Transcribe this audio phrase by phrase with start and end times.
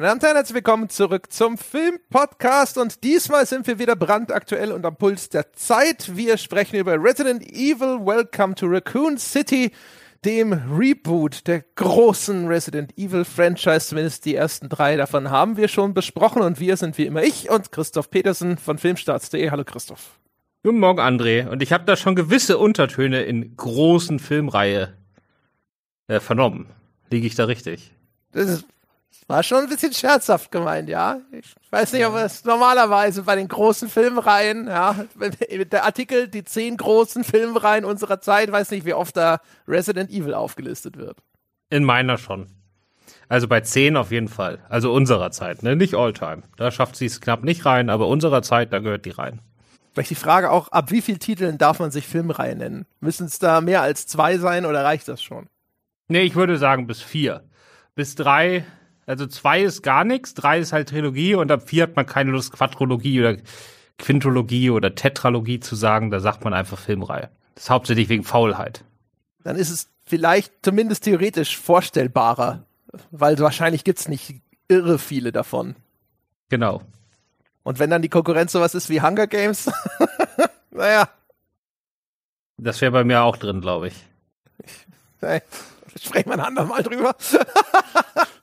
[0.00, 4.72] Meine Damen und Herren, herzlich willkommen zurück zum Film-Podcast und diesmal sind wir wieder brandaktuell
[4.72, 6.16] und am Puls der Zeit.
[6.16, 9.72] Wir sprechen über Resident Evil Welcome to Raccoon City,
[10.24, 13.88] dem Reboot der großen Resident Evil Franchise.
[13.88, 17.50] Zumindest die ersten drei davon haben wir schon besprochen und wir sind wie immer ich
[17.50, 19.50] und Christoph Petersen von Filmstarts.de.
[19.50, 20.18] Hallo Christoph.
[20.62, 21.46] Guten Morgen, André.
[21.46, 24.94] Und ich habe da schon gewisse Untertöne in großen Filmreihe
[26.06, 26.70] äh, vernommen.
[27.10, 27.92] Liege ich da richtig?
[28.32, 28.64] Das ist
[29.30, 31.20] war schon ein bisschen scherzhaft gemeint, ja.
[31.30, 35.04] Ich weiß nicht, ob es normalerweise bei den großen Filmreihen, ja,
[35.70, 40.34] der Artikel, die zehn großen Filmreihen unserer Zeit, weiß nicht, wie oft da Resident Evil
[40.34, 41.18] aufgelistet wird.
[41.70, 42.48] In meiner schon.
[43.28, 44.58] Also bei zehn auf jeden Fall.
[44.68, 45.76] Also unserer Zeit, ne?
[45.76, 46.42] Nicht Alltime.
[46.56, 49.40] Da schafft sie es knapp nicht rein, aber unserer Zeit, da gehört die rein.
[49.92, 52.86] Vielleicht die Frage auch, ab wie vielen Titeln darf man sich Filmreihe nennen?
[52.98, 55.46] Müssen es da mehr als zwei sein oder reicht das schon?
[56.08, 57.44] Nee, ich würde sagen bis vier.
[57.94, 58.64] Bis drei
[59.10, 62.30] also zwei ist gar nichts, drei ist halt Trilogie und ab vier hat man keine
[62.30, 63.36] Lust, Quadrologie oder
[63.98, 66.12] Quintologie oder Tetralogie zu sagen.
[66.12, 67.28] Da sagt man einfach Filmreihe.
[67.56, 68.84] Das ist hauptsächlich wegen Faulheit.
[69.42, 72.64] Dann ist es vielleicht zumindest theoretisch vorstellbarer,
[73.10, 74.36] weil wahrscheinlich gibt es nicht
[74.68, 75.74] irre viele davon.
[76.48, 76.80] Genau.
[77.64, 79.68] Und wenn dann die Konkurrenz sowas ist wie Hunger Games,
[80.70, 81.08] naja.
[82.58, 83.94] Das wäre bei mir auch drin, glaube ich.
[85.20, 85.42] Hey,
[86.00, 87.16] sprechen wir ein andermal drüber.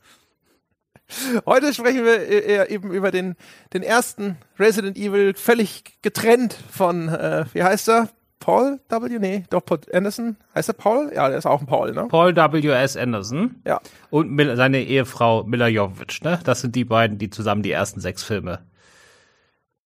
[1.45, 3.35] Heute sprechen wir e-, eben über den,
[3.73, 8.09] den ersten Resident Evil, völlig getrennt von, äh, wie heißt er?
[8.39, 9.19] Paul W.
[9.19, 10.37] Nee, doch Paul Anderson.
[10.53, 11.11] Heißt er Paul?
[11.13, 12.05] Ja, der ist auch ein Paul, ne?
[12.07, 12.67] Paul W.
[12.69, 12.95] S.
[12.95, 13.55] Anderson.
[13.65, 13.81] Ja.
[14.09, 16.39] Und seine Ehefrau Mila Jovovich, ne?
[16.43, 18.59] Das sind die beiden, die zusammen die ersten sechs Filme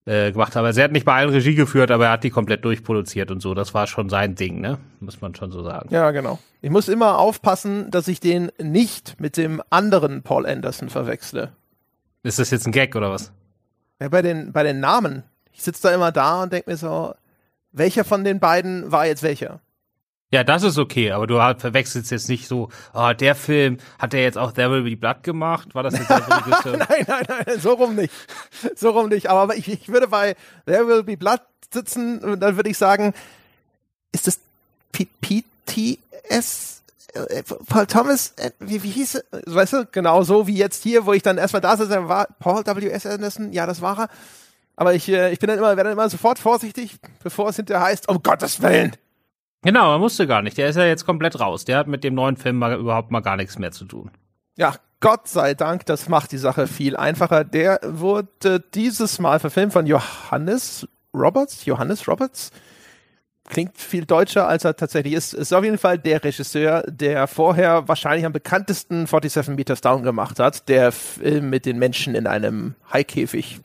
[0.05, 0.65] äh, gemacht haben.
[0.65, 3.41] Also er hat nicht bei allen Regie geführt, aber er hat die komplett durchproduziert und
[3.41, 3.53] so.
[3.53, 4.77] Das war schon sein Ding, ne?
[4.99, 5.89] Muss man schon so sagen.
[5.91, 6.39] Ja, genau.
[6.61, 11.51] Ich muss immer aufpassen, dass ich den nicht mit dem anderen Paul Anderson verwechsle.
[12.23, 13.31] Ist das jetzt ein Gag oder was?
[13.99, 15.23] Ja, bei den, bei den Namen.
[15.51, 17.13] Ich sitze da immer da und denke mir so,
[17.71, 19.59] welcher von den beiden war jetzt welcher?
[20.31, 24.23] Ja, das ist okay, aber du verwechselst jetzt nicht so, oh, der Film, hat der
[24.23, 25.75] jetzt auch There Will Be Blood gemacht?
[25.75, 26.19] War das jetzt der
[26.77, 28.13] nein, nein, nein, so rum nicht.
[28.75, 29.27] So rum nicht.
[29.29, 31.41] Aber ich, ich würde bei There Will Be Blood
[31.73, 33.13] sitzen und dann würde ich sagen,
[34.13, 34.39] ist das
[34.93, 36.81] PTS?
[37.13, 39.23] Äh, Paul Thomas, äh, wie, wie hieß es?
[39.53, 42.65] Weißt du, genau so wie jetzt hier, wo ich dann erstmal da sitze, war Paul
[42.65, 43.05] W.S.
[43.05, 44.09] Anderson, ja, das war er.
[44.77, 47.83] Aber ich, äh, ich bin dann immer, werde dann immer sofort vorsichtig, bevor es hinterher
[47.83, 48.95] heißt, um Gottes Willen,
[49.63, 50.57] Genau, er musste gar nicht.
[50.57, 51.65] Der ist ja jetzt komplett raus.
[51.65, 54.11] Der hat mit dem neuen Film mal, überhaupt mal gar nichts mehr zu tun.
[54.57, 57.43] Ja, Gott sei Dank, das macht die Sache viel einfacher.
[57.43, 61.65] Der wurde dieses Mal verfilmt von Johannes Roberts.
[61.65, 62.51] Johannes Roberts.
[63.49, 65.33] Klingt viel deutscher, als er tatsächlich ist.
[65.33, 70.39] Ist auf jeden Fall der Regisseur, der vorher wahrscheinlich am bekanntesten 47 Meters Down gemacht
[70.39, 70.69] hat.
[70.69, 73.59] Der Film mit den Menschen in einem Haikäfig.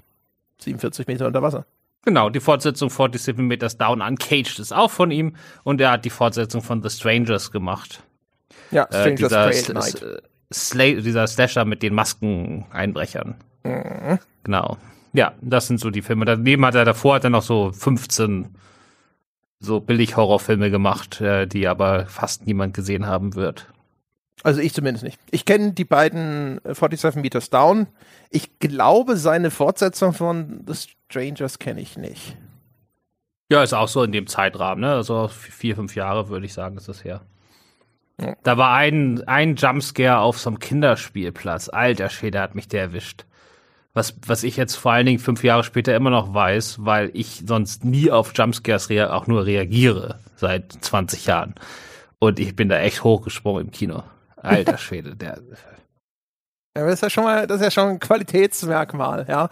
[0.60, 1.66] 47 Meter unter Wasser.
[2.06, 5.34] Genau, die Fortsetzung 47 Meters Down Uncaged ist auch von ihm
[5.64, 8.00] und er hat die Fortsetzung von The Strangers gemacht.
[8.70, 10.22] Ja, äh, Strangers äh, Night.
[10.54, 13.34] Sla dieser Slasher mit den Maskeneinbrechern.
[13.64, 14.20] Mhm.
[14.44, 14.76] Genau.
[15.14, 16.24] Ja, das sind so die Filme.
[16.24, 18.54] Daneben hat er davor hat er noch so 15
[19.58, 23.66] so billig Horrorfilme gemacht, äh, die aber fast niemand gesehen haben wird.
[24.44, 25.18] Also ich zumindest nicht.
[25.32, 27.88] Ich kenne die beiden 47 Meters Down.
[28.30, 30.74] Ich glaube, seine Fortsetzung von The
[31.10, 32.36] Strangers kenne ich nicht.
[33.50, 34.94] Ja, ist auch so in dem Zeitrahmen, ne?
[34.94, 37.20] Also vier, fünf Jahre würde ich sagen, ist das her.
[38.20, 38.34] Ja.
[38.42, 41.68] Da war ein, ein Jumpscare auf so einem Kinderspielplatz.
[41.68, 43.24] Alter Schwede hat mich der erwischt.
[43.92, 47.44] Was, was ich jetzt vor allen Dingen fünf Jahre später immer noch weiß, weil ich
[47.46, 51.54] sonst nie auf Jumpscares auch nur reagiere seit 20 Jahren.
[52.18, 54.02] Und ich bin da echt hochgesprungen im Kino.
[54.36, 55.40] Alter Schwede, der.
[56.76, 59.48] Ja, das ist ja schon mal, das ist ja schon ein Qualitätsmerkmal, ja.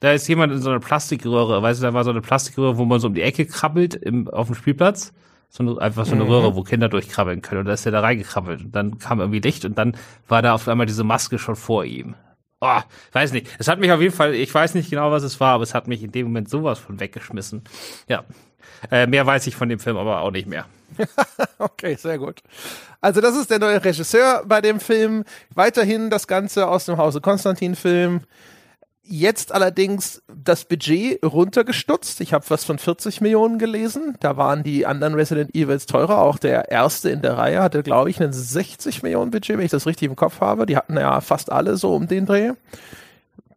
[0.00, 2.84] Da ist jemand in so einer Plastikröhre, weißt du, da war so eine Plastikröhre, wo
[2.84, 5.12] man so um die Ecke krabbelt im, auf dem Spielplatz.
[5.50, 6.30] So eine, einfach so eine mhm.
[6.30, 7.60] Röhre, wo Kinder durchkrabbeln können.
[7.60, 8.64] Und da ist er da reingekrabbelt.
[8.64, 9.96] Und dann kam irgendwie Licht und dann
[10.28, 12.14] war da auf einmal diese Maske schon vor ihm.
[12.60, 12.80] Oh,
[13.12, 13.46] weiß nicht.
[13.58, 15.74] Es hat mich auf jeden Fall, ich weiß nicht genau, was es war, aber es
[15.74, 17.62] hat mich in dem Moment sowas von weggeschmissen.
[18.08, 18.24] Ja.
[18.90, 20.66] Äh, mehr weiß ich von dem Film aber auch nicht mehr.
[21.58, 22.40] okay, sehr gut.
[23.00, 25.24] Also das ist der neue Regisseur bei dem Film.
[25.54, 28.22] Weiterhin das Ganze aus dem Hause Konstantin-Film.
[29.10, 32.20] Jetzt allerdings das Budget runtergestutzt.
[32.20, 34.16] Ich habe was von 40 Millionen gelesen.
[34.20, 36.18] Da waren die anderen Resident Evils teurer.
[36.18, 39.70] Auch der erste in der Reihe hatte, glaube ich, ein 60 Millionen Budget, wenn ich
[39.70, 40.66] das richtig im Kopf habe.
[40.66, 42.52] Die hatten ja fast alle so um den Dreh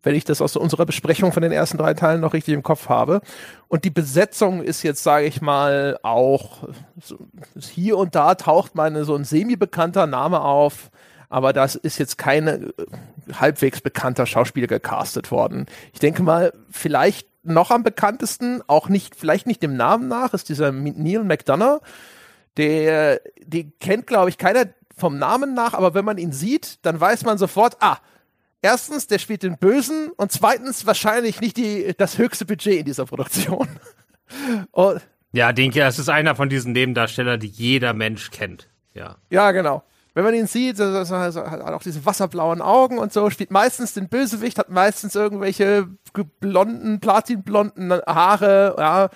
[0.04, 2.90] wenn ich das aus unserer Besprechung von den ersten drei Teilen noch richtig im Kopf
[2.90, 3.22] habe.
[3.68, 6.68] Und die Besetzung ist jetzt, sage ich mal, auch
[7.00, 7.18] so,
[7.60, 10.90] hier und da taucht meine so ein semi-bekannter Name auf.
[11.32, 12.72] Aber das ist jetzt keine äh,
[13.34, 15.66] halbwegs bekannter Schauspieler gecastet worden.
[15.94, 20.50] Ich denke mal, vielleicht noch am bekanntesten, auch nicht, vielleicht nicht dem Namen nach, ist
[20.50, 21.82] dieser Neil McDonough.
[22.58, 27.00] Der, die kennt, glaube ich, keiner vom Namen nach, aber wenn man ihn sieht, dann
[27.00, 27.98] weiß man sofort, ah,
[28.62, 33.06] erstens, der spielt den Bösen und zweitens wahrscheinlich nicht die, das höchste Budget in dieser
[33.06, 33.70] Produktion.
[34.72, 35.02] und,
[35.32, 38.68] ja, denke, das ist einer von diesen Nebendarstellern, die jeder Mensch kennt.
[38.94, 39.16] Ja.
[39.30, 39.84] Ja, genau.
[40.14, 43.52] Wenn man ihn sieht, so, so, so, hat auch diese wasserblauen Augen und so, spielt
[43.52, 45.88] meistens den Bösewicht, hat meistens irgendwelche
[46.40, 49.10] blonden, platinblonden Haare, ja.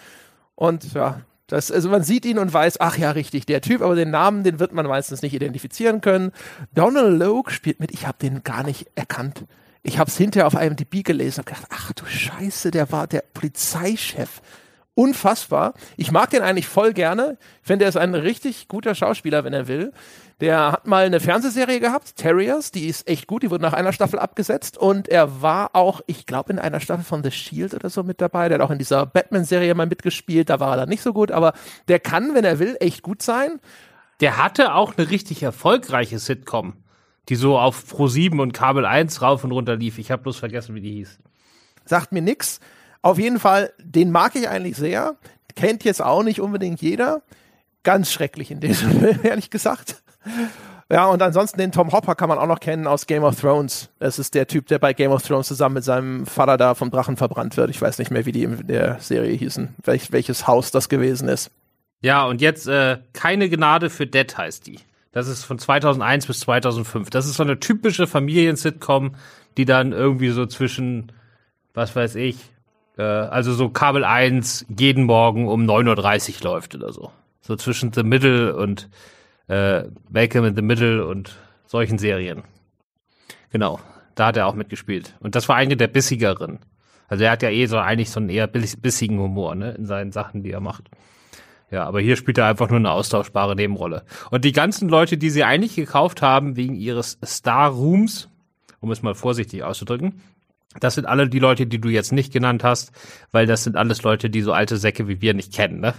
[0.56, 3.96] Und ja, das, also man sieht ihn und weiß, ach ja, richtig, der Typ, aber
[3.96, 6.32] den Namen, den wird man meistens nicht identifizieren können.
[6.74, 9.46] Donald Logue spielt mit, ich habe den gar nicht erkannt.
[9.84, 13.24] Ich habe es hinterher auf IMDb gelesen und gedacht, ach du Scheiße, der war der
[13.34, 14.42] Polizeichef
[14.96, 15.74] unfassbar.
[15.98, 17.38] Ich mag den eigentlich voll gerne.
[17.62, 19.92] Ich finde, er ist ein richtig guter Schauspieler, wenn er will.
[20.42, 23.94] Der hat mal eine Fernsehserie gehabt, Terriers, die ist echt gut, die wurde nach einer
[23.94, 27.90] Staffel abgesetzt und er war auch, ich glaube, in einer Staffel von The Shield oder
[27.90, 28.50] so mit dabei.
[28.50, 31.32] Der hat auch in dieser Batman-Serie mal mitgespielt, da war er dann nicht so gut,
[31.32, 31.54] aber
[31.88, 33.62] der kann, wenn er will, echt gut sein.
[34.20, 36.74] Der hatte auch eine richtig erfolgreiche Sitcom,
[37.30, 40.00] die so auf Pro7 und Kabel 1 rauf und runter lief.
[40.00, 41.20] Ich habe bloß vergessen, wie die hieß.
[41.86, 42.60] Sagt mir nix.
[43.02, 45.16] Auf jeden Fall, den mag ich eigentlich sehr.
[45.56, 47.22] Kennt jetzt auch nicht unbedingt jeder.
[47.84, 50.02] Ganz schrecklich in diesem Film, ehrlich gesagt.
[50.92, 53.90] Ja, und ansonsten den Tom Hopper kann man auch noch kennen aus Game of Thrones.
[53.98, 56.92] Das ist der Typ, der bei Game of Thrones zusammen mit seinem Vater da vom
[56.92, 57.72] Drachen verbrannt wird.
[57.72, 61.28] Ich weiß nicht mehr, wie die in der Serie hießen, welch, welches Haus das gewesen
[61.28, 61.50] ist.
[62.02, 64.80] Ja, und jetzt äh, keine Gnade für Dead heißt die.
[65.12, 67.10] Das ist von 2001 bis 2005.
[67.10, 69.16] Das ist so eine typische Familien-Sitcom,
[69.58, 71.12] die dann irgendwie so zwischen,
[71.74, 72.38] was weiß ich,
[72.98, 77.12] äh, also so Kabel 1 jeden Morgen um 9.30 Uhr läuft oder so.
[77.42, 78.90] So zwischen The Middle und
[79.48, 82.44] äh, Malcolm in the Middle und solchen Serien.
[83.52, 83.80] Genau,
[84.16, 85.16] da hat er auch mitgespielt.
[85.20, 86.60] Und das war eine der bissigeren.
[87.08, 90.12] Also er hat ja eh so eigentlich so einen eher bissigen Humor, ne, in seinen
[90.12, 90.90] Sachen, die er macht.
[91.72, 94.04] Ja, aber hier spielt er einfach nur eine austauschbare Nebenrolle.
[94.32, 98.30] Und die ganzen Leute, die sie eigentlich gekauft haben wegen ihres Star Rooms,
[98.80, 100.22] um es mal vorsichtig auszudrücken,
[100.80, 102.92] das sind alle die Leute, die du jetzt nicht genannt hast,
[103.32, 105.94] weil das sind alles Leute, die so alte Säcke wie wir nicht kennen, ne?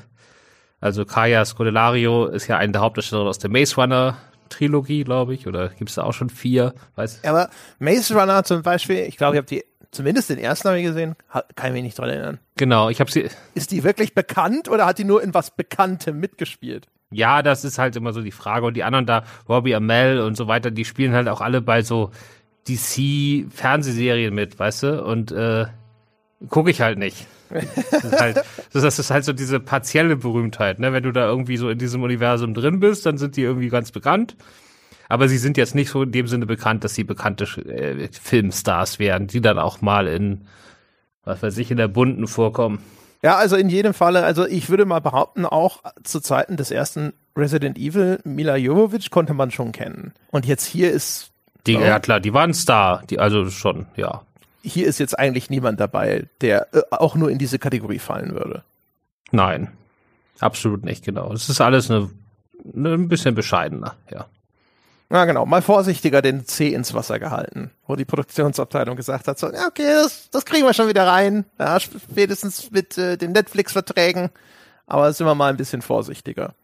[0.86, 4.16] Also Kaya Scodelario ist ja eine der Hauptdarsteller aus der Maze Runner
[4.50, 6.74] Trilogie, glaube ich, oder gibt es da auch schon vier?
[6.94, 7.24] Weiß.
[7.24, 7.50] Aber
[7.80, 11.16] Maze Runner zum Beispiel, ich glaube, ich habe die zumindest den ersten habe ich gesehen,
[11.56, 12.38] kann ich mich nicht dran erinnern.
[12.56, 13.28] Genau, ich habe sie.
[13.54, 16.86] Ist die wirklich bekannt oder hat die nur in was Bekanntem mitgespielt?
[17.10, 18.64] Ja, das ist halt immer so die Frage.
[18.64, 21.82] Und die anderen da, Robbie Amell und so weiter, die spielen halt auch alle bei
[21.82, 22.12] so
[22.68, 25.04] DC-Fernsehserien mit, weißt du?
[25.04, 25.66] Und äh,
[26.48, 27.26] gucke ich halt nicht.
[27.50, 30.92] Das ist, halt, das ist halt so diese partielle Berühmtheit, ne?
[30.92, 33.92] Wenn du da irgendwie so in diesem Universum drin bist, dann sind die irgendwie ganz
[33.92, 34.36] bekannt.
[35.08, 38.98] Aber sie sind jetzt nicht so in dem Sinne bekannt, dass sie bekannte äh, Filmstars
[38.98, 40.46] wären, die dann auch mal in,
[41.24, 42.80] was weiß ich, in der Bunten vorkommen.
[43.22, 47.12] Ja, also in jedem Falle, also ich würde mal behaupten, auch zu Zeiten des ersten
[47.36, 50.12] Resident Evil, Mila Jovovich konnte man schon kennen.
[50.30, 51.30] Und jetzt hier ist
[51.66, 54.22] die, ja klar, die waren Star, die also schon, ja.
[54.66, 58.64] Hier ist jetzt eigentlich niemand dabei, der äh, auch nur in diese Kategorie fallen würde.
[59.30, 59.72] Nein,
[60.40, 61.32] absolut nicht, genau.
[61.32, 62.10] Es ist alles eine,
[62.74, 64.26] eine, ein bisschen bescheidener, ja.
[65.08, 65.46] Ja, genau.
[65.46, 69.86] Mal vorsichtiger den C ins Wasser gehalten, wo die Produktionsabteilung gesagt hat, so, ja, okay,
[69.86, 71.44] das, das kriegen wir schon wieder rein.
[71.60, 74.30] Ja, spätestens mit äh, den Netflix-Verträgen.
[74.88, 76.54] Aber sind wir mal ein bisschen vorsichtiger.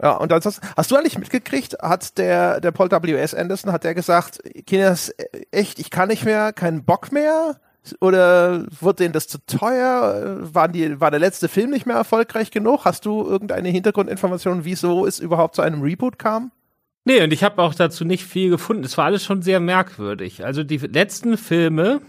[0.00, 3.34] Ja, und ansonsten, hast du eigentlich mitgekriegt, hat der, der Paul W.S.
[3.34, 5.12] Anderson, hat der gesagt, Kinders,
[5.50, 7.58] echt, ich kann nicht mehr, keinen Bock mehr?
[8.00, 10.38] Oder wurde denen das zu teuer?
[10.40, 12.84] Waren die, war der letzte Film nicht mehr erfolgreich genug?
[12.84, 16.50] Hast du irgendeine Hintergrundinformation, wieso es überhaupt zu einem Reboot kam?
[17.04, 18.82] Nee, und ich habe auch dazu nicht viel gefunden.
[18.82, 20.44] Es war alles schon sehr merkwürdig.
[20.44, 22.00] Also die letzten Filme,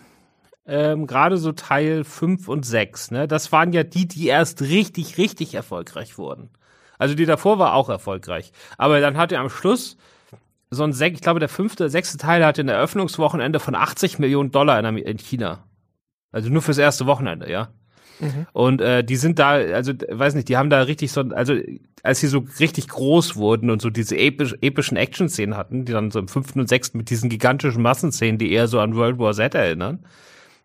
[0.66, 5.20] ähm, gerade so Teil 5 und 6, ne, das waren ja die, die erst richtig,
[5.20, 6.50] richtig erfolgreich wurden.
[6.98, 8.52] Also die davor war auch erfolgreich.
[8.78, 9.98] Aber dann hat er am Schluss
[10.70, 14.80] so ein, ich glaube, der fünfte, sechste Teil hatte ein Eröffnungswochenende von 80 Millionen Dollar
[14.80, 15.64] in, in China.
[16.32, 17.70] Also nur fürs erste Wochenende, ja.
[18.20, 18.48] Mhm.
[18.52, 21.56] Und äh, die sind da, also weiß nicht, die haben da richtig so, also
[22.04, 26.12] als sie so richtig groß wurden und so diese episch, epischen Action-Szenen hatten, die dann
[26.12, 29.34] so im fünften und sechsten mit diesen gigantischen Massenszenen, die eher so an World War
[29.34, 30.00] Z erinnern,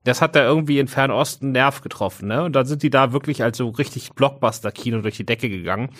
[0.04, 2.42] das hat da irgendwie in Fernosten Nerv getroffen, ne?
[2.42, 5.90] Und dann sind die da wirklich als so richtig Blockbuster-Kino durch die Decke gegangen,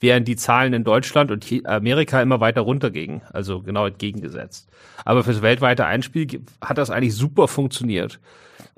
[0.00, 4.68] während die Zahlen in Deutschland und Amerika immer weiter runtergingen, also genau entgegengesetzt.
[5.04, 8.18] Aber fürs weltweite Einspiel hat das eigentlich super funktioniert.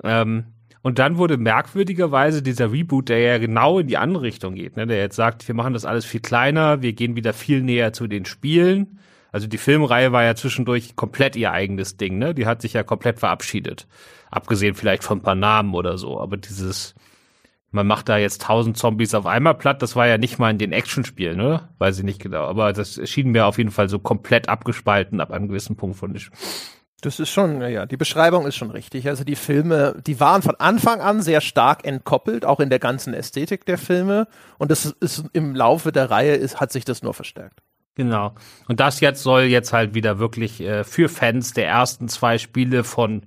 [0.03, 0.45] Ähm,
[0.81, 4.85] und dann wurde merkwürdigerweise dieser Reboot, der ja genau in die andere Richtung geht, ne?
[4.85, 8.07] der jetzt sagt, wir machen das alles viel kleiner, wir gehen wieder viel näher zu
[8.07, 8.99] den Spielen,
[9.33, 12.35] Also die Filmreihe war ja zwischendurch komplett ihr eigenes Ding, ne?
[12.35, 13.87] Die hat sich ja komplett verabschiedet.
[14.29, 16.21] Abgesehen vielleicht von ein paar Namen oder so.
[16.21, 16.93] Aber dieses,
[17.71, 20.59] man macht da jetzt tausend Zombies auf einmal platt, das war ja nicht mal in
[20.59, 21.67] den Actionspielen, ne?
[21.79, 22.43] Weiß ich nicht genau.
[22.43, 26.13] Aber das schien mir auf jeden Fall so komplett abgespalten ab einem gewissen Punkt von
[26.15, 26.29] ich.
[27.01, 29.09] Das ist schon, ja, die Beschreibung ist schon richtig.
[29.09, 33.15] Also die Filme, die waren von Anfang an sehr stark entkoppelt, auch in der ganzen
[33.15, 34.27] Ästhetik der Filme.
[34.59, 37.63] Und das ist im Laufe der Reihe ist, hat sich das nur verstärkt.
[37.95, 38.33] Genau.
[38.67, 42.83] Und das jetzt soll jetzt halt wieder wirklich äh, für Fans der ersten zwei Spiele
[42.83, 43.23] von,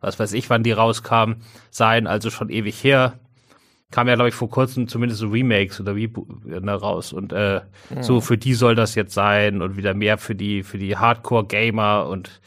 [0.00, 3.18] was weiß ich, wann die rauskamen, sein, also schon ewig her.
[3.90, 6.12] Kam ja, glaube ich, vor kurzem zumindest so Remakes oder wie
[6.44, 7.12] ne, raus.
[7.12, 8.02] Und äh, mhm.
[8.02, 12.06] so für die soll das jetzt sein und wieder mehr für die, für die Hardcore-Gamer
[12.08, 12.40] und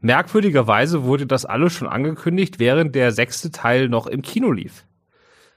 [0.00, 4.84] Merkwürdigerweise wurde das alles schon angekündigt, während der sechste Teil noch im Kino lief.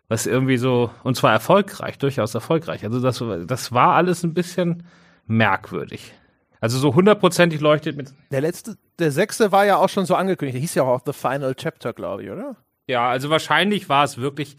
[0.07, 2.83] Was irgendwie so, und zwar erfolgreich, durchaus erfolgreich.
[2.83, 4.83] Also das, das war alles ein bisschen
[5.31, 6.13] merkwürdig.
[6.59, 8.13] Also so hundertprozentig leuchtet mit.
[8.29, 10.55] Der letzte, der sechste war ja auch schon so angekündigt.
[10.55, 12.55] Der hieß ja auch The Final Chapter, glaube ich, oder?
[12.87, 14.57] Ja, also wahrscheinlich war es wirklich.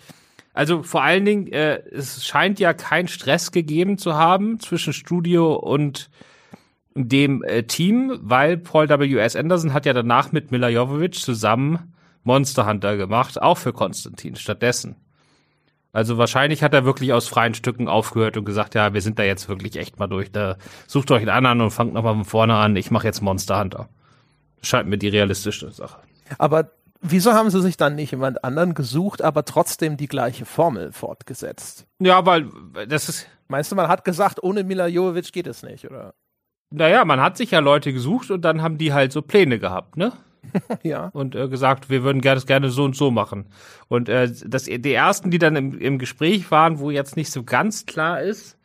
[0.54, 5.54] Also vor allen Dingen, äh, es scheint ja kein Stress gegeben zu haben zwischen Studio
[5.54, 6.10] und
[6.94, 9.36] dem äh, Team, weil Paul W.S.
[9.36, 14.96] Anderson hat ja danach mit Mila Jovovich zusammen Monster Hunter gemacht, auch für Konstantin stattdessen.
[15.92, 19.24] Also wahrscheinlich hat er wirklich aus freien Stücken aufgehört und gesagt, ja, wir sind da
[19.24, 20.32] jetzt wirklich echt mal durch.
[20.32, 20.56] Da
[20.86, 22.76] sucht euch einen anderen und fangt nochmal von vorne an.
[22.76, 23.88] Ich mache jetzt Monster Hunter.
[24.62, 25.98] Scheint mir die realistische Sache.
[26.38, 26.70] Aber
[27.02, 31.86] wieso haben sie sich dann nicht jemand anderen gesucht, aber trotzdem die gleiche Formel fortgesetzt?
[31.98, 32.48] Ja, weil
[32.88, 33.26] das ist.
[33.48, 36.14] Meinst du, man hat gesagt, ohne Mila Jovovich geht es nicht, oder?
[36.70, 39.98] Naja, man hat sich ja Leute gesucht und dann haben die halt so Pläne gehabt,
[39.98, 40.12] ne?
[40.82, 41.08] ja.
[41.12, 43.46] Und äh, gesagt, wir würden gerne, gerne so und so machen.
[43.88, 47.42] Und äh, das, die ersten, die dann im, im Gespräch waren, wo jetzt nicht so
[47.42, 48.56] ganz klar ist,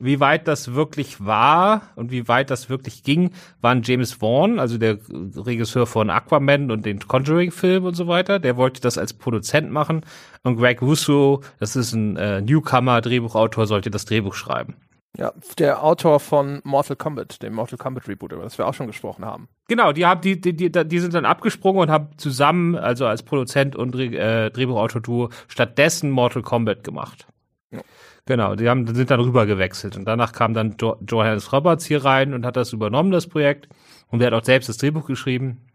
[0.00, 4.78] wie weit das wirklich war und wie weit das wirklich ging, waren James Vaughn, also
[4.78, 4.98] der
[5.36, 8.38] Regisseur von Aquaman und den Conjuring-Film und so weiter.
[8.38, 10.00] Der wollte das als Produzent machen.
[10.42, 14.74] Und Greg Russo, das ist ein äh, Newcomer, Drehbuchautor, sollte das Drehbuch schreiben.
[15.16, 18.86] Ja, der Autor von Mortal Kombat, dem Mortal Kombat Reboot, über das wir auch schon
[18.86, 19.48] gesprochen haben.
[19.66, 23.24] Genau, die haben die, die, die, die sind dann abgesprungen und haben zusammen, also als
[23.24, 27.26] Produzent und äh, Drehbuchautor-Duo, stattdessen Mortal Kombat gemacht.
[27.72, 27.80] Ja.
[28.26, 32.04] Genau, die haben, sind dann rüber gewechselt und danach kam dann jo Johannes Roberts hier
[32.04, 33.68] rein und hat das übernommen, das Projekt.
[34.08, 35.66] Und der hat auch selbst das Drehbuch geschrieben.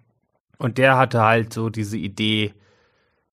[0.58, 2.54] Und der hatte halt so diese Idee,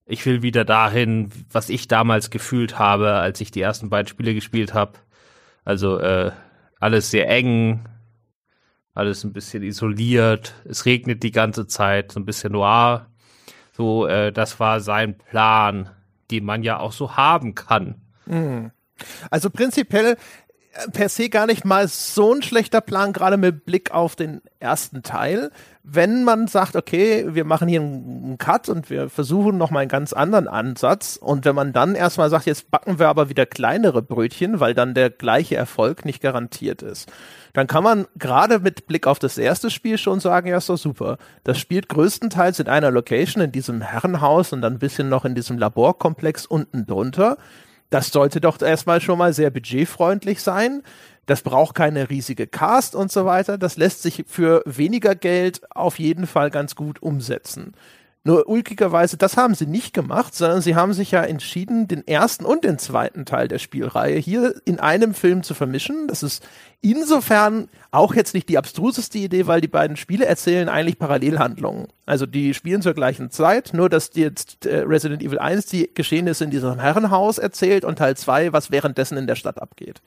[0.06, 4.34] ich will wieder dahin, was ich damals gefühlt habe, als ich die ersten beiden Spiele
[4.34, 4.94] gespielt habe
[5.64, 6.32] also äh,
[6.80, 7.84] alles sehr eng,
[8.94, 10.54] alles ein bisschen isoliert.
[10.64, 13.06] Es regnet die ganze Zeit, so ein bisschen noir.
[13.72, 15.90] So, äh, das war sein Plan,
[16.30, 18.02] den man ja auch so haben kann.
[18.26, 18.70] Mhm.
[19.30, 20.16] Also prinzipiell
[20.92, 25.02] per se gar nicht mal so ein schlechter Plan, gerade mit Blick auf den ersten
[25.02, 25.50] Teil.
[25.82, 30.12] Wenn man sagt, okay, wir machen hier einen Cut und wir versuchen nochmal einen ganz
[30.12, 34.60] anderen Ansatz und wenn man dann erstmal sagt, jetzt backen wir aber wieder kleinere Brötchen,
[34.60, 37.10] weil dann der gleiche Erfolg nicht garantiert ist,
[37.52, 40.78] dann kann man gerade mit Blick auf das erste Spiel schon sagen, ja, ist doch
[40.78, 41.18] super.
[41.44, 45.34] Das spielt größtenteils in einer Location, in diesem Herrenhaus und dann ein bisschen noch in
[45.34, 47.36] diesem Laborkomplex unten drunter.
[47.92, 50.82] Das sollte doch erstmal schon mal sehr budgetfreundlich sein.
[51.26, 53.58] Das braucht keine riesige Cast und so weiter.
[53.58, 57.74] Das lässt sich für weniger Geld auf jeden Fall ganz gut umsetzen.
[58.24, 62.44] Nur ulkigerweise, das haben sie nicht gemacht, sondern sie haben sich ja entschieden, den ersten
[62.44, 66.06] und den zweiten Teil der Spielreihe hier in einem Film zu vermischen.
[66.06, 66.46] Das ist
[66.80, 71.88] insofern auch jetzt nicht die abstruseste Idee, weil die beiden Spiele erzählen eigentlich Parallelhandlungen.
[72.06, 75.90] Also die spielen zur gleichen Zeit, nur dass die jetzt äh, Resident Evil 1 die
[75.92, 80.00] Geschehnisse in diesem Herrenhaus erzählt und Teil 2, was währenddessen in der Stadt abgeht.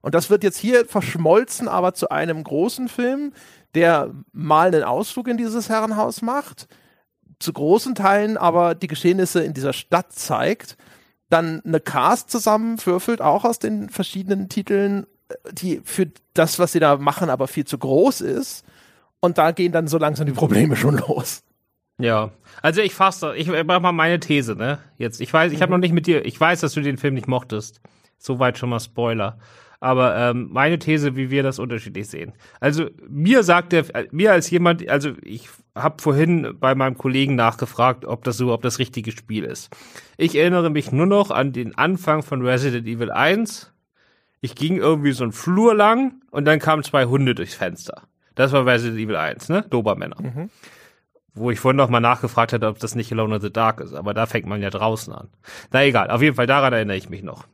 [0.00, 3.34] Und das wird jetzt hier verschmolzen, aber zu einem großen Film,
[3.74, 6.68] der mal einen Ausflug in dieses Herrenhaus macht,
[7.40, 10.76] zu großen Teilen aber die Geschehnisse in dieser Stadt zeigt,
[11.28, 15.06] dann eine Cast zusammenwürfelt, auch aus den verschiedenen Titeln,
[15.52, 18.64] die für das, was sie da machen, aber viel zu groß ist.
[19.20, 21.42] Und da gehen dann so langsam die Probleme schon los.
[21.98, 22.30] Ja,
[22.62, 24.78] also ich fasse, ich mach mal meine These, ne?
[24.96, 25.78] Jetzt, ich weiß, ich habe mhm.
[25.78, 27.80] noch nicht mit dir, ich weiß, dass du den Film nicht mochtest.
[28.18, 29.38] Soweit schon mal Spoiler.
[29.80, 32.34] Aber ähm, meine These, wie wir das unterschiedlich sehen.
[32.60, 38.04] Also mir sagt der, mir als jemand, also ich habe vorhin bei meinem Kollegen nachgefragt,
[38.04, 39.70] ob das überhaupt das richtige Spiel ist.
[40.18, 43.72] Ich erinnere mich nur noch an den Anfang von Resident Evil 1.
[44.42, 48.02] Ich ging irgendwie so einen Flur lang und dann kamen zwei Hunde durchs Fenster.
[48.34, 49.64] Das war Resident Evil 1, ne?
[49.68, 50.16] Dobermänner.
[50.20, 50.50] Mhm.
[51.32, 53.94] Wo ich vorhin noch mal nachgefragt hatte, ob das nicht Alone in the Dark ist,
[53.94, 55.28] aber da fängt man ja draußen an.
[55.72, 57.46] Na egal, auf jeden Fall daran erinnere ich mich noch.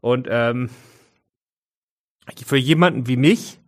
[0.00, 0.68] Und ähm,
[2.44, 3.58] für jemanden wie mich,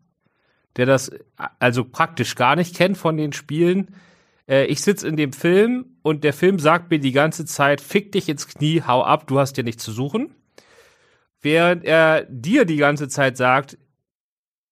[0.76, 1.10] der das
[1.58, 3.94] also praktisch gar nicht kennt von den Spielen.
[4.48, 8.12] Äh, ich sitze in dem Film und der Film sagt mir die ganze Zeit, fick
[8.12, 10.34] dich ins Knie, hau ab, du hast dir nichts zu suchen.
[11.40, 13.78] Während er dir die ganze Zeit sagt,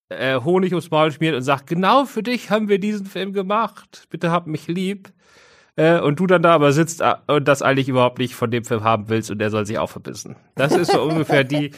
[0.09, 4.07] äh, Honig ums Maul schmiert und sagt, genau für dich haben wir diesen Film gemacht,
[4.09, 5.11] bitte hab mich lieb.
[5.75, 8.63] Äh, und du dann da aber sitzt äh, und das eigentlich überhaupt nicht von dem
[8.63, 10.35] Film haben willst und der soll sich auch verbissen.
[10.55, 11.71] Das ist so ungefähr die,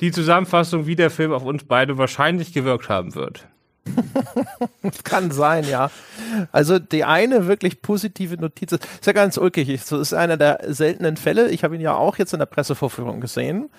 [0.00, 3.46] die Zusammenfassung, wie der Film auf uns beide wahrscheinlich gewirkt haben wird.
[5.04, 5.90] Kann sein, ja.
[6.52, 9.68] Also die eine wirklich positive Notiz ist ja ganz ulkig.
[9.68, 11.50] Das ist einer der seltenen Fälle.
[11.50, 13.70] Ich habe ihn ja auch jetzt in der Pressevorführung gesehen.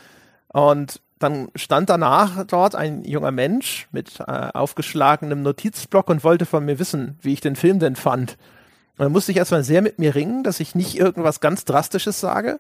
[0.48, 6.65] Und dann stand danach dort ein junger Mensch mit äh, aufgeschlagenem Notizblock und wollte von
[6.65, 8.38] mir wissen, wie ich den Film denn fand.
[8.98, 12.19] Und dann musste ich erstmal sehr mit mir ringen, dass ich nicht irgendwas ganz Drastisches
[12.19, 12.60] sage.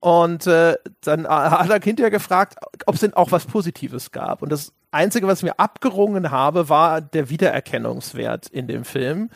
[0.00, 4.42] Und äh, dann hat er hinterher gefragt, ob es denn auch was Positives gab.
[4.42, 9.30] Und das Einzige, was ich mir abgerungen habe, war der Wiedererkennungswert in dem Film,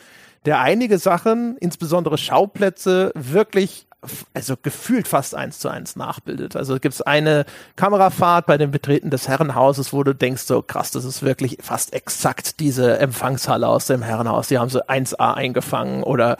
[0.45, 3.87] der einige Sachen, insbesondere Schauplätze, wirklich
[4.33, 6.55] also gefühlt fast eins zu eins nachbildet.
[6.55, 7.45] Also gibt es eine
[7.75, 11.93] Kamerafahrt bei dem Betreten des Herrenhauses, wo du denkst, so krass, das ist wirklich fast
[11.93, 14.47] exakt diese Empfangshalle aus dem Herrenhaus.
[14.47, 16.37] Die haben so 1A eingefangen oder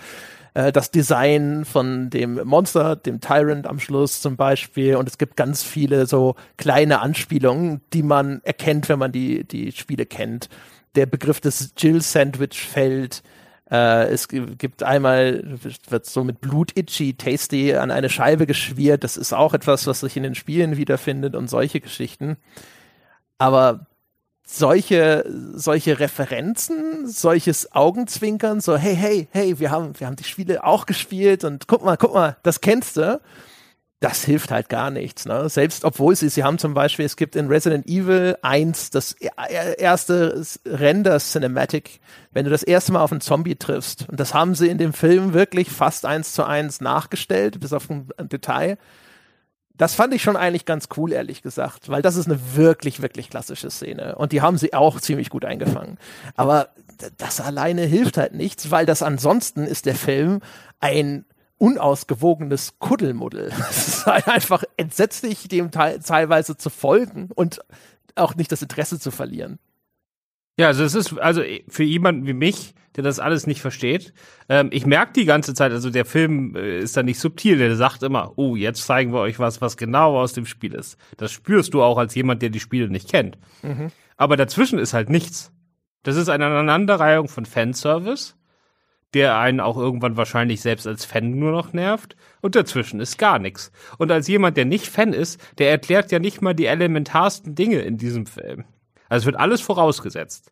[0.56, 4.96] äh, das Design von dem Monster, dem Tyrant am Schluss zum Beispiel.
[4.96, 9.72] Und es gibt ganz viele so kleine Anspielungen, die man erkennt, wenn man die, die
[9.72, 10.50] Spiele kennt.
[10.96, 13.22] Der Begriff des Jill-Sandwich fällt
[13.70, 15.44] äh, es gibt einmal,
[15.90, 19.04] wird so mit Blut itchy, tasty an eine Scheibe geschmiert.
[19.04, 22.38] Das ist auch etwas, was sich in den Spielen wiederfindet und solche Geschichten.
[23.38, 23.88] Aber
[24.46, 30.64] solche, solche Referenzen, solches Augenzwinkern, so, hey, hey, hey, wir haben, wir haben die Spiele
[30.64, 33.20] auch gespielt und guck mal, guck mal, das kennst du
[34.06, 35.26] das hilft halt gar nichts.
[35.26, 35.50] Ne?
[35.50, 40.46] Selbst obwohl sie, sie haben zum Beispiel, es gibt in Resident Evil 1 das erste
[40.66, 42.00] Render-Cinematic,
[42.32, 44.08] wenn du das erste Mal auf einen Zombie triffst.
[44.10, 47.90] Und das haben sie in dem Film wirklich fast eins zu eins nachgestellt, bis auf
[47.90, 48.78] ein Detail.
[49.78, 53.30] Das fand ich schon eigentlich ganz cool, ehrlich gesagt, weil das ist eine wirklich, wirklich
[53.30, 54.16] klassische Szene.
[54.16, 55.98] Und die haben sie auch ziemlich gut eingefangen.
[56.36, 56.70] Aber
[57.18, 60.42] das alleine hilft halt nichts, weil das ansonsten ist der Film
[60.80, 61.26] ein
[61.58, 63.52] unausgewogenes Kuddelmuddel.
[63.70, 67.62] Es ist halt einfach entsetzlich, dem teilweise zu folgen und
[68.16, 69.60] auch nicht das Interesse zu verlieren.
[70.58, 74.14] Ja, also es ist, also für jemanden wie mich, der das alles nicht versteht,
[74.50, 77.76] ähm, ich merke die ganze Zeit, also der Film äh, ist da nicht subtil, der
[77.76, 80.98] sagt immer, oh, jetzt zeigen wir euch was, was genau aus dem Spiel ist.
[81.18, 83.38] Das spürst du auch als jemand, der die Spiele nicht kennt.
[83.62, 83.92] Mhm.
[84.18, 85.52] Aber dazwischen ist halt nichts.
[86.04, 88.36] Das ist eine Aneinanderreihung von Fanservice
[89.16, 92.18] der einen auch irgendwann wahrscheinlich selbst als Fan nur noch nervt.
[92.42, 93.72] Und dazwischen ist gar nichts.
[93.98, 97.80] Und als jemand, der nicht Fan ist, der erklärt ja nicht mal die elementarsten Dinge
[97.80, 98.66] in diesem Film.
[99.08, 100.52] Also es wird alles vorausgesetzt.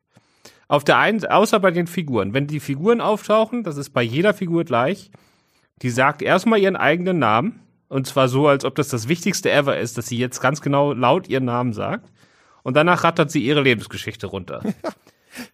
[0.67, 2.33] Auf der einen, außer bei den Figuren.
[2.33, 5.11] Wenn die Figuren auftauchen, das ist bei jeder Figur gleich,
[5.81, 7.59] die sagt erstmal ihren eigenen Namen.
[7.89, 10.93] Und zwar so, als ob das das Wichtigste ever ist, dass sie jetzt ganz genau
[10.93, 12.09] laut ihren Namen sagt.
[12.63, 14.61] Und danach rattert sie ihre Lebensgeschichte runter.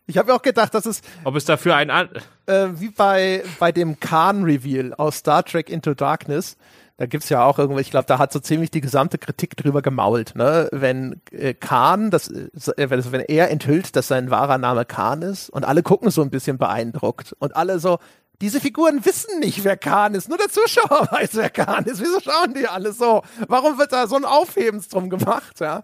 [0.07, 1.01] Ich habe auch gedacht, dass es.
[1.23, 1.89] Ob es dafür ein.
[1.89, 2.09] An
[2.47, 6.57] äh, wie bei, bei dem Khan-Reveal aus Star Trek Into Darkness.
[6.99, 9.81] Da gibt's ja auch irgendwie, ich glaube, da hat so ziemlich die gesamte Kritik drüber
[9.81, 10.67] gemault, ne?
[10.73, 12.49] Wenn äh, Khan, das, äh,
[12.89, 16.57] wenn er enthüllt, dass sein wahrer Name Khan ist und alle gucken so ein bisschen
[16.57, 17.99] beeindruckt und alle so,
[18.41, 20.27] diese Figuren wissen nicht, wer Khan ist.
[20.27, 22.01] Nur der Zuschauer weiß, wer Khan ist.
[22.01, 23.21] Wieso schauen die alle so?
[23.47, 25.83] Warum wird da so ein Aufhebens drum gemacht, ja?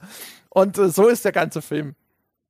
[0.50, 1.96] Und äh, so ist der ganze Film.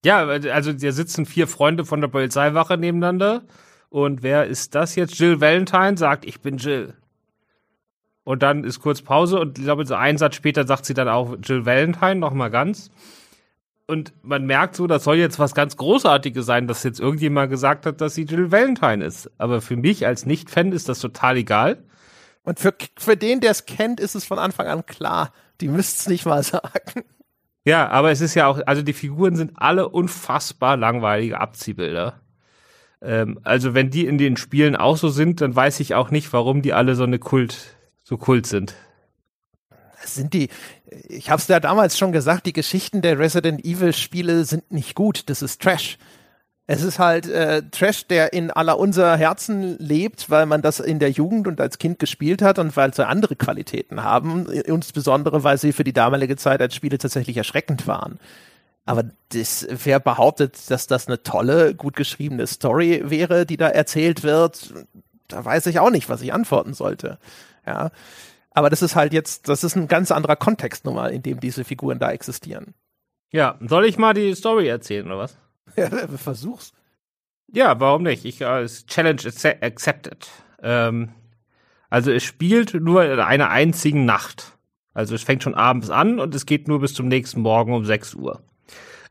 [0.04, 3.43] Ja, also da sitzen vier Freunde von der Polizeiwache nebeneinander.
[3.89, 5.19] Und wer ist das jetzt?
[5.19, 6.95] Jill Valentine sagt, ich bin Jill.
[8.26, 11.08] Und dann ist kurz Pause und ich glaube, so einen Satz später sagt sie dann
[11.08, 12.92] auch Jill Valentine nochmal ganz.
[13.88, 17.86] Und man merkt so, das soll jetzt was ganz Großartiges sein, dass jetzt irgendjemand gesagt
[17.86, 19.30] hat, dass sie Jill Valentine ist.
[19.38, 21.84] Aber für mich als Nicht-Fan ist das total egal.
[22.42, 25.32] Und für, für den, der es kennt, ist es von Anfang an klar.
[25.62, 27.04] Die müsst es nicht mal sagen.
[27.64, 32.22] Ja, aber es ist ja auch, also die Figuren sind alle unfassbar langweilige Abziehbilder.
[33.02, 36.34] Ähm, also wenn die in den Spielen auch so sind, dann weiß ich auch nicht,
[36.34, 37.75] warum die alle so eine Kult,
[38.06, 38.76] so Kult sind.
[40.06, 40.50] sind die,
[41.10, 45.24] ich hab's ja damals schon gesagt, die Geschichten der Resident Evil Spiele sind nicht gut,
[45.30, 45.98] das ist Trash.
[46.68, 50.98] Es ist halt äh, Trash, der in aller unser Herzen lebt, weil man das in
[51.00, 55.58] der Jugend und als Kind gespielt hat und weil sie andere Qualitäten haben, insbesondere weil
[55.58, 58.20] sie für die damalige Zeit als Spiele tatsächlich erschreckend waren.
[58.86, 64.22] Aber das, wer behauptet, dass das eine tolle, gut geschriebene Story wäre, die da erzählt
[64.22, 64.74] wird,
[65.28, 67.18] da weiß ich auch nicht, was ich antworten sollte.
[67.65, 67.91] Ja.
[68.51, 71.39] Aber das ist halt jetzt, das ist ein ganz anderer Kontext nun mal, in dem
[71.39, 72.73] diese Figuren da existieren.
[73.32, 75.38] Ja, soll ich mal die Story erzählen, oder was?
[75.75, 76.73] Ja, versuch's.
[77.51, 78.23] Ja, warum nicht?
[78.23, 79.21] Ich äh, Challenge
[79.62, 80.28] accepted.
[80.62, 81.10] Ähm,
[81.89, 84.54] also es spielt nur in einer einzigen Nacht.
[84.93, 87.84] Also es fängt schon abends an und es geht nur bis zum nächsten Morgen um
[87.84, 88.41] 6 Uhr.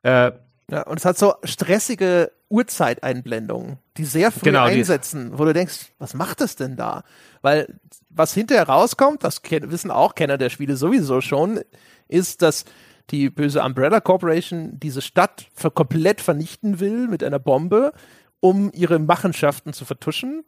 [0.02, 0.32] Äh,
[0.70, 5.92] ja, und es hat so stressige Uhrzeiteinblendungen, die sehr früh genau, einsetzen, wo du denkst,
[5.98, 7.02] was macht es denn da?
[7.42, 11.60] Weil was hinterher rauskommt, das wissen auch Kenner der Spiele sowieso schon,
[12.06, 12.64] ist, dass
[13.10, 17.92] die böse Umbrella Corporation diese Stadt für komplett vernichten will mit einer Bombe,
[18.38, 20.44] um ihre Machenschaften zu vertuschen.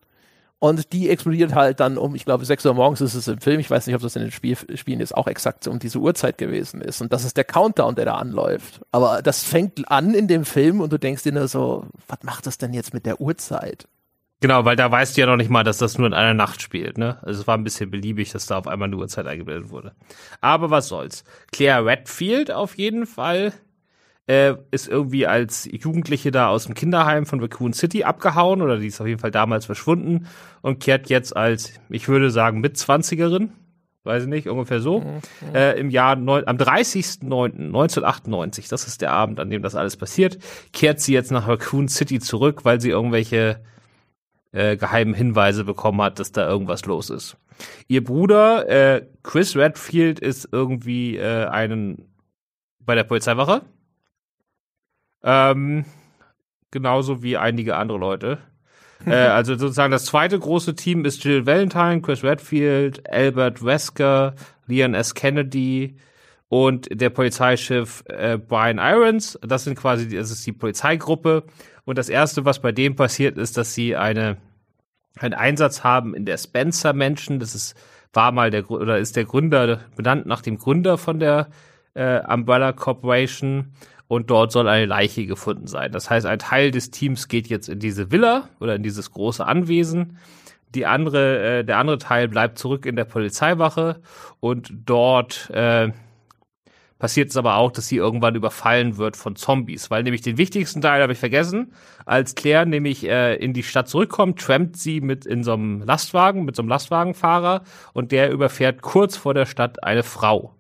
[0.59, 3.61] Und die explodiert halt dann um, ich glaube, 6 Uhr morgens ist es im Film.
[3.61, 6.39] Ich weiß nicht, ob das in den Spiel, Spielen jetzt auch exakt um diese Uhrzeit
[6.39, 7.03] gewesen ist.
[7.03, 8.81] Und das ist der Countdown, der da anläuft.
[8.91, 12.47] Aber das fängt an in dem Film und du denkst dir nur so, was macht
[12.47, 13.87] das denn jetzt mit der Uhrzeit?
[14.41, 16.61] Genau, weil da weißt du ja noch nicht mal, dass das nur in einer Nacht
[16.61, 17.19] spielt, ne?
[17.23, 19.95] Also es war ein bisschen beliebig, dass da auf einmal eine Uhrzeit eingebildet wurde.
[20.43, 21.25] Aber was soll's.
[21.53, 23.55] Claire Redfield auf jeden Fall
[24.27, 28.89] äh, ist irgendwie als Jugendliche da aus dem Kinderheim von Raccoon City abgehauen oder die
[28.89, 30.27] ist auf jeden Fall damals verschwunden
[30.63, 33.53] und kehrt jetzt als, ich würde sagen, Mitzwanzigerin,
[34.03, 35.21] weiß ich nicht, ungefähr so, mhm.
[35.55, 40.39] äh, im Jahr neun, am 30.09.1998, das ist der Abend, an dem das alles passiert,
[40.73, 43.61] kehrt sie jetzt nach Raccoon City zurück, weil sie irgendwelche
[44.51, 47.37] äh, geheimen Hinweise bekommen hat, dass da irgendwas los ist.
[47.87, 52.09] Ihr Bruder äh, Chris Redfield ist irgendwie äh, einen
[52.81, 53.63] bei der Polizeiwache
[55.23, 55.85] ähm,
[56.71, 58.39] genauso wie einige andere Leute.
[59.07, 64.35] äh, also sozusagen das zweite große Team ist Jill Valentine, Chris Redfield, Albert Wesker,
[64.67, 65.15] Leon S.
[65.15, 65.97] Kennedy
[66.49, 69.39] und der Polizeichef äh, Brian Irons.
[69.43, 71.45] Das sind quasi, das ist die Polizeigruppe.
[71.85, 74.37] Und das erste, was bei dem passiert, ist, dass sie eine,
[75.19, 77.39] einen Einsatz haben in der Spencer Mansion.
[77.39, 77.75] Das ist,
[78.13, 81.49] war mal der, oder ist der Gründer, benannt nach dem Gründer von der
[81.95, 83.73] äh, Umbrella Corporation
[84.09, 85.93] und dort soll eine Leiche gefunden sein.
[85.93, 89.45] Das heißt, ein Teil des Teams geht jetzt in diese Villa oder in dieses große
[89.45, 90.19] Anwesen.
[90.75, 94.01] Die andere, äh, der andere Teil bleibt zurück in der Polizeiwache
[94.41, 95.91] und dort äh,
[96.99, 100.81] passiert es aber auch, dass sie irgendwann überfallen wird von Zombies, weil nämlich den wichtigsten
[100.81, 101.73] Teil habe ich vergessen.
[102.05, 106.45] Als Claire nämlich äh, in die Stadt zurückkommt, trampt sie mit in so einem Lastwagen,
[106.45, 110.56] mit so einem Lastwagenfahrer und der überfährt kurz vor der Stadt eine Frau.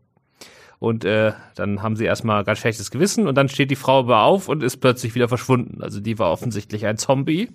[0.78, 4.22] Und äh, dann haben sie erstmal ganz schlechtes Gewissen und dann steht die Frau aber
[4.22, 5.82] auf und ist plötzlich wieder verschwunden.
[5.82, 7.50] Also die war offensichtlich ein Zombie.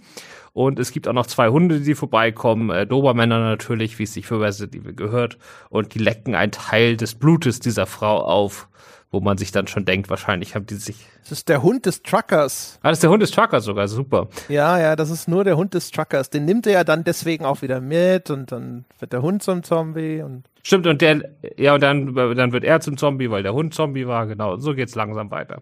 [0.54, 4.26] Und es gibt auch noch zwei Hunde, die vorbeikommen, äh, Dobermänner natürlich, wie es sich
[4.26, 5.38] für Resident Evil gehört.
[5.70, 8.68] Und die lecken einen Teil des Blutes dieser Frau auf
[9.12, 10.96] wo man sich dann schon denkt, wahrscheinlich haben die sich.
[11.24, 12.80] Das ist der Hund des Truckers.
[12.82, 14.30] Ah, das ist der Hund des Truckers sogar, super.
[14.48, 16.30] Ja, ja, das ist nur der Hund des Truckers.
[16.30, 19.64] Den nimmt er ja dann deswegen auch wieder mit und dann wird der Hund zum
[19.64, 20.46] Zombie und.
[20.64, 24.08] Stimmt, und der, ja, und dann, dann wird er zum Zombie, weil der Hund Zombie
[24.08, 24.54] war, genau.
[24.54, 25.62] Und so geht's langsam weiter.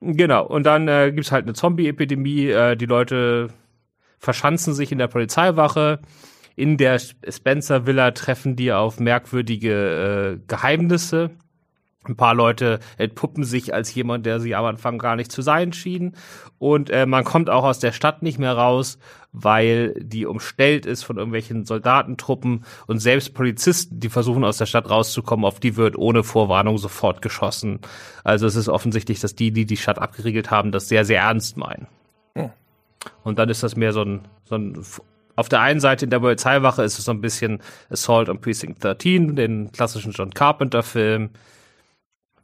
[0.00, 2.50] Genau, und dann äh, gibt's halt eine Zombie-Epidemie.
[2.50, 3.48] Äh, die Leute
[4.18, 6.00] verschanzen sich in der Polizeiwache.
[6.54, 11.30] In der Spencer Villa treffen die auf merkwürdige äh, Geheimnisse
[12.08, 15.72] ein paar Leute entpuppen sich als jemand, der sie am Anfang gar nicht zu sein
[15.72, 16.16] schien.
[16.58, 18.98] Und äh, man kommt auch aus der Stadt nicht mehr raus,
[19.32, 24.88] weil die umstellt ist von irgendwelchen Soldatentruppen und selbst Polizisten, die versuchen aus der Stadt
[24.88, 27.80] rauszukommen, auf die wird ohne Vorwarnung sofort geschossen.
[28.24, 31.58] Also es ist offensichtlich, dass die, die die Stadt abgeriegelt haben, das sehr, sehr ernst
[31.58, 31.86] meinen.
[32.34, 32.50] Hm.
[33.24, 34.82] Und dann ist das mehr so ein, so ein
[35.36, 38.84] auf der einen Seite in der Polizeiwache ist es so ein bisschen Assault on Precinct
[38.84, 41.30] 13, den klassischen John Carpenter-Film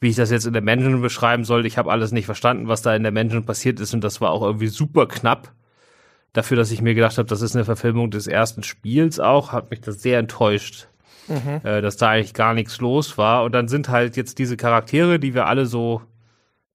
[0.01, 1.67] wie ich das jetzt in der Mansion beschreiben soll.
[1.67, 4.31] Ich habe alles nicht verstanden, was da in der Mansion passiert ist und das war
[4.31, 5.53] auch irgendwie super knapp.
[6.33, 9.71] Dafür, dass ich mir gedacht habe, das ist eine Verfilmung des ersten Spiels auch, hat
[9.71, 10.89] mich das sehr enttäuscht,
[11.29, 11.67] mhm.
[11.67, 13.45] äh, dass da eigentlich gar nichts los war.
[13.45, 16.03] Und dann sind halt jetzt diese Charaktere, die wir alle so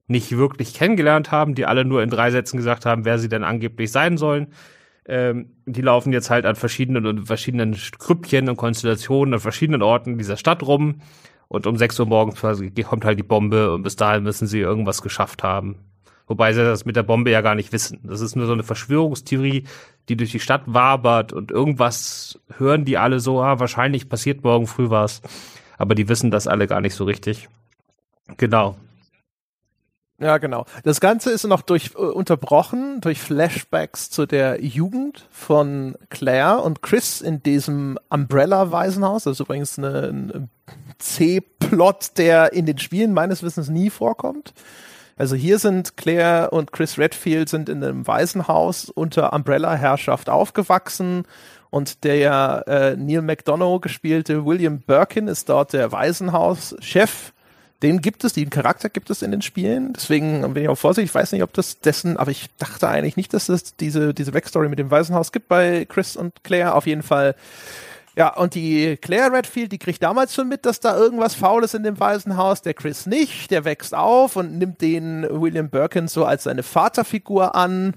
[0.07, 3.43] nicht wirklich kennengelernt haben, die alle nur in drei Sätzen gesagt haben, wer sie denn
[3.43, 4.47] angeblich sein sollen.
[5.05, 10.17] Ähm, die laufen jetzt halt an verschiedenen und verschiedenen Krüppchen und Konstellationen an verschiedenen Orten
[10.17, 11.01] dieser Stadt rum
[11.51, 15.01] und um 6 Uhr morgens kommt halt die Bombe und bis dahin müssen sie irgendwas
[15.01, 15.75] geschafft haben.
[16.25, 17.99] Wobei sie das mit der Bombe ja gar nicht wissen.
[18.03, 19.65] Das ist nur so eine Verschwörungstheorie,
[20.07, 24.65] die durch die Stadt wabert und irgendwas hören die alle so, ah, wahrscheinlich passiert morgen
[24.65, 25.21] früh was.
[25.77, 27.49] Aber die wissen das alle gar nicht so richtig.
[28.37, 28.77] Genau.
[30.21, 30.65] Ja, genau.
[30.83, 36.83] Das Ganze ist noch durch, äh, unterbrochen durch Flashbacks zu der Jugend von Claire und
[36.83, 39.23] Chris in diesem Umbrella-Waisenhaus.
[39.23, 40.49] Das ist übrigens eine, eine
[40.99, 44.53] C-Plot, der in den Spielen meines Wissens nie vorkommt.
[45.17, 51.23] Also hier sind Claire und Chris Redfield sind in einem Waisenhaus unter Umbrella-Herrschaft aufgewachsen
[51.71, 57.33] und der äh, Neil McDonough gespielte William Birkin ist dort der Waisenhauschef,
[57.81, 59.93] Den gibt es, den Charakter gibt es in den Spielen.
[59.93, 61.09] Deswegen bin ich auch vorsichtig.
[61.09, 64.31] Ich weiß nicht, ob das dessen, aber ich dachte eigentlich nicht, dass es diese, diese
[64.31, 66.75] Backstory mit dem Waisenhaus gibt bei Chris und Claire.
[66.75, 67.35] Auf jeden Fall.
[68.15, 71.73] Ja, und die Claire Redfield, die kriegt damals schon mit, dass da irgendwas faul ist
[71.73, 72.61] in dem Waisenhaus.
[72.61, 73.49] Der Chris nicht.
[73.49, 77.95] Der wächst auf und nimmt den William Birkin so als seine Vaterfigur an.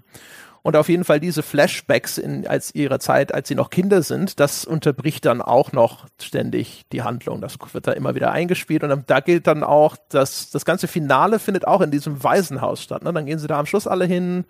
[0.66, 4.40] Und auf jeden Fall diese Flashbacks in als ihrer Zeit, als sie noch Kinder sind,
[4.40, 7.42] das unterbricht dann auch noch ständig die Handlung.
[7.42, 11.38] Das wird da immer wieder eingespielt und da gilt dann auch, dass das ganze Finale
[11.38, 13.04] findet auch in diesem Waisenhaus statt.
[13.04, 13.12] Ne?
[13.12, 14.46] Dann gehen sie da am Schluss alle hin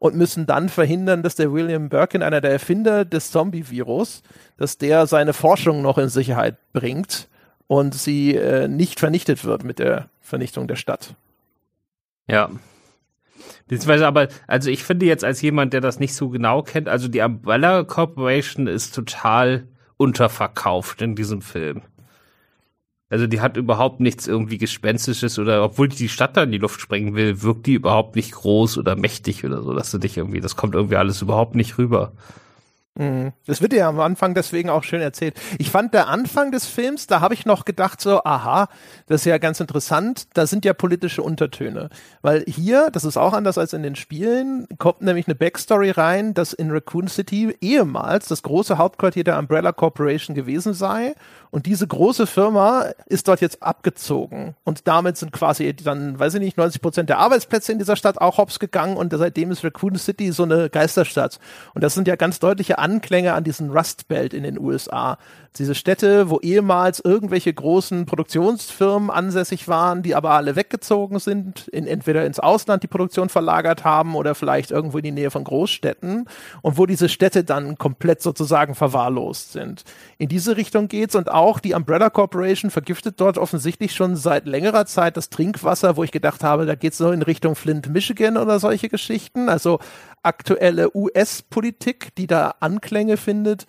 [0.00, 4.24] und müssen dann verhindern, dass der William Birkin, einer der Erfinder des Zombie-Virus,
[4.56, 7.28] dass der seine Forschung noch in Sicherheit bringt
[7.68, 11.14] und sie äh, nicht vernichtet wird mit der Vernichtung der Stadt.
[12.26, 12.50] Ja,
[13.66, 17.08] Beziehungsweise aber, also ich finde jetzt als jemand, der das nicht so genau kennt, also
[17.08, 21.82] die Umbrella Corporation ist total unterverkauft in diesem Film.
[23.12, 26.80] Also die hat überhaupt nichts irgendwie Gespenstisches oder obwohl die Stadt da in die Luft
[26.80, 30.40] sprengen will, wirkt die überhaupt nicht groß oder mächtig oder so, dass du dich irgendwie,
[30.40, 32.12] das kommt irgendwie alles überhaupt nicht rüber.
[32.94, 33.32] Mhm.
[33.46, 35.40] Das wird ja am Anfang deswegen auch schön erzählt.
[35.58, 38.68] Ich fand der Anfang des Films, da habe ich noch gedacht so, aha,
[39.06, 41.88] das ist ja ganz interessant, da sind ja politische Untertöne.
[42.20, 46.34] Weil hier, das ist auch anders als in den Spielen, kommt nämlich eine Backstory rein,
[46.34, 51.14] dass in Raccoon City ehemals das große Hauptquartier der Umbrella Corporation gewesen sei
[51.52, 54.56] und diese große Firma ist dort jetzt abgezogen.
[54.64, 58.18] Und damit sind quasi dann, weiß ich nicht, 90 Prozent der Arbeitsplätze in dieser Stadt
[58.18, 58.96] auch hops gegangen.
[58.96, 61.38] Und seitdem ist Raccoon City so eine Geisterstadt.
[61.74, 65.16] Und das sind ja ganz deutliche Anklänge an diesen Rust Belt in den USA.
[65.56, 71.86] Diese Städte, wo ehemals irgendwelche großen Produktionsfirmen ansässig waren, die aber alle weggezogen sind, in,
[71.86, 76.26] entweder ins Ausland die Produktion verlagert haben oder vielleicht irgendwo in die Nähe von Großstädten
[76.62, 79.84] und wo diese Städte dann komplett sozusagen verwahrlost sind.
[80.16, 84.86] In diese Richtung geht's und auch die Umbrella Corporation vergiftet dort offensichtlich schon seit längerer
[84.86, 88.58] Zeit das Trinkwasser, wo ich gedacht habe, da geht's so in Richtung Flint, Michigan oder
[88.58, 89.50] solche Geschichten.
[89.50, 89.80] Also
[90.22, 93.66] aktuelle US-Politik, die da Anklänge findet.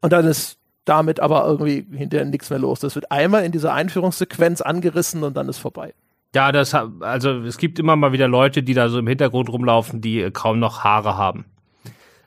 [0.00, 2.80] Und dann ist damit aber irgendwie hinterher nichts mehr los.
[2.80, 5.94] Das wird einmal in dieser Einführungssequenz angerissen und dann ist vorbei.
[6.34, 10.00] Ja, das also es gibt immer mal wieder Leute, die da so im Hintergrund rumlaufen,
[10.00, 11.46] die äh, kaum noch Haare haben.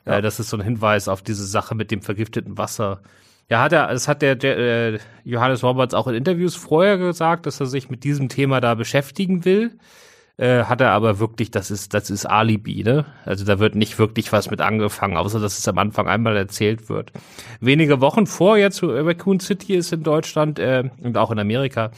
[0.04, 0.18] Ja.
[0.18, 3.02] Äh, das ist so ein Hinweis auf diese Sache mit dem vergifteten Wasser.
[3.48, 7.60] Ja, hat er, das hat der äh, Johannes Roberts auch in Interviews vorher gesagt, dass
[7.60, 9.72] er sich mit diesem Thema da beschäftigen will.
[10.36, 13.04] Äh, hat er aber wirklich, das ist, das ist Alibi, ne?
[13.26, 16.88] Also da wird nicht wirklich was mit angefangen, außer dass es am Anfang einmal erzählt
[16.88, 17.12] wird.
[17.60, 21.90] Wenige Wochen vor jetzt Raccoon City ist in Deutschland äh, und auch in Amerika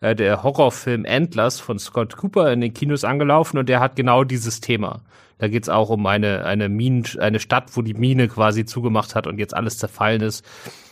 [0.00, 4.24] äh, der Horrorfilm Endless von Scott Cooper in den Kinos angelaufen und der hat genau
[4.24, 5.00] dieses Thema.
[5.38, 9.26] Da geht's auch um eine, eine Minen, eine Stadt, wo die Mine quasi zugemacht hat
[9.26, 10.44] und jetzt alles zerfallen ist.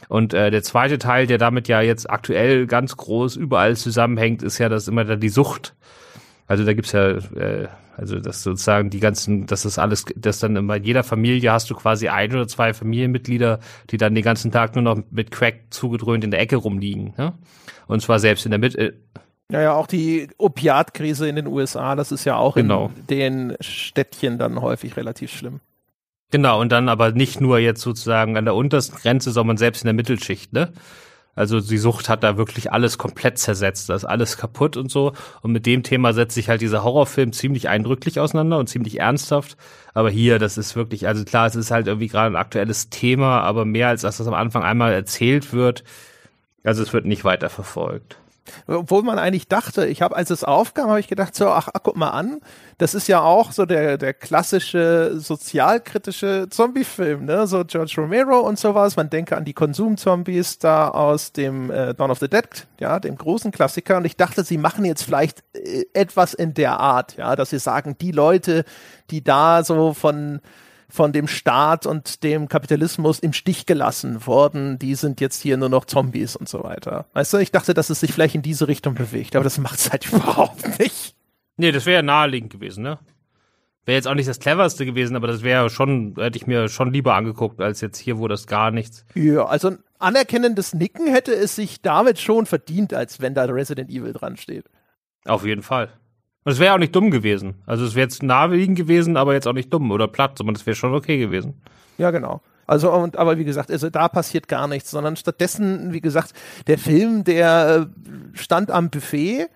[0.08, 4.58] Und äh, der zweite Teil, der damit ja jetzt aktuell ganz groß überall zusammenhängt, ist
[4.58, 5.74] ja, dass immer da die Sucht
[6.52, 10.66] also da gibt's ja, äh, also das sozusagen die ganzen, das ist alles, das dann
[10.66, 14.74] bei jeder Familie hast du quasi ein oder zwei Familienmitglieder, die dann den ganzen Tag
[14.74, 17.14] nur noch mit Crack zugedröhnt in der Ecke rumliegen.
[17.16, 17.32] Ne?
[17.86, 18.78] Und zwar selbst in der Mitte.
[18.78, 18.92] Äh,
[19.50, 22.90] ja, ja, auch die Opiatkrise in den USA, das ist ja auch genau.
[22.94, 25.60] in den Städtchen dann häufig relativ schlimm.
[26.30, 29.86] Genau, und dann aber nicht nur jetzt sozusagen an der untersten Grenze, sondern selbst in
[29.86, 30.70] der Mittelschicht, ne?
[31.34, 35.12] Also die Sucht hat da wirklich alles komplett zersetzt, da ist alles kaputt und so.
[35.40, 39.56] Und mit dem Thema setzt sich halt dieser Horrorfilm ziemlich eindrücklich auseinander und ziemlich ernsthaft.
[39.94, 43.40] Aber hier, das ist wirklich, also klar, es ist halt irgendwie gerade ein aktuelles Thema,
[43.40, 45.84] aber mehr als dass das am Anfang einmal erzählt wird.
[46.64, 48.18] Also es wird nicht weiter verfolgt.
[48.66, 51.80] Obwohl man eigentlich dachte, ich habe, als es aufkam, habe ich gedacht, so, ach, ach,
[51.82, 52.40] guck mal an,
[52.78, 57.46] das ist ja auch so der, der klassische sozialkritische Zombie-Film, ne?
[57.46, 58.96] So George Romero und sowas.
[58.96, 63.16] Man denke an die Konsum-Zombies da aus dem äh, Dawn of the Dead, ja, dem
[63.16, 63.98] großen Klassiker.
[63.98, 67.58] Und ich dachte, sie machen jetzt vielleicht äh, etwas in der Art, ja, dass sie
[67.58, 68.64] sagen, die Leute,
[69.10, 70.40] die da so von
[70.92, 74.78] von dem Staat und dem Kapitalismus im Stich gelassen worden.
[74.78, 77.06] Die sind jetzt hier nur noch Zombies und so weiter.
[77.14, 79.78] Weißt du, ich dachte, dass es sich vielleicht in diese Richtung bewegt, aber das macht
[79.78, 81.16] es halt überhaupt nicht.
[81.56, 82.98] Nee, das wäre ja naheliegend gewesen, ne?
[83.86, 86.92] Wäre jetzt auch nicht das cleverste gewesen, aber das wäre schon, hätte ich mir schon
[86.92, 89.06] lieber angeguckt, als jetzt hier, wo das gar nichts.
[89.14, 93.90] Ja, also ein anerkennendes Nicken hätte es sich damit schon verdient, als wenn da Resident
[93.90, 94.66] Evil dran steht.
[95.24, 95.88] Auf jeden Fall.
[96.44, 97.54] Und es wäre auch nicht dumm gewesen.
[97.66, 100.66] Also es wäre jetzt naheliegend gewesen, aber jetzt auch nicht dumm oder platt, sondern es
[100.66, 101.54] wäre schon okay gewesen.
[101.98, 102.40] Ja, genau.
[102.66, 106.32] Also, und, aber wie gesagt, also da passiert gar nichts, sondern stattdessen, wie gesagt,
[106.66, 109.48] der Film, der äh, stand am Buffet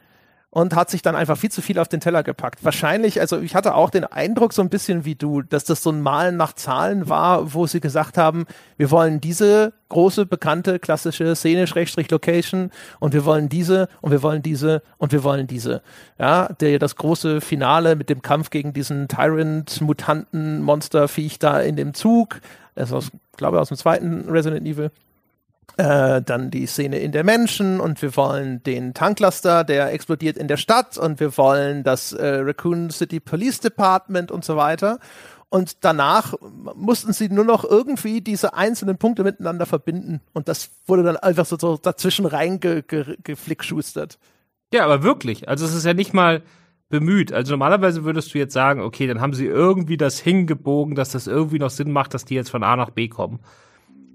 [0.56, 2.64] und hat sich dann einfach viel zu viel auf den Teller gepackt.
[2.64, 5.90] Wahrscheinlich, also ich hatte auch den Eindruck so ein bisschen wie du, dass das so
[5.90, 8.46] ein Malen nach Zahlen war, wo sie gesagt haben,
[8.78, 14.22] wir wollen diese große, bekannte, klassische Szene, Schrägstrich Location und wir wollen diese und wir
[14.22, 15.82] wollen diese und wir wollen diese.
[16.18, 21.76] Ja, der, das große Finale mit dem Kampf gegen diesen Tyrant, Mutanten, Monsterviech da in
[21.76, 22.40] dem Zug.
[22.74, 24.90] Das ist, glaube ich, aus dem zweiten Resident Evil.
[25.78, 30.48] Äh, dann die Szene in der Menschen und wir wollen den Tanklaster, der explodiert in
[30.48, 34.98] der Stadt und wir wollen das äh, Raccoon City Police Department und so weiter.
[35.50, 36.34] Und danach
[36.74, 40.20] mussten sie nur noch irgendwie diese einzelnen Punkte miteinander verbinden.
[40.32, 44.18] Und das wurde dann einfach so, so dazwischen reingeflickschustert.
[44.72, 45.48] Ja, aber wirklich.
[45.48, 46.42] Also es ist ja nicht mal
[46.88, 47.32] bemüht.
[47.32, 51.26] Also normalerweise würdest du jetzt sagen, okay, dann haben sie irgendwie das hingebogen, dass das
[51.26, 53.40] irgendwie noch Sinn macht, dass die jetzt von A nach B kommen.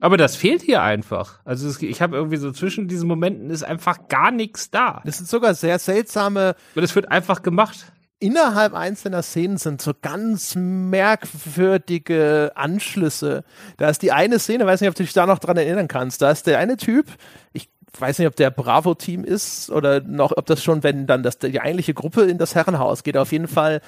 [0.01, 1.39] Aber das fehlt hier einfach.
[1.45, 5.01] Also es, ich habe irgendwie so zwischen diesen Momenten ist einfach gar nichts da.
[5.05, 6.55] Das sind sogar sehr seltsame.
[6.75, 7.93] Und es wird einfach gemacht.
[8.19, 13.43] Innerhalb einzelner Szenen sind so ganz merkwürdige Anschlüsse.
[13.77, 16.21] Da ist die eine Szene, weiß nicht, ob du dich da noch dran erinnern kannst.
[16.23, 17.05] Da ist der eine Typ,
[17.53, 21.37] ich weiß nicht, ob der Bravo-Team ist oder noch, ob das schon, wenn dann das,
[21.37, 23.17] die eigentliche Gruppe in das Herrenhaus geht.
[23.17, 23.81] Auf jeden Fall,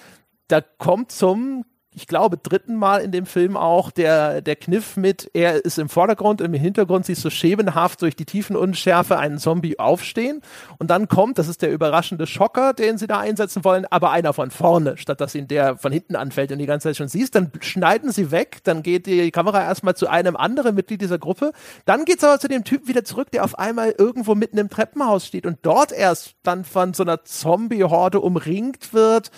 [0.48, 5.30] da kommt zum ich glaube, dritten Mal in dem Film auch der, der Kniff mit,
[5.34, 10.42] er ist im Vordergrund, im Hintergrund siehst du schemenhaft durch die Tiefenunschärfe einen Zombie aufstehen.
[10.80, 14.34] Und dann kommt, das ist der überraschende Schocker, den sie da einsetzen wollen, aber einer
[14.34, 17.36] von vorne, statt dass ihn der von hinten anfällt und die ganze Zeit schon siehst,
[17.36, 21.52] dann schneiden sie weg, dann geht die Kamera erstmal zu einem anderen Mitglied dieser Gruppe,
[21.86, 25.26] dann geht's aber zu dem Typ wieder zurück, der auf einmal irgendwo mitten im Treppenhaus
[25.26, 29.32] steht und dort erst dann von so einer Zombie-Horde umringt wird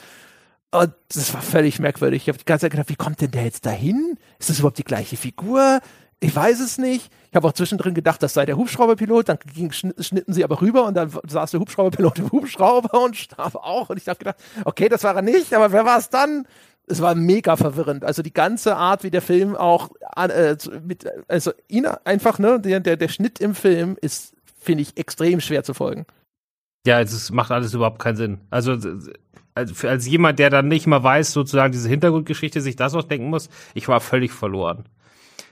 [0.80, 2.24] und das war völlig merkwürdig.
[2.24, 4.18] Ich habe die ganze Zeit gedacht, wie kommt denn der jetzt dahin?
[4.40, 5.80] Ist das überhaupt die gleiche Figur?
[6.20, 7.12] Ich weiß es nicht.
[7.30, 9.30] Ich habe auch zwischendrin gedacht, das sei der Hubschrauberpilot.
[9.30, 13.56] Dann ging, schnitten sie aber rüber und dann saß der Hubschrauberpilot im Hubschrauber und starb
[13.56, 13.90] auch.
[13.90, 16.48] Und ich habe gedacht, okay, das war er nicht, aber wer war es dann?
[16.88, 18.06] Es war mega verwirrend.
[18.06, 22.80] Also die ganze Art, wie der Film auch äh, mit, also ihn einfach, ne, der,
[22.80, 26.06] der, der Schnitt im Film ist, finde ich, extrem schwer zu folgen.
[26.86, 28.42] Ja, es macht alles überhaupt keinen Sinn.
[28.52, 28.78] Also
[29.56, 33.50] als, als jemand, der dann nicht mal weiß, sozusagen diese Hintergrundgeschichte, sich das ausdenken muss,
[33.74, 34.84] ich war völlig verloren.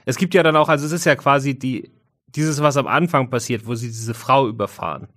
[0.04, 1.90] Es gibt ja dann auch, also es ist ja quasi die,
[2.28, 5.08] dieses, was am Anfang passiert, wo sie diese Frau überfahren.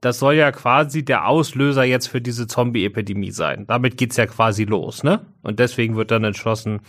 [0.00, 3.66] Das soll ja quasi der Auslöser jetzt für diese Zombie-Epidemie sein.
[3.66, 5.24] Damit geht's ja quasi los, ne?
[5.42, 6.80] Und deswegen wird dann entschlossen,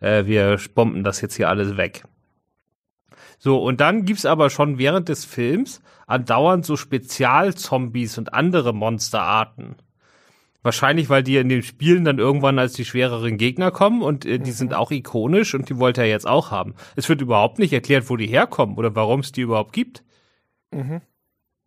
[0.00, 2.04] äh, wir bomben das jetzt hier alles weg.
[3.38, 9.76] So, und dann gibt's aber schon während des Films andauernd so Spezialzombies und andere Monsterarten.
[10.62, 14.38] Wahrscheinlich, weil die in den Spielen dann irgendwann als die schwereren Gegner kommen und äh,
[14.38, 14.54] die mhm.
[14.54, 16.74] sind auch ikonisch und die wollte er jetzt auch haben.
[16.96, 20.04] Es wird überhaupt nicht erklärt, wo die herkommen oder warum es die überhaupt gibt.
[20.70, 21.00] Mhm.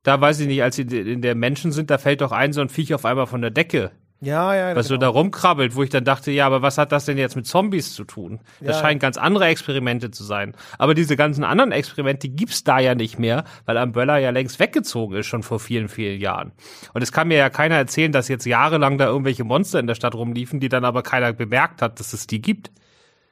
[0.04, 2.62] Da weiß ich nicht, als sie in der Menschen sind, da fällt doch ein so
[2.62, 3.92] ein Viech auf einmal von der Decke.
[4.24, 4.76] Ja, ja.
[4.76, 4.96] Was genau.
[4.96, 7.46] so da rumkrabbelt, wo ich dann dachte, ja, aber was hat das denn jetzt mit
[7.46, 8.40] Zombies zu tun?
[8.62, 10.56] Das ja, scheinen ganz andere Experimente zu sein.
[10.78, 14.60] Aber diese ganzen anderen Experimente die gibt's da ja nicht mehr, weil Umbrella ja längst
[14.60, 16.54] weggezogen ist, schon vor vielen, vielen Jahren.
[16.94, 19.96] Und es kann mir ja keiner erzählen, dass jetzt jahrelang da irgendwelche Monster in der
[19.96, 22.72] Stadt rumliefen, die dann aber keiner bemerkt hat, dass es die gibt.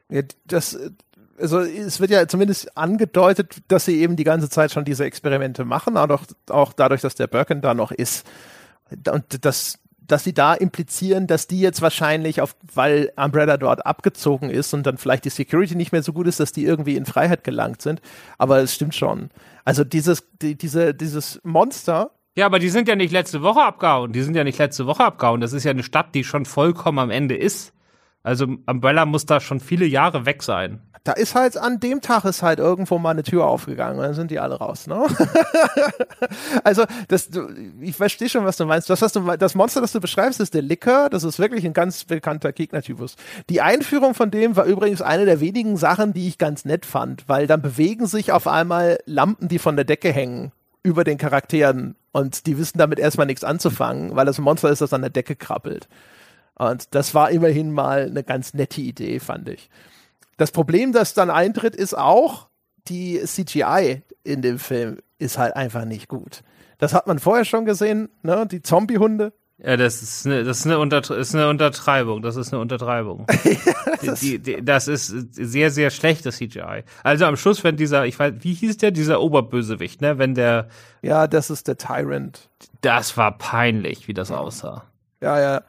[0.10, 0.78] Ja, das,
[1.40, 5.64] also es wird ja zumindest angedeutet, dass sie eben die ganze Zeit schon diese Experimente
[5.64, 8.28] machen, auch, auch dadurch, dass der Birken da noch ist.
[9.10, 9.80] Und das,
[10.12, 14.86] dass sie da implizieren, dass die jetzt wahrscheinlich auf, weil Umbrella dort abgezogen ist und
[14.86, 17.82] dann vielleicht die Security nicht mehr so gut ist, dass die irgendwie in Freiheit gelangt
[17.82, 18.02] sind.
[18.38, 19.30] Aber es stimmt schon.
[19.64, 22.12] Also dieses, die, diese, dieses Monster.
[22.36, 24.12] Ja, aber die sind ja nicht letzte Woche abgehauen.
[24.12, 25.42] Die sind ja nicht letzte Woche abgehauen.
[25.42, 27.74] Das ist ja eine Stadt, die schon vollkommen am Ende ist.
[28.24, 32.26] Also Umbrella muss da schon viele Jahre weg sein da ist halt an dem Tag
[32.26, 35.08] ist halt irgendwo mal eine Tür aufgegangen und dann sind die alle raus, ne?
[36.64, 37.48] also, das, du,
[37.80, 38.90] ich verstehe schon, was du meinst.
[38.90, 41.10] Das, was du, das Monster, das du beschreibst, ist der Licker.
[41.10, 43.16] Das ist wirklich ein ganz bekannter Gegnertypus.
[43.50, 47.28] Die Einführung von dem war übrigens eine der wenigen Sachen, die ich ganz nett fand,
[47.28, 50.52] weil dann bewegen sich auf einmal Lampen, die von der Decke hängen,
[50.84, 54.94] über den Charakteren und die wissen damit erstmal nichts anzufangen, weil das Monster ist, das
[54.94, 55.88] an der Decke krabbelt.
[56.62, 59.72] Und das war immerhin mal eine ganz nette Idee, fand ich.
[60.38, 62.50] Das Problem, das dann eintritt, ist auch,
[62.88, 66.44] die CGI in dem Film ist halt einfach nicht gut.
[66.78, 68.46] Das hat man vorher schon gesehen, ne?
[68.46, 69.34] Die Zombiehunde.
[69.58, 72.22] Ja, das ist eine, das ist eine, Unter, ist eine Untertreibung.
[72.22, 73.26] Das ist eine Untertreibung.
[74.06, 76.84] das, die, die, das ist sehr, sehr schlechtes CGI.
[77.02, 80.20] Also am Schluss, wenn dieser, ich weiß, wie hieß der, dieser Oberbösewicht, ne?
[80.20, 80.68] Wenn der.
[81.02, 82.50] Ja, das ist der Tyrant.
[82.82, 84.84] Das war peinlich, wie das aussah.
[85.22, 85.62] Ja, ja.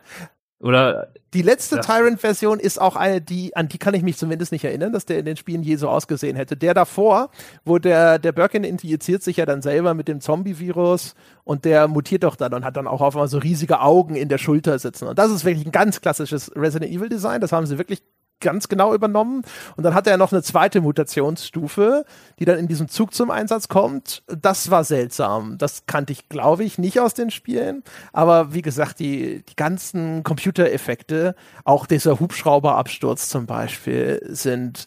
[0.63, 4.65] Oder die letzte Tyrant-Version ist auch eine, die, an die kann ich mich zumindest nicht
[4.65, 6.57] erinnern, dass der in den Spielen je so ausgesehen hätte.
[6.57, 7.31] Der davor,
[7.65, 12.23] wo der, der Birkin infiziert sich ja dann selber mit dem Zombie-Virus und der mutiert
[12.23, 15.09] doch dann und hat dann auch auf einmal so riesige Augen in der Schulter sitzen.
[15.09, 17.41] Und das ist wirklich ein ganz klassisches Resident Evil Design.
[17.41, 18.03] Das haben sie wirklich
[18.43, 19.43] ganz genau übernommen.
[19.77, 22.05] Und dann hat er noch eine zweite Mutationsstufe,
[22.39, 24.23] die dann in diesem Zug zum Einsatz kommt.
[24.27, 25.57] Das war seltsam.
[25.57, 27.83] Das kannte ich, glaube ich, nicht aus den Spielen.
[28.13, 31.35] Aber wie gesagt, die, die ganzen Computereffekte,
[31.65, 34.87] auch dieser Hubschrauberabsturz zum Beispiel, sind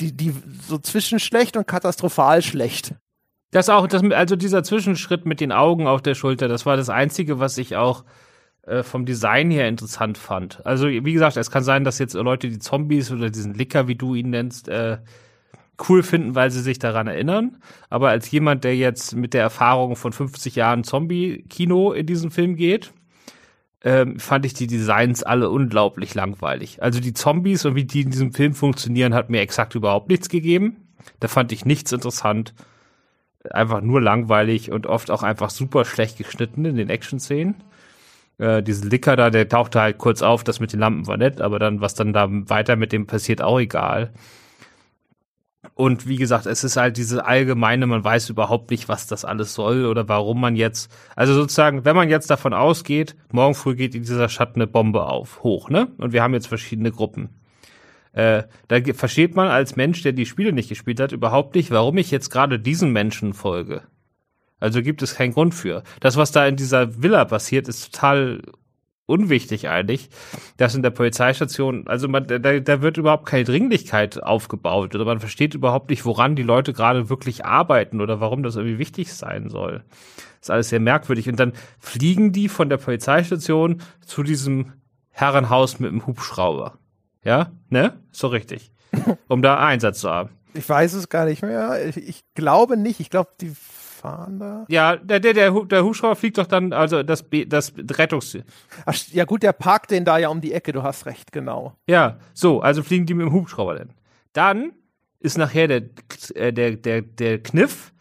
[0.00, 0.34] die, die
[0.66, 2.94] so zwischen schlecht und katastrophal schlecht.
[3.50, 6.88] Das auch, das, also dieser Zwischenschritt mit den Augen auf der Schulter, das war das
[6.88, 8.04] Einzige, was ich auch
[8.66, 10.64] äh, vom Design her interessant fand.
[10.64, 13.96] Also, wie gesagt, es kann sein, dass jetzt Leute die Zombies oder diesen Licker, wie
[13.96, 14.98] du ihn nennst, äh,
[15.88, 17.56] cool finden, weil sie sich daran erinnern.
[17.90, 22.54] Aber als jemand, der jetzt mit der Erfahrung von 50 Jahren Zombie-Kino in diesen Film
[22.54, 22.92] geht,
[23.82, 26.80] ähm, fand ich die Designs alle unglaublich langweilig.
[26.82, 30.28] Also die Zombies und wie die in diesem Film funktionieren, hat mir exakt überhaupt nichts
[30.28, 30.76] gegeben.
[31.18, 32.54] Da fand ich nichts interessant.
[33.50, 37.56] Einfach nur langweilig und oft auch einfach super schlecht geschnitten in den Action-Szenen
[38.38, 41.40] äh, diesen Licker da, der tauchte halt kurz auf, das mit den Lampen war nett,
[41.40, 44.12] aber dann, was dann da weiter mit dem passiert, auch egal.
[45.74, 49.54] Und wie gesagt, es ist halt diese allgemeine, man weiß überhaupt nicht, was das alles
[49.54, 53.94] soll oder warum man jetzt, also sozusagen, wenn man jetzt davon ausgeht, morgen früh geht
[53.94, 55.88] in dieser Stadt eine Bombe auf, hoch, ne?
[55.98, 57.30] Und wir haben jetzt verschiedene Gruppen.
[58.12, 61.96] Äh, da versteht man als Mensch, der die Spiele nicht gespielt hat, überhaupt nicht, warum
[61.96, 63.82] ich jetzt gerade diesen Menschen folge.
[64.62, 65.82] Also gibt es keinen Grund für.
[65.98, 68.42] Das, was da in dieser Villa passiert, ist total
[69.06, 70.08] unwichtig eigentlich,
[70.56, 75.18] dass in der Polizeistation, also man, da, da wird überhaupt keine Dringlichkeit aufgebaut oder man
[75.18, 79.48] versteht überhaupt nicht, woran die Leute gerade wirklich arbeiten oder warum das irgendwie wichtig sein
[79.48, 79.82] soll.
[80.38, 81.28] Das ist alles sehr merkwürdig.
[81.28, 84.74] Und dann fliegen die von der Polizeistation zu diesem
[85.10, 86.78] Herrenhaus mit dem Hubschrauber.
[87.24, 87.98] Ja, ne?
[88.12, 88.70] So richtig.
[89.26, 90.30] Um da Einsatz zu haben.
[90.54, 91.88] Ich weiß es gar nicht mehr.
[91.88, 93.00] Ich, ich glaube nicht.
[93.00, 93.52] Ich glaube, die
[94.02, 94.64] fahren da?
[94.68, 98.36] Ja, der, der, der, der Hubschrauber fliegt doch dann, also das, das Rettungs...
[98.84, 101.76] Ach, ja gut, der parkt den da ja um die Ecke, du hast recht, genau.
[101.86, 103.90] Ja, so, also fliegen die mit dem Hubschrauber dann.
[104.32, 104.72] Dann
[105.20, 105.82] ist nachher der,
[106.34, 107.92] äh, der, der, der Kniff,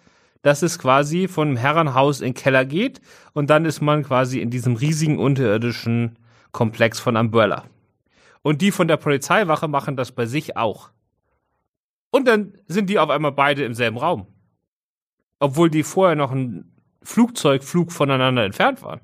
[0.41, 2.99] dass es quasi von einem Herrenhaus in den Keller geht
[3.33, 6.17] und dann ist man quasi in diesem riesigen unterirdischen
[6.51, 7.65] Komplex von Umbrella.
[8.41, 10.89] Und die von der Polizeiwache machen das bei sich auch.
[12.09, 14.25] Und dann sind die auf einmal beide im selben Raum
[15.41, 16.71] obwohl die vorher noch ein
[17.03, 19.01] Flugzeugflug voneinander entfernt waren.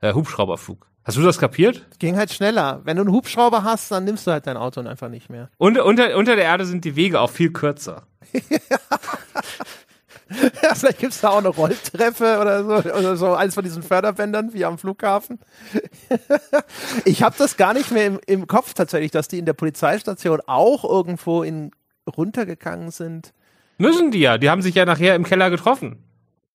[0.00, 0.86] Äh, Hubschrauberflug.
[1.04, 1.84] Hast du das kapiert?
[1.98, 2.80] Ging halt schneller.
[2.84, 5.50] Wenn du einen Hubschrauber hast, dann nimmst du halt dein Auto einfach nicht mehr.
[5.58, 8.06] Und unter, unter der Erde sind die Wege auch viel kürzer.
[10.62, 13.82] ja, vielleicht gibt es da auch eine Rolltreppe oder so, oder so eins von diesen
[13.82, 15.40] Förderbändern wie am Flughafen.
[17.04, 20.40] ich habe das gar nicht mehr im, im Kopf tatsächlich, dass die in der Polizeistation
[20.46, 21.72] auch irgendwo in
[22.06, 23.32] runtergegangen sind.
[23.82, 24.38] Müssen die ja.
[24.38, 25.96] Die haben sich ja nachher im Keller getroffen.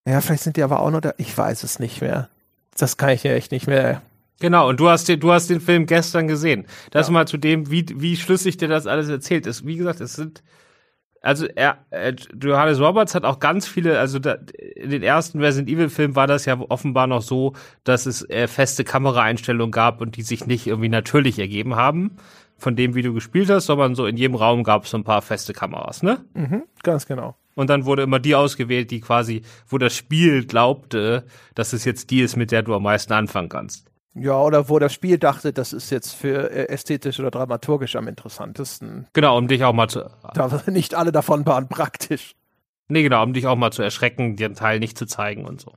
[0.07, 1.13] Ja, vielleicht sind die aber auch noch da.
[1.17, 2.29] Ich weiß es nicht mehr.
[2.77, 4.01] Das kann ich ja echt nicht mehr.
[4.39, 6.65] Genau, und du hast, den, du hast den Film gestern gesehen.
[6.91, 7.13] Das ja.
[7.13, 9.65] mal zu dem, wie, wie schlüssig dir das alles erzählt ist.
[9.65, 10.41] Wie gesagt, es sind,
[11.21, 14.37] also er, er, Johannes Roberts hat auch ganz viele, also da,
[14.75, 17.53] in den ersten Resident Evil Filmen war das ja offenbar noch so,
[17.83, 22.17] dass es äh, feste Kameraeinstellungen gab und die sich nicht irgendwie natürlich ergeben haben
[22.57, 25.03] von dem, wie du gespielt hast, sondern so in jedem Raum gab es so ein
[25.03, 26.25] paar feste Kameras, ne?
[26.33, 27.35] Mhm, ganz genau.
[27.55, 32.11] Und dann wurde immer die ausgewählt, die quasi, wo das Spiel glaubte, dass es jetzt
[32.11, 33.87] die ist, mit der du am meisten anfangen kannst.
[34.13, 38.07] Ja, oder wo das Spiel dachte, das ist jetzt für äh, ästhetisch oder dramaturgisch am
[38.07, 39.07] interessantesten.
[39.13, 40.09] Genau, um dich auch mal zu.
[40.33, 42.35] Da nicht alle davon waren praktisch.
[42.89, 45.73] Nee, genau, um dich auch mal zu erschrecken, den Teil nicht zu zeigen und so.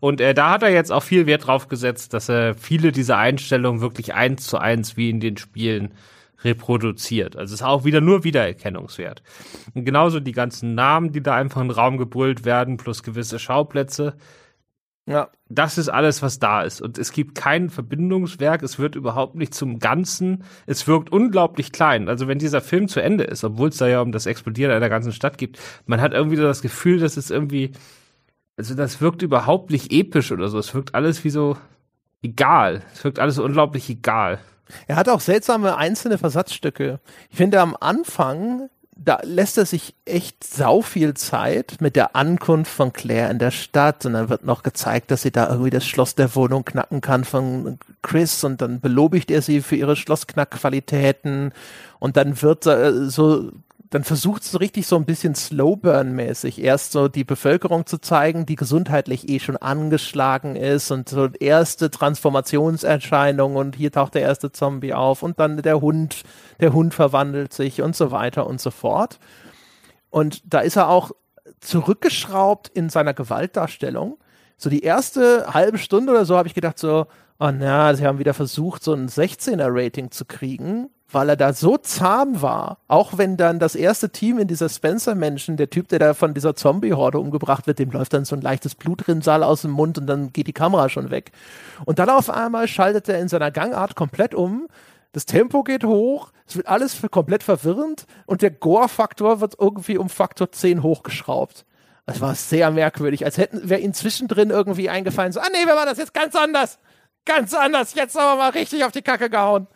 [0.00, 3.18] Und äh, da hat er jetzt auch viel Wert drauf gesetzt, dass er viele dieser
[3.18, 5.92] Einstellungen wirklich eins zu eins wie in den Spielen
[6.44, 7.36] reproduziert.
[7.36, 9.22] Also es ist auch wieder nur Wiedererkennungswert.
[9.74, 13.38] Und genauso die ganzen Namen, die da einfach in den Raum gebrüllt werden, plus gewisse
[13.38, 14.16] Schauplätze.
[15.06, 15.30] Ja.
[15.48, 16.80] Das ist alles, was da ist.
[16.80, 18.62] Und es gibt kein Verbindungswerk.
[18.62, 20.44] Es wird überhaupt nicht zum Ganzen.
[20.66, 22.08] Es wirkt unglaublich klein.
[22.08, 24.88] Also wenn dieser Film zu Ende ist, obwohl es da ja um das Explodieren einer
[24.88, 27.72] ganzen Stadt geht, man hat irgendwie das Gefühl, dass es irgendwie,
[28.56, 30.58] also das wirkt überhaupt nicht episch oder so.
[30.58, 31.56] Es wirkt alles wie so
[32.22, 32.82] egal.
[32.92, 34.40] Es wirkt alles unglaublich egal.
[34.86, 37.00] Er hat auch seltsame einzelne Versatzstücke.
[37.30, 42.70] Ich finde am Anfang, da lässt er sich echt sau viel Zeit mit der Ankunft
[42.70, 44.06] von Claire in der Stadt.
[44.06, 47.24] Und dann wird noch gezeigt, dass sie da irgendwie das Schloss der Wohnung knacken kann
[47.24, 48.44] von Chris.
[48.44, 51.52] Und dann belobigt er sie für ihre Schlossknackqualitäten.
[51.98, 53.50] Und dann wird äh, so
[53.94, 58.56] dann versucht so richtig so ein bisschen Slowburn-mäßig erst so die Bevölkerung zu zeigen, die
[58.56, 64.94] gesundheitlich eh schon angeschlagen ist und so erste Transformationserscheinungen und hier taucht der erste Zombie
[64.94, 66.24] auf und dann der Hund,
[66.58, 69.20] der Hund verwandelt sich und so weiter und so fort.
[70.10, 71.12] Und da ist er auch
[71.60, 74.18] zurückgeschraubt in seiner Gewaltdarstellung.
[74.56, 77.06] So die erste halbe Stunde oder so habe ich gedacht so,
[77.38, 81.76] oh na, sie haben wieder versucht, so ein 16er-Rating zu kriegen, weil er da so
[81.76, 82.78] zahm war.
[82.88, 86.54] Auch wenn dann das erste Team in dieser Spencer-Menschen, der Typ, der da von dieser
[86.54, 90.32] Zombie-Horde umgebracht wird, dem läuft dann so ein leichtes Blutrinsal aus dem Mund und dann
[90.32, 91.32] geht die Kamera schon weg.
[91.84, 94.66] Und dann auf einmal schaltet er in seiner Gangart komplett um.
[95.12, 100.08] Das Tempo geht hoch, es wird alles komplett verwirrend und der Gore-Faktor wird irgendwie um
[100.08, 101.64] Faktor 10 hochgeschraubt.
[102.06, 105.74] Das war sehr merkwürdig, als hätten wäre ihnen zwischendrin irgendwie eingefallen, so, ah nee, wir
[105.74, 106.78] machen das jetzt ganz anders.
[107.24, 109.66] Ganz anders, jetzt haben wir mal richtig auf die Kacke gehauen.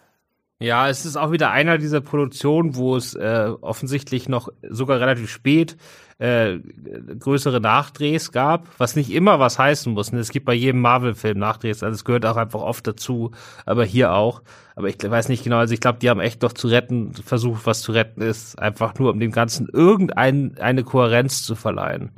[0.61, 5.31] Ja, es ist auch wieder einer dieser Produktionen, wo es äh, offensichtlich noch sogar relativ
[5.31, 5.77] spät
[6.19, 10.11] äh, größere Nachdrehs gab, was nicht immer was heißen muss.
[10.11, 10.19] Ne?
[10.19, 13.31] Es gibt bei jedem Marvel-Film Nachdrehs, also es gehört auch einfach oft dazu,
[13.67, 14.43] aber hier auch.
[14.75, 17.65] Aber ich weiß nicht genau, also ich glaube, die haben echt doch zu retten, versucht,
[17.67, 22.11] was zu retten ist, einfach nur um dem Ganzen irgendeine Kohärenz zu verleihen.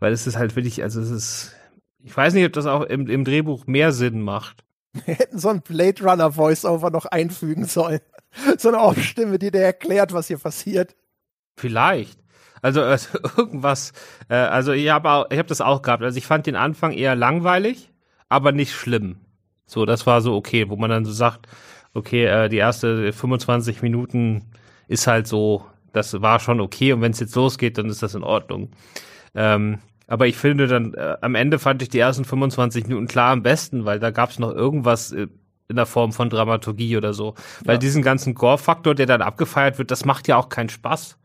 [0.00, 1.56] Weil es ist halt wirklich, also es ist,
[2.02, 4.63] ich weiß nicht, ob das auch im, im Drehbuch mehr Sinn macht.
[5.04, 8.00] Wir hätten so ein Blade Runner Voiceover noch einfügen sollen.
[8.58, 10.96] So eine Off-Stimme, die dir erklärt, was hier passiert.
[11.56, 12.18] Vielleicht.
[12.62, 13.92] Also, also irgendwas,
[14.28, 16.02] äh, also ich habe ich hab das auch gehabt.
[16.02, 17.92] Also ich fand den Anfang eher langweilig,
[18.28, 19.20] aber nicht schlimm.
[19.66, 21.46] So, das war so okay, wo man dann so sagt,
[21.92, 24.50] okay, äh, die erste 25 Minuten
[24.88, 28.14] ist halt so, das war schon okay und wenn es jetzt losgeht, dann ist das
[28.14, 28.70] in Ordnung.
[29.34, 33.32] Ähm, aber ich finde dann, äh, am Ende fand ich die ersten 25 Minuten klar
[33.32, 35.28] am besten, weil da gab es noch irgendwas äh,
[35.68, 37.34] in der Form von Dramaturgie oder so.
[37.64, 37.78] Weil ja.
[37.78, 41.16] diesen ganzen Gore-Faktor, der dann abgefeiert wird, das macht ja auch keinen Spaß.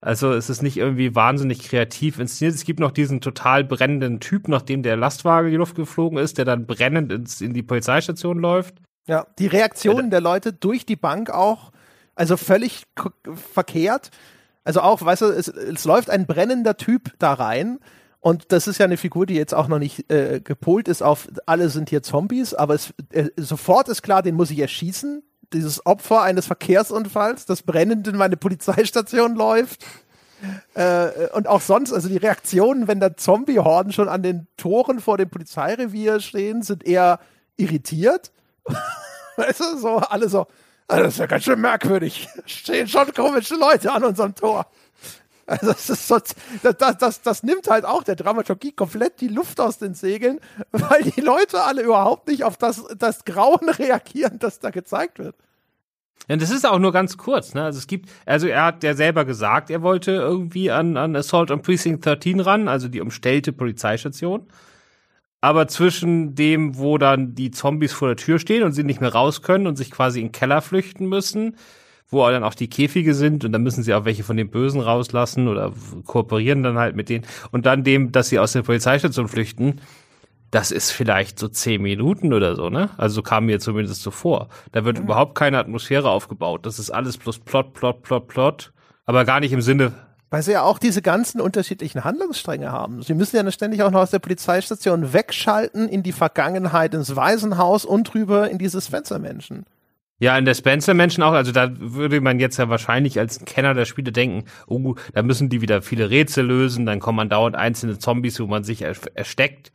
[0.00, 2.54] Also es ist nicht irgendwie wahnsinnig kreativ inszeniert.
[2.54, 6.38] Es gibt noch diesen total brennenden Typ, nachdem der Lastwagen in die Luft geflogen ist,
[6.38, 8.76] der dann brennend ins, in die Polizeistation läuft.
[9.06, 11.72] Ja, die Reaktionen der Leute durch die Bank auch,
[12.14, 12.84] also völlig
[13.54, 14.10] verkehrt.
[14.62, 17.78] Also auch, weißt du, es, es läuft ein brennender Typ da rein
[18.24, 21.28] und das ist ja eine Figur, die jetzt auch noch nicht äh, gepolt ist auf,
[21.44, 25.22] alle sind hier Zombies, aber es, äh, sofort ist klar, den muss ich erschießen
[25.52, 29.84] dieses Opfer eines Verkehrsunfalls, das brennend in meine Polizeistation läuft.
[30.72, 35.18] Äh, und auch sonst, also die Reaktionen, wenn da Zombie-Horden schon an den Toren vor
[35.18, 37.20] dem Polizeirevier stehen, sind eher
[37.58, 38.32] irritiert.
[39.36, 40.46] weißt du, so alle so,
[40.88, 42.26] also das ist ja ganz schön merkwürdig.
[42.46, 44.66] Stehen schon komische Leute an unserem Tor.
[45.46, 46.18] Also das, ist so,
[46.62, 50.40] das, das, das nimmt halt auch der Dramaturgie komplett die Luft aus den Segeln,
[50.72, 55.36] weil die Leute alle überhaupt nicht auf das, das Grauen reagieren, das da gezeigt wird.
[56.28, 57.64] Ja, das ist auch nur ganz kurz, ne?
[57.64, 61.50] Also es gibt, also er hat ja selber gesagt, er wollte irgendwie an, an Assault
[61.50, 64.46] on Precinct 13 ran, also die umstellte Polizeistation.
[65.42, 69.12] Aber zwischen dem, wo dann die Zombies vor der Tür stehen und sie nicht mehr
[69.12, 71.56] raus können und sich quasi in den Keller flüchten müssen,
[72.14, 74.80] wo dann auch die Käfige sind und dann müssen sie auch welche von den Bösen
[74.80, 75.72] rauslassen oder
[76.06, 79.80] kooperieren dann halt mit denen und dann dem, dass sie aus der Polizeistation flüchten,
[80.50, 82.90] das ist vielleicht so zehn Minuten oder so, ne?
[82.96, 84.48] Also so kam mir zumindest so vor.
[84.72, 85.04] Da wird mhm.
[85.04, 86.64] überhaupt keine Atmosphäre aufgebaut.
[86.64, 88.72] Das ist alles plus Plot, Plot, Plot, Plot,
[89.04, 89.92] aber gar nicht im Sinne
[90.34, 93.02] weil sie ja auch diese ganzen unterschiedlichen Handlungsstränge haben.
[93.02, 97.84] Sie müssen ja ständig auch noch aus der Polizeistation wegschalten in die Vergangenheit, ins Waisenhaus
[97.84, 99.64] und drüber in diese Spencer-Menschen.
[100.20, 103.84] Ja, in der Spencer-Menschen auch, also da würde man jetzt ja wahrscheinlich als Kenner der
[103.84, 107.98] Spiele denken, oh, da müssen die wieder viele Rätsel lösen, dann kommen man dauernd einzelne
[107.98, 109.72] Zombies, wo man sich ersteckt,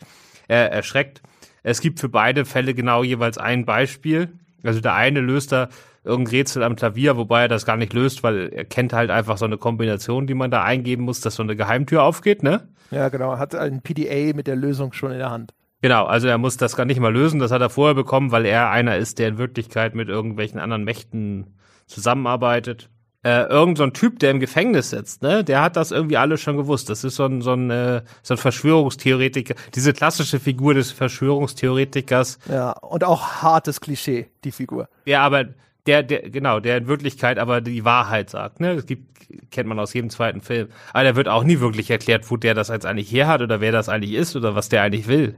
[0.48, 1.22] äh, erschreckt.
[1.62, 4.30] Es gibt für beide Fälle genau jeweils ein Beispiel.
[4.64, 5.70] Also der eine löst da
[6.04, 9.38] irgendein Rätsel am Klavier, wobei er das gar nicht löst, weil er kennt halt einfach
[9.38, 12.68] so eine Kombination, die man da eingeben muss, dass so eine Geheimtür aufgeht, ne?
[12.92, 13.38] Ja, genau.
[13.38, 15.54] Hat ein PDA mit der Lösung schon in der Hand.
[15.82, 18.45] Genau, also er muss das gar nicht mal lösen, das hat er vorher bekommen, weil
[18.45, 21.55] er einer ist, der in Wirklichkeit mit irgendwelchen anderen Mächten
[21.88, 22.89] zusammenarbeitet.
[23.21, 26.39] Äh, irgend so ein Typ, der im Gefängnis sitzt, ne, der hat das irgendwie alles
[26.39, 26.89] schon gewusst.
[26.89, 32.39] Das ist so ein, so ein, äh, so ein Verschwörungstheoretiker, diese klassische Figur des Verschwörungstheoretikers.
[32.49, 34.88] Ja, und auch hartes Klischee, die Figur.
[35.05, 35.47] Ja, aber
[35.86, 39.80] der, der, genau, der in Wirklichkeit aber die Wahrheit sagt, ne, das gibt, kennt man
[39.80, 40.69] aus jedem zweiten Film.
[40.93, 43.59] Aber der wird auch nie wirklich erklärt, wo der das jetzt eigentlich her hat oder
[43.59, 45.36] wer das eigentlich ist oder was der eigentlich will.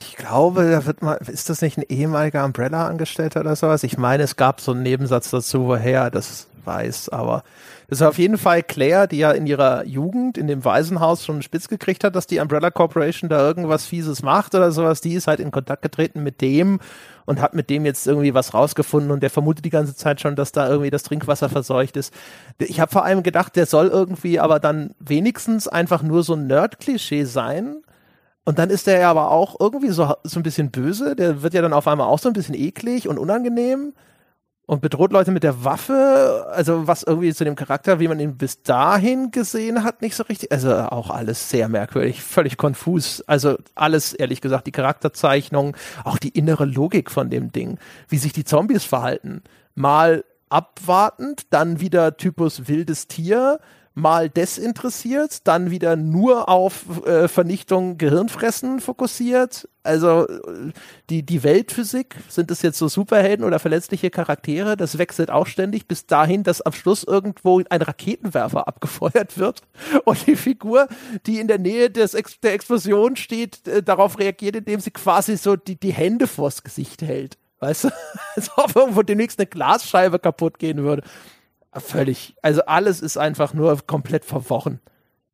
[0.00, 3.82] Ich glaube, da wird mal, ist das nicht ein ehemaliger Umbrella-Angestellter oder sowas?
[3.82, 7.44] Ich meine, es gab so einen Nebensatz dazu, woher das weiß, aber
[7.88, 11.40] es ist auf jeden Fall Claire, die ja in ihrer Jugend in dem Waisenhaus schon
[11.42, 15.00] spitz gekriegt hat, dass die Umbrella Corporation da irgendwas Fieses macht oder sowas.
[15.00, 16.80] Die ist halt in Kontakt getreten mit dem
[17.26, 20.34] und hat mit dem jetzt irgendwie was rausgefunden und der vermutet die ganze Zeit schon,
[20.34, 22.12] dass da irgendwie das Trinkwasser verseucht ist.
[22.58, 26.48] Ich habe vor allem gedacht, der soll irgendwie aber dann wenigstens einfach nur so ein
[26.48, 27.82] Nerd-Klischee sein.
[28.46, 31.16] Und dann ist der ja aber auch irgendwie so, so ein bisschen böse.
[31.16, 33.92] Der wird ja dann auf einmal auch so ein bisschen eklig und unangenehm
[34.66, 38.36] und bedroht Leute mit der Waffe, also was irgendwie zu dem Charakter, wie man ihn
[38.36, 43.56] bis dahin gesehen hat, nicht so richtig, also auch alles sehr merkwürdig, völlig konfus, also
[43.76, 47.78] alles, ehrlich gesagt, die Charakterzeichnung, auch die innere Logik von dem Ding,
[48.08, 49.42] wie sich die Zombies verhalten,
[49.76, 53.60] mal abwartend, dann wieder Typus wildes Tier,
[53.96, 59.70] mal desinteressiert, dann wieder nur auf äh, Vernichtung, Gehirnfressen fokussiert.
[59.82, 60.72] Also äh,
[61.08, 65.88] die, die Weltphysik, sind es jetzt so Superhelden oder verletzliche Charaktere, das wechselt auch ständig
[65.88, 69.62] bis dahin, dass am Schluss irgendwo ein Raketenwerfer abgefeuert wird
[70.04, 70.88] und die Figur,
[71.26, 75.38] die in der Nähe des Ex der Explosion steht, äh, darauf reagiert, indem sie quasi
[75.38, 77.38] so die, die Hände vors Gesicht hält.
[77.60, 77.88] Weißt du?
[78.36, 81.02] Als ob irgendwo demnächst eine Glasscheibe kaputt gehen würde.
[81.78, 82.34] Völlig.
[82.42, 84.80] Also alles ist einfach nur komplett verworren.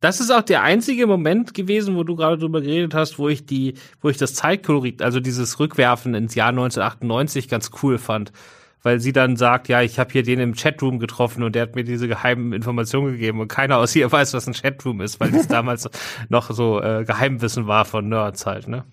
[0.03, 3.45] Das ist auch der einzige Moment gewesen, wo du gerade drüber geredet hast, wo ich
[3.45, 8.33] die, wo ich das Zeitkolorit, also dieses Rückwerfen ins Jahr 1998 ganz cool fand.
[8.81, 11.75] Weil sie dann sagt, ja, ich habe hier den im Chatroom getroffen und der hat
[11.75, 15.31] mir diese geheimen Informationen gegeben und keiner aus hier weiß, was ein Chatroom ist, weil
[15.31, 15.89] das damals
[16.27, 18.83] noch so äh, Geheimwissen war von Nerds halt, ne?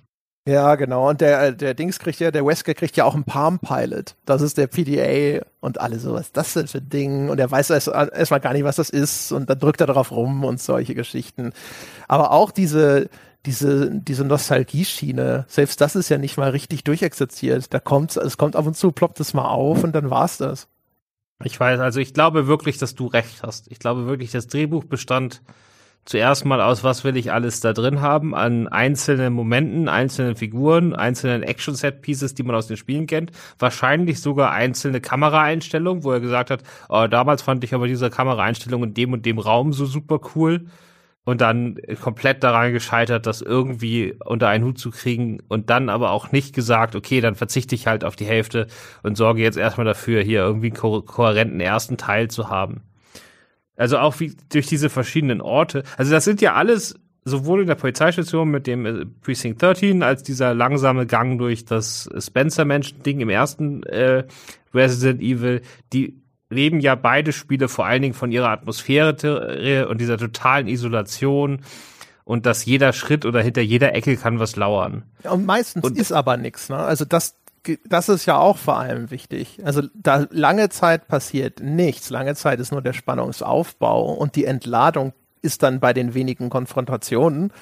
[0.47, 1.11] Ja, genau.
[1.11, 4.17] Und der, äh, der Dings kriegt ja, der Wesker kriegt ja auch einen Palm Pilot.
[4.25, 7.29] Das ist der PDA und alle so, was ist das denn für ein Ding?
[7.29, 9.33] Und er weiß erstmal erst gar nicht, was das ist.
[9.33, 11.53] Und dann drückt er darauf rum und solche Geschichten.
[12.09, 13.11] Aber auch diese,
[13.45, 17.73] diese, diese Nostalgie-Schiene, selbst das ist ja nicht mal richtig durchexerziert.
[17.73, 20.69] Da kommt, es kommt ab und zu, ploppt es mal auf und dann war's das.
[21.45, 23.71] Ich weiß, also ich glaube wirklich, dass du recht hast.
[23.71, 25.43] Ich glaube wirklich, das Drehbuch bestand
[26.05, 30.95] zuerst mal aus, was will ich alles da drin haben, an einzelnen Momenten, einzelnen Figuren,
[30.95, 33.31] einzelnen Action-Set-Pieces, die man aus den Spielen kennt.
[33.59, 38.83] Wahrscheinlich sogar einzelne Kameraeinstellungen, wo er gesagt hat, oh, damals fand ich aber diese Kameraeinstellung
[38.85, 40.67] in dem und dem Raum so super cool.
[41.25, 46.11] Und dann komplett daran gescheitert, das irgendwie unter einen Hut zu kriegen und dann aber
[46.11, 48.67] auch nicht gesagt, okay, dann verzichte ich halt auf die Hälfte
[49.03, 52.90] und sorge jetzt erstmal dafür, hier irgendwie einen ko kohärenten ersten Teil zu haben.
[53.81, 55.85] Also auch wie durch diese verschiedenen Orte.
[55.97, 60.23] Also das sind ja alles sowohl in der Polizeistation mit dem äh, Precinct 13 als
[60.23, 64.25] dieser langsame Gang durch das Spencer-Menschen-Ding im ersten äh,
[64.75, 65.63] Resident Evil,
[65.93, 66.21] die
[66.51, 71.61] leben ja beide Spiele vor allen Dingen von ihrer Atmosphäre und dieser totalen Isolation
[72.25, 75.05] und dass jeder Schritt oder hinter jeder Ecke kann was lauern.
[75.25, 76.69] Ja, und meistens und, ist aber nichts.
[76.69, 76.77] Ne?
[76.77, 77.37] Also das
[77.85, 79.61] das ist ja auch vor allem wichtig.
[79.65, 82.11] Also da lange Zeit passiert nichts.
[82.11, 87.53] Lange Zeit ist nur der Spannungsaufbau und die Entladung ist dann bei den wenigen Konfrontationen.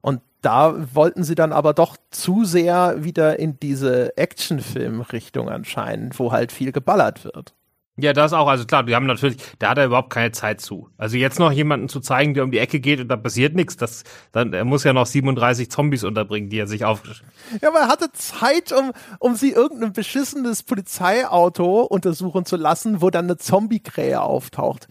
[0.00, 6.32] Und da wollten sie dann aber doch zu sehr wieder in diese Actionfilm-Richtung anscheinend, wo
[6.32, 7.54] halt viel geballert wird.
[8.00, 8.46] Ja, das auch.
[8.46, 10.88] Also klar, die haben natürlich, da hat er überhaupt keine Zeit zu.
[10.96, 13.76] Also jetzt noch jemanden zu zeigen, der um die Ecke geht und da passiert nichts,
[13.76, 17.02] das, dann, er muss ja noch 37 Zombies unterbringen, die er sich auf.
[17.60, 23.10] Ja, aber er hatte Zeit, um, um sie irgendein beschissenes Polizeiauto untersuchen zu lassen, wo
[23.10, 24.86] dann eine Zombie-Krähe auftaucht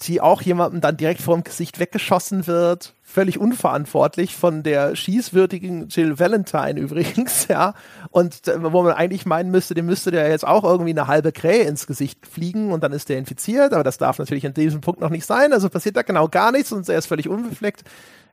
[0.00, 2.94] die auch jemandem dann direkt vor dem Gesicht weggeschossen wird.
[3.16, 7.72] Völlig unverantwortlich von der schießwürdigen Jill Valentine übrigens, ja.
[8.10, 11.32] Und äh, wo man eigentlich meinen müsste, dem müsste der jetzt auch irgendwie eine halbe
[11.32, 14.82] Krähe ins Gesicht fliegen und dann ist der infiziert, aber das darf natürlich an diesem
[14.82, 15.54] Punkt noch nicht sein.
[15.54, 17.84] Also passiert da genau gar nichts und er ist völlig unbefleckt.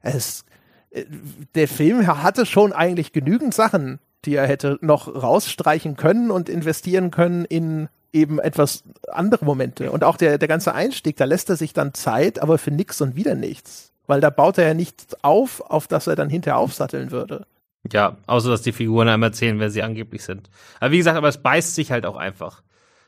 [0.01, 0.43] Es,
[0.89, 1.05] äh,
[1.55, 7.09] der Film hatte schon eigentlich genügend Sachen, die er hätte noch rausstreichen können und investieren
[7.09, 9.93] können in eben etwas andere Momente.
[9.93, 12.99] Und auch der, der ganze Einstieg, da lässt er sich dann Zeit, aber für nix
[12.99, 13.93] und wieder nichts.
[14.08, 17.45] Weil da baut er ja nichts auf, auf das er dann hinterher aufsatteln würde.
[17.91, 20.49] Ja, außer dass die Figuren einem erzählen, wer sie angeblich sind.
[20.80, 22.64] Aber wie gesagt, aber es beißt sich halt auch einfach.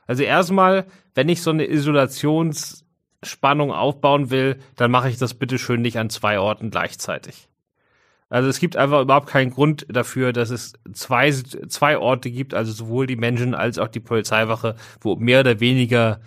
[0.07, 0.85] Also erstmal,
[1.15, 6.09] wenn ich so eine Isolationsspannung aufbauen will, dann mache ich das bitte schön nicht an
[6.09, 7.49] zwei Orten gleichzeitig.
[8.29, 12.71] Also es gibt einfach überhaupt keinen Grund dafür, dass es zwei, zwei Orte gibt, also
[12.71, 16.19] sowohl die Menschen als auch die Polizeiwache, wo mehr oder weniger,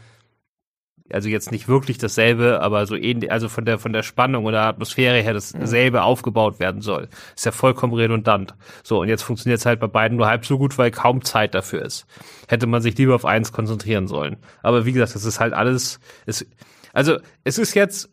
[1.12, 4.62] also jetzt nicht wirklich dasselbe, aber so ähnlich, also von der, von der Spannung oder
[4.62, 7.08] Atmosphäre her dasselbe aufgebaut werden soll.
[7.34, 8.54] Ist ja vollkommen redundant.
[8.82, 11.54] So, und jetzt funktioniert es halt bei beiden nur halb so gut, weil kaum Zeit
[11.54, 12.06] dafür ist.
[12.48, 14.36] Hätte man sich lieber auf eins konzentrieren sollen.
[14.62, 16.46] Aber wie gesagt, das ist halt alles, es,
[16.92, 18.10] also es ist jetzt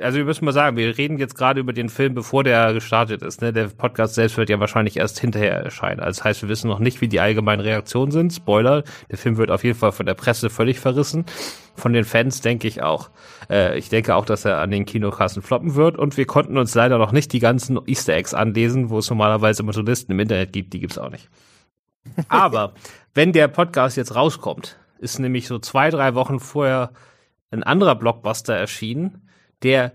[0.00, 3.22] also wir müssen mal sagen, wir reden jetzt gerade über den Film, bevor der gestartet
[3.22, 3.40] ist.
[3.40, 3.52] Ne?
[3.52, 6.00] Der Podcast selbst wird ja wahrscheinlich erst hinterher erscheinen.
[6.00, 8.32] Also das heißt, wir wissen noch nicht, wie die allgemeinen Reaktionen sind.
[8.32, 11.24] Spoiler, der Film wird auf jeden Fall von der Presse völlig verrissen.
[11.74, 13.10] Von den Fans denke ich auch.
[13.48, 15.96] Äh, ich denke auch, dass er an den Kinokassen floppen wird.
[15.96, 19.62] Und wir konnten uns leider noch nicht die ganzen Easter Eggs anlesen, wo es normalerweise
[19.62, 20.72] immer Touristen im Internet gibt.
[20.74, 21.28] Die gibt's auch nicht.
[22.28, 22.74] Aber
[23.14, 26.92] wenn der Podcast jetzt rauskommt, ist nämlich so zwei, drei Wochen vorher
[27.50, 29.27] ein anderer Blockbuster erschienen,
[29.62, 29.92] der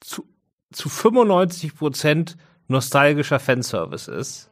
[0.00, 0.26] zu,
[0.72, 2.36] zu 95 Prozent
[2.68, 4.50] nostalgischer Fanservice ist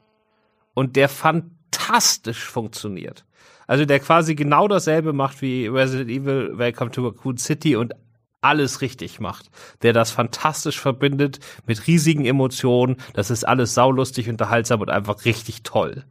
[0.74, 3.24] und der fantastisch funktioniert.
[3.66, 7.94] Also der quasi genau dasselbe macht wie Resident Evil Welcome to Raccoon City und
[8.40, 9.50] alles richtig macht,
[9.82, 15.62] der das fantastisch verbindet mit riesigen Emotionen, das ist alles saulustig, unterhaltsam und einfach richtig
[15.62, 16.04] toll.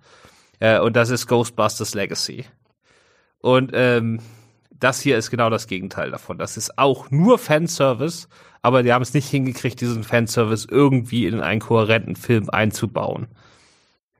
[0.59, 2.45] Äh, und das ist Ghostbusters Legacy.
[3.39, 4.19] Und ähm,
[4.79, 6.37] das hier ist genau das Gegenteil davon.
[6.37, 8.27] Das ist auch nur Fanservice,
[8.61, 13.27] aber die haben es nicht hingekriegt, diesen Fanservice irgendwie in einen kohärenten Film einzubauen.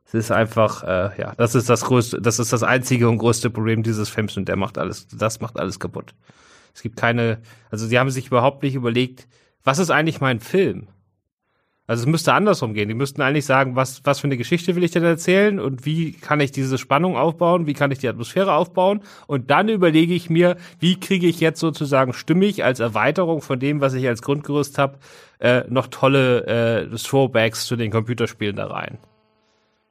[0.05, 3.49] Es ist einfach, äh, ja, das ist das größte, das ist das einzige und größte
[3.49, 6.15] Problem dieses Films und der macht alles, das macht alles kaputt.
[6.73, 9.27] Es gibt keine, also sie haben sich überhaupt nicht überlegt,
[9.63, 10.87] was ist eigentlich mein Film?
[11.89, 12.87] Also es müsste andersrum gehen.
[12.87, 16.11] Die müssten eigentlich sagen, was, was für eine Geschichte will ich denn erzählen und wie
[16.11, 20.29] kann ich diese Spannung aufbauen, wie kann ich die Atmosphäre aufbauen und dann überlege ich
[20.29, 24.77] mir, wie kriege ich jetzt sozusagen stimmig als Erweiterung von dem, was ich als Grundgerüst
[24.77, 24.99] habe,
[25.39, 28.99] äh, noch tolle äh, Throwbacks zu den Computerspielen da rein.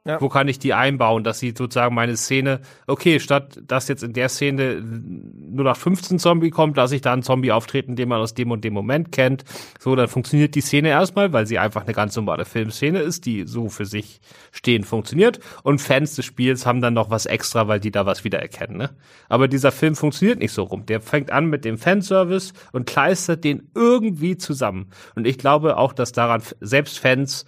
[0.08, 0.22] Ja.
[0.22, 4.14] Wo kann ich die einbauen, dass sie sozusagen meine Szene, okay, statt dass jetzt in
[4.14, 8.22] der Szene nur nach 15 Zombie kommt, lasse ich da einen Zombie auftreten, den man
[8.22, 9.44] aus dem und dem Moment kennt.
[9.78, 13.46] So, dann funktioniert die Szene erstmal, weil sie einfach eine ganz normale Filmszene ist, die
[13.46, 15.40] so für sich stehend funktioniert.
[15.62, 18.78] Und Fans des Spiels haben dann noch was extra, weil die da was wiedererkennen.
[18.78, 18.90] Ne?
[19.28, 20.86] Aber dieser Film funktioniert nicht so rum.
[20.86, 24.88] Der fängt an mit dem Fanservice und kleistert den irgendwie zusammen.
[25.16, 27.44] Und ich glaube auch, dass daran selbst Fans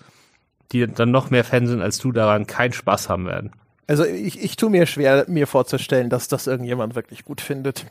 [0.72, 3.52] die dann noch mehr Fans sind als du, daran keinen Spaß haben werden.
[3.86, 7.86] Also ich, ich tue mir schwer, mir vorzustellen, dass das irgendjemand wirklich gut findet.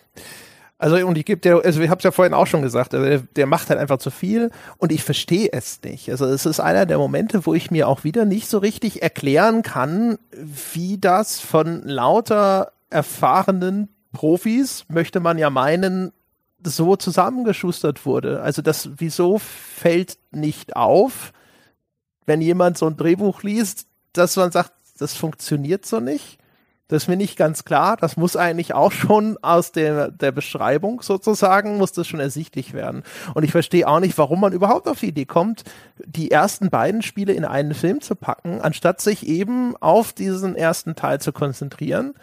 [0.77, 3.05] Also und ich gebe dir, also ich habe es ja vorhin auch schon gesagt, also
[3.05, 6.09] der, der, macht halt einfach zu viel und ich verstehe es nicht.
[6.09, 9.61] Also es ist einer der Momente, wo ich mir auch wieder nicht so richtig erklären
[9.61, 10.17] kann,
[10.73, 16.13] wie das von lauter erfahrenen Profis, möchte man ja meinen,
[16.63, 18.41] so zusammengeschustert wurde.
[18.41, 21.33] Also das, wieso fällt nicht auf,
[22.29, 26.37] wenn jemand so ein Drehbuch liest, dass man sagt, das funktioniert so nicht.
[26.87, 27.97] Das ist mir nicht ganz klar.
[27.97, 33.01] Das muss eigentlich auch schon aus der, der Beschreibung sozusagen, muss das schon ersichtlich werden.
[33.33, 35.63] Und ich verstehe auch nicht, warum man überhaupt auf die Idee kommt,
[36.05, 40.95] die ersten beiden Spiele in einen Film zu packen, anstatt sich eben auf diesen ersten
[40.95, 42.13] Teil zu konzentrieren.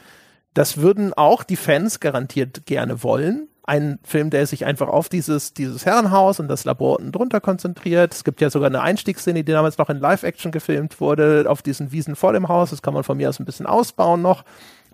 [0.55, 5.53] Das würden auch die Fans garantiert gerne wollen ein Film, der sich einfach auf dieses,
[5.53, 8.14] dieses Herrenhaus und das Labor unten drunter konzentriert.
[8.14, 11.91] Es gibt ja sogar eine Einstiegsszene, die damals noch in Live-Action gefilmt wurde, auf diesen
[11.91, 12.71] Wiesen vor dem Haus.
[12.71, 14.45] Das kann man von mir aus ein bisschen ausbauen noch.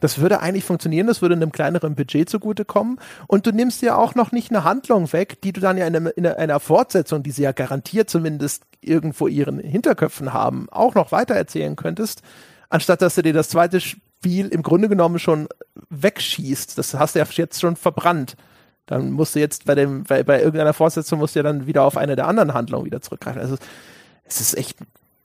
[0.00, 2.98] Das würde eigentlich funktionieren, das würde einem kleineren Budget zugutekommen.
[3.28, 5.94] Und du nimmst ja auch noch nicht eine Handlung weg, die du dann ja in,
[5.94, 11.12] einem, in einer Fortsetzung, die sie ja garantiert zumindest irgendwo ihren Hinterköpfen haben, auch noch
[11.12, 12.22] weitererzählen könntest,
[12.68, 15.46] anstatt dass du dir das zweite Spiel im Grunde genommen schon
[15.90, 16.78] wegschießt.
[16.78, 18.34] Das hast du ja jetzt schon verbrannt.
[18.86, 21.84] Dann musst du jetzt bei dem, bei, bei irgendeiner Fortsetzung musst du ja dann wieder
[21.84, 23.40] auf eine der anderen Handlungen wieder zurückgreifen.
[23.40, 23.56] Also
[24.24, 24.78] es ist echt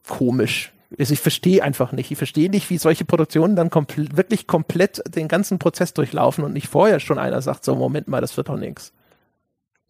[0.07, 0.71] komisch.
[0.97, 2.11] Also ich verstehe einfach nicht.
[2.11, 6.53] Ich verstehe nicht, wie solche Produktionen dann kompl wirklich komplett den ganzen Prozess durchlaufen und
[6.53, 8.93] nicht vorher schon einer sagt, so Moment mal, das wird doch nichts.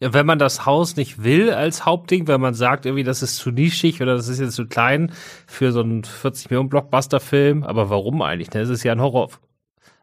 [0.00, 3.36] Ja, wenn man das Haus nicht will als Hauptding, wenn man sagt, irgendwie, das ist
[3.36, 5.12] zu nischig oder das ist jetzt zu klein
[5.46, 8.48] für so einen 40 Millionen Blockbuster-Film, aber warum eigentlich?
[8.48, 9.30] Das ist ja ein Horror,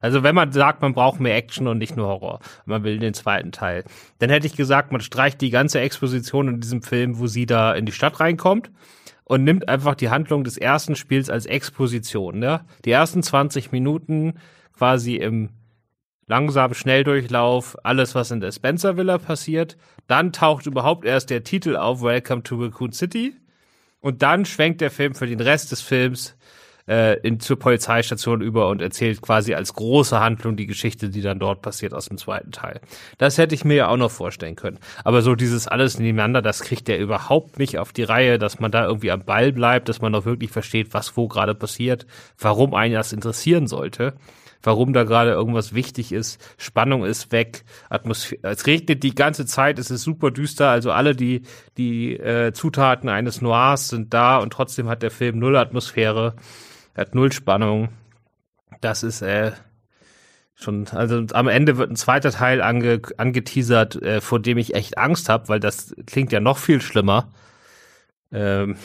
[0.05, 3.15] also wenn man sagt, man braucht mehr Action und nicht nur Horror, man will den
[3.15, 3.83] zweiten Teil,
[4.19, 7.73] dann hätte ich gesagt, man streicht die ganze Exposition in diesem Film, wo sie da
[7.73, 8.69] in die Stadt reinkommt
[9.23, 12.37] und nimmt einfach die Handlung des ersten Spiels als Exposition.
[12.37, 12.63] Ne?
[12.85, 14.35] Die ersten 20 Minuten
[14.77, 15.49] quasi im
[16.27, 19.75] langsamen Schnelldurchlauf, alles, was in der Spencer Villa passiert.
[20.05, 23.35] Dann taucht überhaupt erst der Titel auf, Welcome to Raccoon City.
[24.01, 26.37] Und dann schwenkt der Film für den Rest des Films
[26.87, 31.39] äh, in, zur Polizeistation über und erzählt quasi als große Handlung die Geschichte, die dann
[31.39, 32.79] dort passiert aus dem zweiten Teil.
[33.17, 34.79] Das hätte ich mir ja auch noch vorstellen können.
[35.03, 38.71] Aber so dieses alles nebeneinander, das kriegt er überhaupt nicht auf die Reihe, dass man
[38.71, 42.05] da irgendwie am Ball bleibt, dass man auch wirklich versteht, was wo gerade passiert,
[42.37, 44.13] warum einen das interessieren sollte
[44.65, 46.41] warum da gerade irgendwas wichtig ist.
[46.57, 48.41] Spannung ist weg, Atmosphäre.
[48.43, 50.69] Es regnet die ganze Zeit, es ist super düster.
[50.69, 51.43] Also alle die
[51.77, 56.35] die äh, Zutaten eines Noirs sind da und trotzdem hat der Film null Atmosphäre.
[56.95, 57.89] Er hat null Spannung.
[58.81, 59.51] Das ist, äh,
[60.55, 64.97] schon, also am Ende wird ein zweiter Teil ange, angeteasert, äh, vor dem ich echt
[64.97, 67.29] Angst habe, weil das klingt ja noch viel schlimmer.
[68.31, 68.77] Ähm,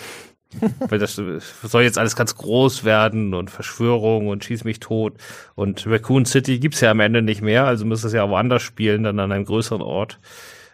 [0.89, 5.15] weil das soll jetzt alles ganz groß werden und Verschwörung und schieß mich tot.
[5.55, 9.05] Und Raccoon City gibt's ja am Ende nicht mehr, also müsste es ja woanders spielen,
[9.05, 10.19] dann an einem größeren Ort,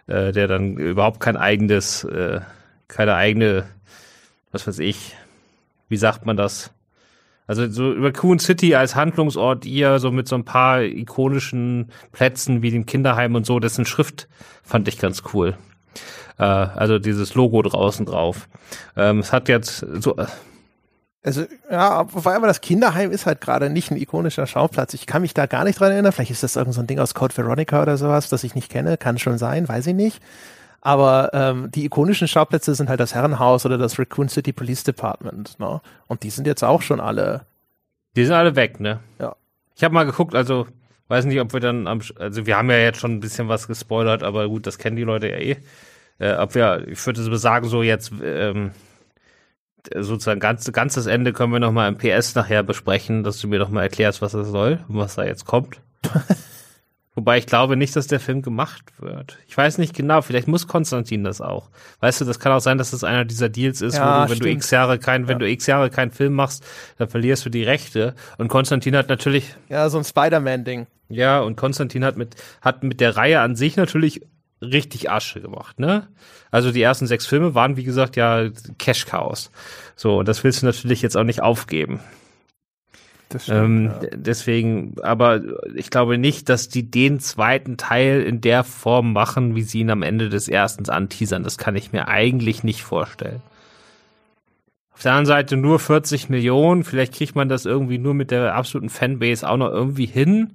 [0.06, 2.40] äh, der dann überhaupt kein eigenes, äh,
[2.88, 3.66] keine eigene,
[4.50, 5.14] was weiß ich,
[5.90, 6.70] wie sagt man das?
[7.46, 12.70] Also so Raccoon City als Handlungsort ihr so mit so ein paar ikonischen Plätzen wie
[12.70, 14.28] dem Kinderheim und so, dessen Schrift
[14.62, 15.56] fand ich ganz cool.
[16.38, 18.48] Äh, also dieses Logo draußen drauf.
[18.96, 20.16] Ähm, es hat jetzt so.
[20.16, 20.26] Äh,
[21.22, 24.94] also, ja, wobei aber das Kinderheim ist halt gerade nicht ein ikonischer Schauplatz.
[24.94, 26.12] Ich kann mich da gar nicht dran erinnern.
[26.12, 28.70] Vielleicht ist das irgend so ein Ding aus Code Veronica oder sowas, das ich nicht
[28.70, 28.96] kenne.
[28.96, 30.22] Kann schon sein, weiß ich nicht.
[30.86, 35.58] Aber ähm, die ikonischen Schauplätze sind halt das Herrenhaus oder das Raccoon City Police Department.
[35.58, 35.80] Ne?
[36.06, 37.44] Und die sind jetzt auch schon alle.
[38.14, 39.00] Die sind alle weg, ne?
[39.18, 39.34] Ja.
[39.74, 40.68] Ich habe mal geguckt, also
[41.08, 43.66] weiß nicht, ob wir dann am, also wir haben ja jetzt schon ein bisschen was
[43.66, 45.56] gespoilert, aber gut, das kennen die Leute ja eh.
[46.20, 48.70] Äh, ob wir, ich würde so sagen, so jetzt ähm,
[49.92, 53.58] sozusagen ganz, ganzes Ende können wir noch mal im PS nachher besprechen, dass du mir
[53.58, 55.80] noch mal erklärst, was das soll und was da jetzt kommt.
[57.16, 59.38] Wobei ich glaube nicht, dass der Film gemacht wird.
[59.48, 61.70] Ich weiß nicht genau, vielleicht muss Konstantin das auch.
[62.00, 64.30] Weißt du, das kann auch sein, dass das einer dieser Deals ist, ja, wo du,
[64.30, 64.44] wenn stimmt.
[64.44, 65.38] du x Jahre kein, wenn ja.
[65.38, 66.62] du x Jahre keinen Film machst,
[66.98, 68.14] dann verlierst du die Rechte.
[68.36, 69.54] Und Konstantin hat natürlich.
[69.70, 70.86] Ja, so ein Spider-Man-Ding.
[71.08, 74.20] Ja, und Konstantin hat mit, hat mit der Reihe an sich natürlich
[74.60, 76.08] richtig Asche gemacht, ne?
[76.50, 79.50] Also die ersten sechs Filme waren, wie gesagt, ja Cash-Chaos.
[79.94, 82.00] So, und das willst du natürlich jetzt auch nicht aufgeben.
[83.34, 84.08] Stimmt, ähm, ja.
[84.14, 85.42] Deswegen, aber
[85.74, 89.90] ich glaube nicht, dass die den zweiten Teil in der Form machen, wie sie ihn
[89.90, 91.42] am Ende des ersten anteasern.
[91.42, 93.42] Das kann ich mir eigentlich nicht vorstellen.
[94.92, 96.84] Auf der anderen Seite nur 40 Millionen.
[96.84, 100.54] Vielleicht kriegt man das irgendwie nur mit der absoluten Fanbase auch noch irgendwie hin.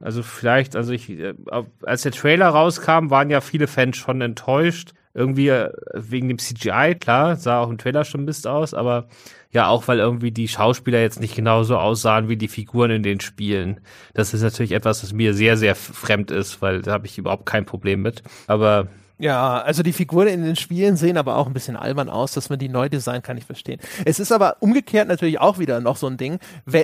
[0.00, 1.34] Also vielleicht, also ich, äh,
[1.82, 4.92] als der Trailer rauskam, waren ja viele Fans schon enttäuscht.
[5.16, 9.08] Irgendwie äh, wegen dem CGI, klar, sah auch im Trailer schon Mist aus, aber
[9.50, 13.20] ja auch, weil irgendwie die Schauspieler jetzt nicht genauso aussahen wie die Figuren in den
[13.20, 13.80] Spielen.
[14.12, 17.46] Das ist natürlich etwas, was mir sehr, sehr fremd ist, weil da habe ich überhaupt
[17.46, 18.22] kein Problem mit.
[18.46, 18.88] Aber
[19.18, 22.50] ja, also die Figuren in den Spielen sehen aber auch ein bisschen albern aus, dass
[22.50, 23.80] man die neu designt, kann ich verstehen.
[24.04, 26.38] Es ist aber umgekehrt natürlich auch wieder noch so ein Ding.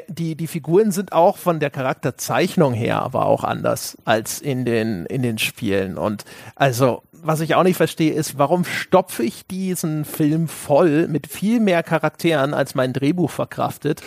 [0.09, 5.05] Die, die Figuren sind auch von der Charakterzeichnung her aber auch anders als in den,
[5.07, 5.99] in den Spielen.
[5.99, 6.25] Und
[6.55, 11.61] also, was ich auch nicht verstehe, ist, warum stopfe ich diesen Film voll mit viel
[11.61, 14.03] mehr Charakteren, als mein Drehbuch verkraftet?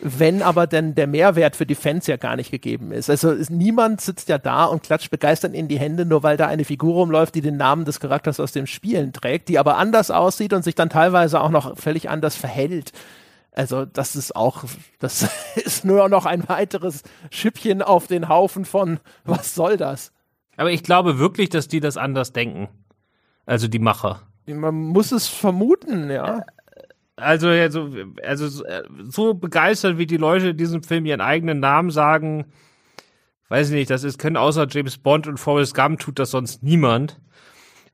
[0.00, 3.10] wenn aber denn der Mehrwert für die Fans ja gar nicht gegeben ist.
[3.10, 6.46] Also ist, niemand sitzt ja da und klatscht begeistert in die Hände, nur weil da
[6.46, 10.10] eine Figur rumläuft, die den Namen des Charakters aus dem Spielen trägt, die aber anders
[10.10, 12.92] aussieht und sich dann teilweise auch noch völlig anders verhält.
[13.52, 14.64] Also das ist auch,
[15.00, 20.12] das ist nur noch ein weiteres Schippchen auf den Haufen von, was soll das?
[20.58, 22.68] Aber ich glaube wirklich, dass die das anders denken.
[23.46, 24.22] Also die Macher.
[24.46, 26.44] Man muss es vermuten, ja.
[27.14, 27.90] Also, also,
[28.24, 28.64] also
[29.08, 32.46] so begeistert, wie die Leute in diesem Film ihren eigenen Namen sagen,
[33.48, 36.62] weiß ich nicht, das ist, können außer James Bond und Forrest Gump tut das sonst
[36.64, 37.20] niemand.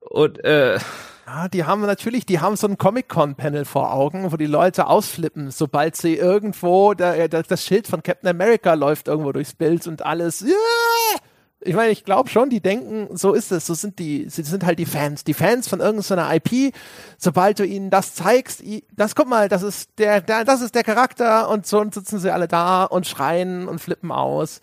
[0.01, 0.79] Und äh,
[1.27, 5.51] ja, die haben natürlich, die haben so ein Comic-Con-Panel vor Augen, wo die Leute ausflippen,
[5.51, 10.41] sobald sie irgendwo, da, das Schild von Captain America läuft irgendwo durchs Bild und alles.
[10.41, 11.21] Yeah!
[11.65, 14.65] Ich meine, ich glaube schon, die denken, so ist es, so sind die, sie sind
[14.65, 16.75] halt die Fans, die Fans von irgendeiner IP.
[17.19, 18.63] Sobald du ihnen das zeigst,
[18.93, 22.31] das guck mal, das ist der, der, das ist der Charakter und so sitzen sie
[22.33, 24.61] alle da und schreien und flippen aus.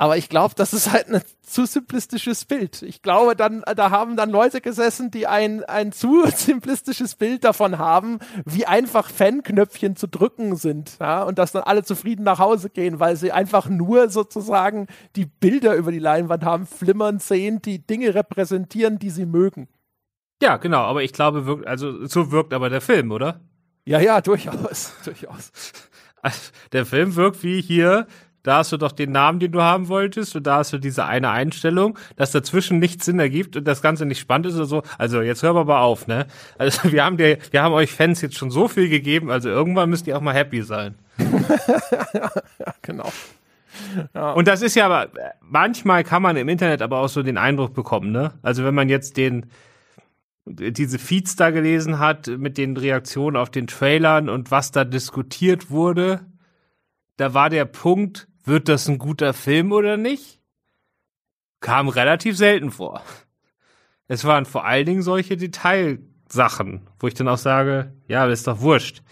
[0.00, 2.80] Aber ich glaube, das ist halt ein zu simplistisches Bild.
[2.80, 7.76] Ich glaube, dann, da haben dann Leute gesessen, die ein, ein zu simplistisches Bild davon
[7.76, 10.96] haben, wie einfach Fanknöpfchen zu drücken sind.
[11.00, 14.86] Ja, und dass dann alle zufrieden nach Hause gehen, weil sie einfach nur sozusagen
[15.16, 19.68] die Bilder über die Leinwand haben, flimmern sehen, die Dinge repräsentieren, die sie mögen.
[20.42, 23.40] Ja, genau, aber ich glaube, wirkt, also so wirkt aber der Film, oder?
[23.84, 25.52] Ja, ja, durchaus, durchaus.
[26.72, 28.06] der Film wirkt wie hier
[28.42, 31.04] da hast du doch den Namen, den du haben wolltest, und da hast du diese
[31.04, 34.82] eine Einstellung, dass dazwischen nichts Sinn ergibt und das Ganze nicht spannend ist oder so.
[34.98, 36.26] Also jetzt hören wir mal auf, ne?
[36.58, 39.90] Also wir haben dir, wir haben euch Fans jetzt schon so viel gegeben, also irgendwann
[39.90, 40.94] müsst ihr auch mal happy sein.
[42.14, 42.30] ja,
[42.82, 43.12] genau.
[44.14, 44.32] Ja.
[44.32, 45.08] Und das ist ja aber,
[45.40, 48.32] manchmal kann man im Internet aber auch so den Eindruck bekommen, ne?
[48.42, 49.46] Also wenn man jetzt den,
[50.46, 55.70] diese Feeds da gelesen hat mit den Reaktionen auf den Trailern und was da diskutiert
[55.70, 56.20] wurde,
[57.16, 60.40] da war der Punkt, wird das ein guter Film oder nicht?
[61.60, 63.02] Kam relativ selten vor.
[64.08, 68.46] Es waren vor allen Dingen solche Detailsachen, wo ich dann auch sage, ja, das ist
[68.48, 69.02] doch wurscht.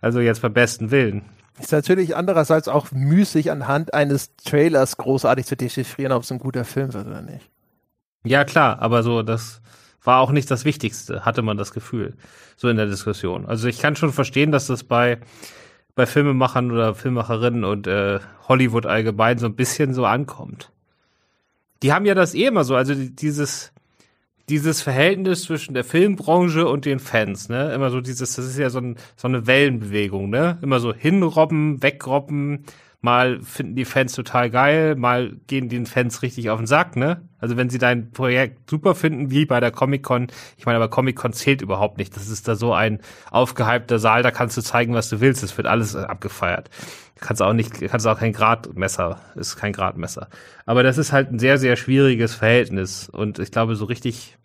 [0.00, 1.24] Also jetzt beim besten Willen.
[1.60, 6.64] Ist natürlich andererseits auch müßig anhand eines Trailers großartig zu dechiffrieren, ob es ein guter
[6.64, 7.50] Film wird oder nicht.
[8.24, 9.60] Ja, klar, aber so, das
[10.02, 12.16] war auch nicht das Wichtigste, hatte man das Gefühl,
[12.56, 13.44] so in der Diskussion.
[13.46, 15.18] Also ich kann schon verstehen, dass das bei,
[15.98, 20.70] bei Filmemachern oder Filmemacherinnen und äh, Hollywood allgemein so ein bisschen so ankommt.
[21.82, 23.72] Die haben ja das eh immer so, also dieses,
[24.48, 27.72] dieses Verhältnis zwischen der Filmbranche und den Fans, ne?
[27.74, 30.58] Immer so dieses, das ist ja so, ein, so eine Wellenbewegung, ne?
[30.62, 32.64] Immer so hinrobben, wegrobben,
[33.00, 37.28] mal finden die Fans total geil, mal gehen den Fans richtig auf den Sack, ne?
[37.38, 41.32] Also wenn sie dein Projekt super finden, wie bei der Comic-Con, ich meine, aber Comic-Con
[41.32, 42.16] zählt überhaupt nicht.
[42.16, 45.44] Das ist da so ein aufgehypter Saal, da kannst du zeigen, was du willst.
[45.44, 46.70] Es wird alles abgefeiert.
[47.20, 50.28] Kannst auch nicht, kannst auch kein Gradmesser, ist kein Gradmesser.
[50.66, 53.08] Aber das ist halt ein sehr, sehr schwieriges Verhältnis.
[53.08, 54.36] Und ich glaube, so richtig,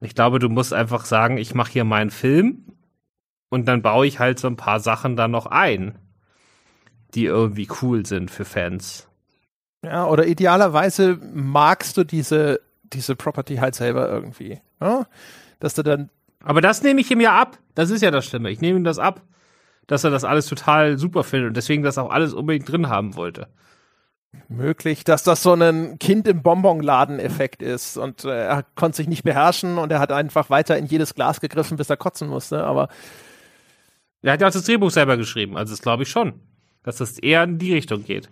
[0.00, 2.66] ich glaube, du musst einfach sagen, ich mache hier meinen Film
[3.48, 5.98] und dann baue ich halt so ein paar Sachen da noch ein,
[7.14, 9.08] die irgendwie cool sind für Fans.
[9.82, 14.60] Ja, oder idealerweise magst du diese, diese Property halt selber irgendwie.
[14.80, 15.06] Ja?
[15.60, 16.10] Dass du dann.
[16.42, 17.58] Aber das nehme ich ihm ja ab.
[17.74, 18.50] Das ist ja das Schlimme.
[18.50, 19.22] Ich nehme ihm das ab
[19.86, 23.16] dass er das alles total super findet und deswegen das auch alles unbedingt drin haben
[23.16, 23.48] wollte.
[24.48, 29.22] Möglich, dass das so ein Kind im Bonbonladen-Effekt ist und äh, er konnte sich nicht
[29.22, 32.88] beherrschen und er hat einfach weiter in jedes Glas gegriffen, bis er kotzen musste, aber.
[34.22, 36.40] Er hat ja auch das Drehbuch selber geschrieben, also das glaube ich schon,
[36.84, 38.30] dass das eher in die Richtung geht.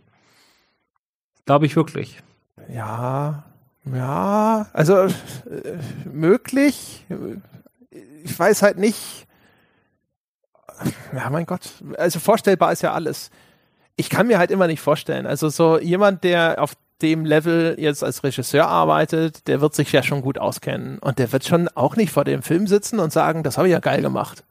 [1.45, 2.23] Glaube ich wirklich.
[2.73, 3.45] Ja,
[3.85, 5.11] ja, also äh,
[6.05, 7.05] möglich.
[8.23, 9.27] Ich weiß halt nicht,
[11.13, 11.63] ja, mein Gott,
[11.99, 13.31] also vorstellbar ist ja alles.
[13.97, 15.27] Ich kann mir halt immer nicht vorstellen.
[15.27, 20.03] Also so jemand, der auf dem Level jetzt als Regisseur arbeitet, der wird sich ja
[20.03, 23.43] schon gut auskennen und der wird schon auch nicht vor dem Film sitzen und sagen,
[23.43, 24.45] das habe ich ja geil gemacht.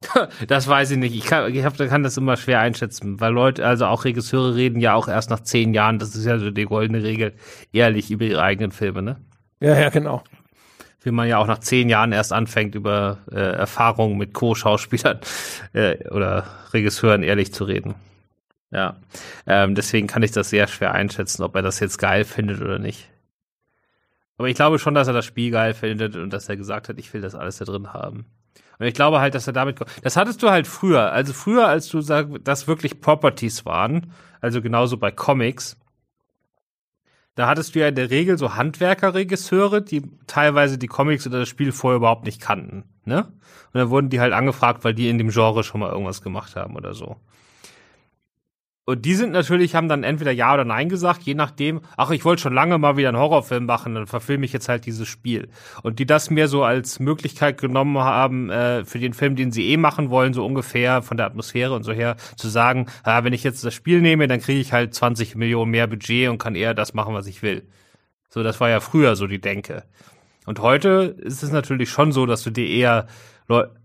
[0.46, 1.14] Das weiß ich nicht.
[1.14, 4.80] Ich kann, ich hab, kann das immer schwer einschätzen, weil Leute, also auch Regisseure reden
[4.80, 7.34] ja auch erst nach zehn Jahren, das ist ja so die goldene Regel,
[7.72, 9.16] ehrlich über ihre eigenen Filme, ne?
[9.60, 10.22] Ja, ja, genau
[11.02, 15.20] wie man ja auch nach zehn Jahren erst anfängt, über äh, Erfahrungen mit Co-Schauspielern
[15.72, 17.94] äh, oder Regisseuren ehrlich zu reden.
[18.70, 19.00] Ja,
[19.46, 22.78] ähm, deswegen kann ich das sehr schwer einschätzen, ob er das jetzt geil findet oder
[22.78, 23.08] nicht.
[24.36, 26.98] Aber ich glaube schon, dass er das Spiel geil findet und dass er gesagt hat,
[26.98, 28.26] ich will das alles da drin haben.
[28.78, 31.88] Und ich glaube halt, dass er damit, das hattest du halt früher, also früher, als
[31.88, 35.76] du sagst, dass wirklich Properties waren, also genauso bei Comics,
[37.34, 41.48] da hattest du ja in der Regel so Handwerkerregisseure, die teilweise die Comics oder das
[41.48, 43.32] Spiel vorher überhaupt nicht kannten, ne?
[43.72, 46.56] Und dann wurden die halt angefragt, weil die in dem Genre schon mal irgendwas gemacht
[46.56, 47.16] haben oder so.
[48.88, 52.24] Und die sind natürlich, haben dann entweder Ja oder Nein gesagt, je nachdem, ach, ich
[52.24, 55.50] wollte schon lange mal wieder einen Horrorfilm machen, dann verfilme ich jetzt halt dieses Spiel.
[55.82, 59.68] Und die das mir so als Möglichkeit genommen haben, äh, für den Film, den sie
[59.68, 63.34] eh machen wollen, so ungefähr von der Atmosphäre und so her, zu sagen, ah, wenn
[63.34, 66.54] ich jetzt das Spiel nehme, dann kriege ich halt 20 Millionen mehr Budget und kann
[66.54, 67.68] eher das machen, was ich will.
[68.30, 69.84] So, das war ja früher so die Denke.
[70.46, 73.06] Und heute ist es natürlich schon so, dass du dir eher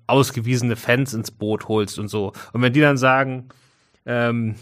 [0.07, 2.31] ausgewiesene Fans ins Boot holst und so.
[2.53, 3.49] Und wenn die dann sagen,
[4.05, 4.55] ähm,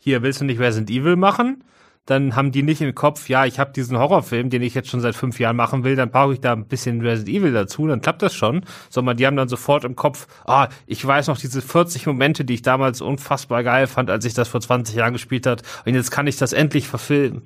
[0.00, 1.62] hier willst du nicht Resident Evil machen?
[2.06, 5.00] Dann haben die nicht im Kopf, ja, ich habe diesen Horrorfilm, den ich jetzt schon
[5.00, 8.00] seit fünf Jahren machen will, dann brauche ich da ein bisschen Resident Evil dazu, dann
[8.00, 8.64] klappt das schon.
[8.88, 12.54] Sondern die haben dann sofort im Kopf, ah, ich weiß noch diese 40 Momente, die
[12.54, 16.10] ich damals unfassbar geil fand, als ich das vor 20 Jahren gespielt hat, und jetzt
[16.10, 17.42] kann ich das endlich verfilmen.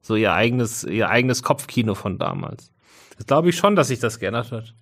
[0.00, 2.72] So ihr eigenes, ihr eigenes Kopfkino von damals.
[3.18, 4.74] Das glaube ich schon, dass sich das geändert hat.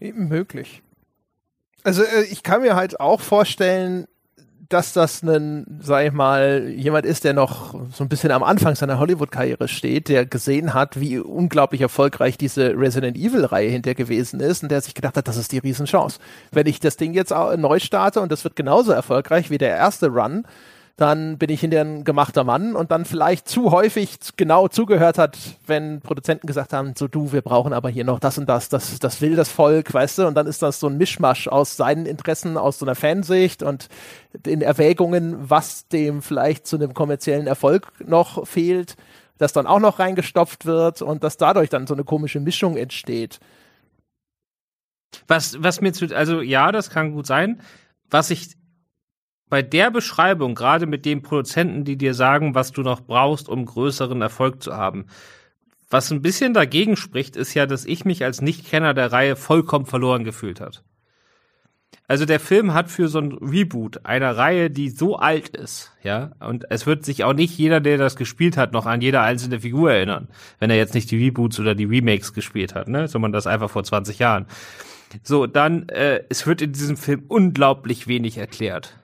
[0.00, 0.82] Möglich.
[1.84, 4.08] Also äh, ich kann mir halt auch vorstellen,
[4.68, 8.74] dass das ein, sag ich mal, jemand ist, der noch so ein bisschen am Anfang
[8.74, 14.62] seiner Hollywood-Karriere steht, der gesehen hat, wie unglaublich erfolgreich diese Resident Evil-Reihe hinter gewesen ist
[14.62, 16.18] und der sich gedacht hat, das ist die Riesenchance.
[16.52, 20.08] Wenn ich das Ding jetzt neu starte und das wird genauso erfolgreich wie der erste
[20.08, 20.44] Run,
[20.98, 25.38] dann bin ich hinterher ein gemachter Mann und dann vielleicht zu häufig genau zugehört hat,
[25.64, 28.98] wenn Produzenten gesagt haben, so du, wir brauchen aber hier noch das und das, das,
[28.98, 32.04] das will das Volk, weißt du, und dann ist das so ein Mischmasch aus seinen
[32.04, 33.88] Interessen, aus so einer Fansicht und
[34.44, 38.96] den Erwägungen, was dem vielleicht zu einem kommerziellen Erfolg noch fehlt,
[39.38, 43.38] das dann auch noch reingestopft wird und dass dadurch dann so eine komische Mischung entsteht.
[45.28, 47.60] Was, was mir zu, also ja, das kann gut sein.
[48.10, 48.58] Was ich
[49.48, 53.64] bei der Beschreibung, gerade mit den Produzenten, die dir sagen, was du noch brauchst, um
[53.64, 55.06] größeren Erfolg zu haben,
[55.90, 59.86] was ein bisschen dagegen spricht, ist ja, dass ich mich als Nichtkenner der Reihe vollkommen
[59.86, 60.84] verloren gefühlt hat.
[62.06, 66.32] Also der Film hat für so ein Reboot einer Reihe, die so alt ist, ja,
[66.40, 69.60] und es wird sich auch nicht jeder, der das gespielt hat, noch an jede einzelne
[69.60, 70.28] Figur erinnern,
[70.58, 73.68] wenn er jetzt nicht die Reboots oder die Remakes gespielt hat, ne, sondern das einfach
[73.68, 74.46] vor 20 Jahren.
[75.22, 78.97] So, dann, äh, es wird in diesem Film unglaublich wenig erklärt.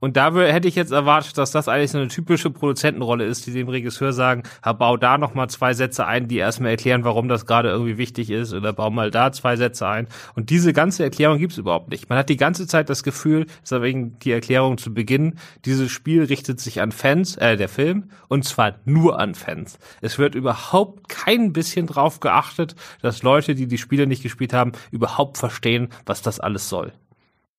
[0.00, 3.52] Und da hätte ich jetzt erwartet, dass das eigentlich so eine typische Produzentenrolle ist, die
[3.52, 4.44] dem Regisseur sagen,
[4.78, 8.30] bau da noch mal zwei Sätze ein, die erstmal erklären, warum das gerade irgendwie wichtig
[8.30, 10.06] ist, oder bau mal da zwei Sätze ein.
[10.34, 12.08] Und diese ganze Erklärung gibt's überhaupt nicht.
[12.08, 15.34] Man hat die ganze Zeit das Gefühl, das ist wegen die Erklärung zu Beginn,
[15.64, 19.78] dieses Spiel richtet sich an Fans, äh, der Film, und zwar nur an Fans.
[20.00, 24.72] Es wird überhaupt kein bisschen drauf geachtet, dass Leute, die die Spiele nicht gespielt haben,
[24.90, 26.92] überhaupt verstehen, was das alles soll.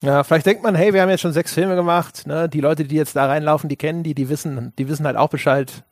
[0.01, 2.47] Ja, vielleicht denkt man, hey, wir haben jetzt schon sechs Filme gemacht, ne?
[2.47, 5.29] Die Leute, die jetzt da reinlaufen, die kennen die, die wissen, die wissen halt auch
[5.29, 5.83] Bescheid.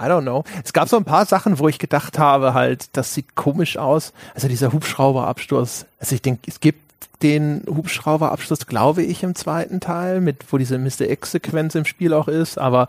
[0.00, 0.44] I don't know.
[0.64, 4.14] Es gab so ein paar Sachen, wo ich gedacht habe, halt, das sieht komisch aus.
[4.34, 5.84] Also dieser Hubschrauberabsturz.
[5.98, 6.80] Also ich denke, es gibt
[7.22, 11.02] den Hubschrauberabsturz, glaube ich, im zweiten Teil, mit wo diese Mr.
[11.02, 12.88] X-Sequenz im Spiel auch ist, aber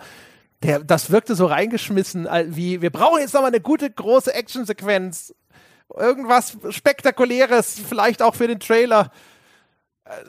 [0.63, 5.35] der, das wirkte so reingeschmissen, wie wir brauchen jetzt nochmal eine gute große Actionsequenz.
[5.95, 9.11] Irgendwas Spektakuläres, vielleicht auch für den Trailer.
[10.05, 10.23] Äh,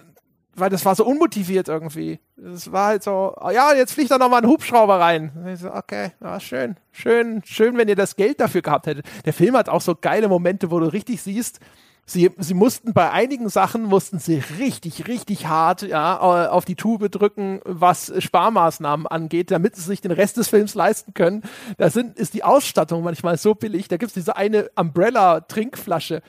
[0.57, 2.21] weil das war so unmotiviert irgendwie.
[2.37, 5.33] Es war halt so, oh ja, jetzt fliegt da nochmal ein Hubschrauber rein.
[5.57, 9.07] so, okay, ja, schön, schön, schön, wenn ihr das Geld dafür gehabt hättet.
[9.25, 11.61] Der Film hat auch so geile Momente, wo du richtig siehst,
[12.07, 17.11] sie, sie mussten bei einigen Sachen, mussten sie richtig, richtig hart ja, auf die Tube
[17.11, 21.43] drücken, was Sparmaßnahmen angeht, damit sie sich den Rest des Films leisten können.
[21.79, 23.89] Da sind, ist die Ausstattung manchmal so billig.
[23.89, 26.23] Da gibt's diese eine Umbrella-Trinkflasche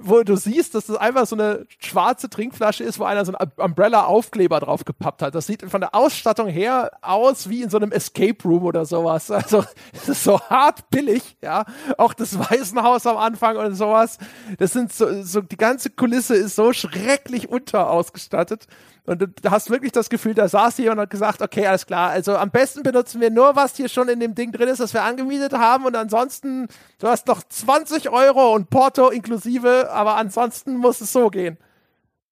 [0.00, 3.50] wo du siehst, dass das einfach so eine schwarze Trinkflasche ist, wo einer so einen
[3.56, 5.34] Umbrella-Aufkleber drauf gepappt hat.
[5.34, 9.30] Das sieht von der Ausstattung her aus wie in so einem Escape Room oder sowas.
[9.38, 11.64] Also, es ist so hart billig, ja.
[11.96, 14.18] Auch das Waisenhaus am Anfang und sowas.
[14.58, 18.66] Das sind so, so die ganze Kulisse ist so schrecklich unterausgestattet.
[19.08, 22.10] Und du hast wirklich das Gefühl, da saß jemand und hat gesagt, okay, alles klar,
[22.10, 24.92] also am besten benutzen wir nur, was hier schon in dem Ding drin ist, das
[24.92, 26.68] wir angemietet haben und ansonsten,
[26.98, 31.58] du hast noch 20 Euro und Porto inklusive, aber ansonsten muss es so gehen.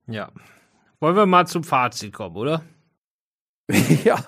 [0.07, 0.30] Ja.
[1.00, 2.62] Wollen wir mal zum Fazit kommen, oder?
[4.04, 4.18] ja.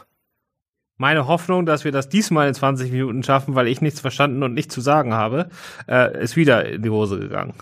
[0.96, 4.54] Meine Hoffnung, dass wir das diesmal in 20 Minuten schaffen, weil ich nichts verstanden und
[4.54, 5.48] nichts zu sagen habe,
[5.88, 7.54] äh, ist wieder in die Hose gegangen.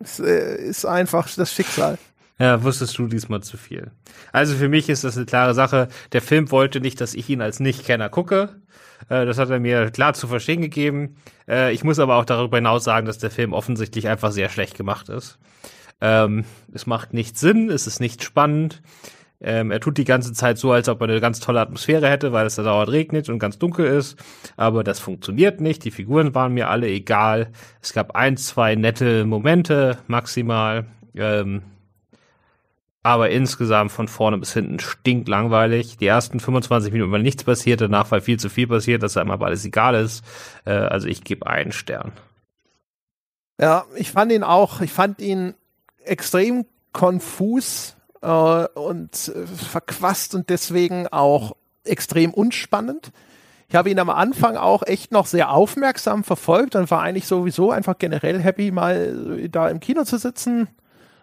[0.00, 1.96] Es äh, ist einfach das Schicksal.
[2.38, 3.90] Ja, wusstest du diesmal zu viel.
[4.32, 5.88] Also für mich ist das eine klare Sache.
[6.12, 8.60] Der Film wollte nicht, dass ich ihn als Nicht-Kenner gucke.
[9.08, 11.16] Äh, das hat er mir klar zu verstehen gegeben.
[11.48, 14.76] Äh, ich muss aber auch darüber hinaus sagen, dass der Film offensichtlich einfach sehr schlecht
[14.76, 15.38] gemacht ist.
[16.00, 18.82] Ähm, es macht nicht Sinn, es ist nicht spannend.
[19.40, 22.32] Ähm, er tut die ganze Zeit so, als ob er eine ganz tolle Atmosphäre hätte,
[22.32, 24.16] weil es da dauernd regnet und ganz dunkel ist.
[24.56, 25.84] Aber das funktioniert nicht.
[25.84, 27.50] Die Figuren waren mir alle egal.
[27.80, 30.86] Es gab ein, zwei nette Momente maximal.
[31.14, 31.62] Ähm,
[33.02, 35.96] aber insgesamt von vorne bis hinten stinkt langweilig.
[35.96, 39.32] Die ersten 25 Minuten, weil nichts passiert, danach weil viel zu viel passiert, dass einem
[39.32, 40.24] aber alles egal ist.
[40.64, 42.12] Äh, also ich gebe einen Stern.
[43.60, 45.54] Ja, ich fand ihn auch, ich fand ihn
[46.04, 53.10] extrem konfus äh, und äh, verquast und deswegen auch extrem unspannend.
[53.68, 57.72] Ich habe ihn am Anfang auch echt noch sehr aufmerksam verfolgt und war eigentlich sowieso
[57.72, 60.68] einfach generell happy, mal da im Kino zu sitzen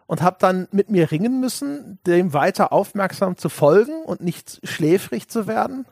[0.09, 5.29] und habe dann mit mir ringen müssen, dem weiter aufmerksam zu folgen und nicht schläfrig
[5.29, 5.85] zu werden.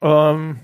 [0.00, 0.60] Ähm,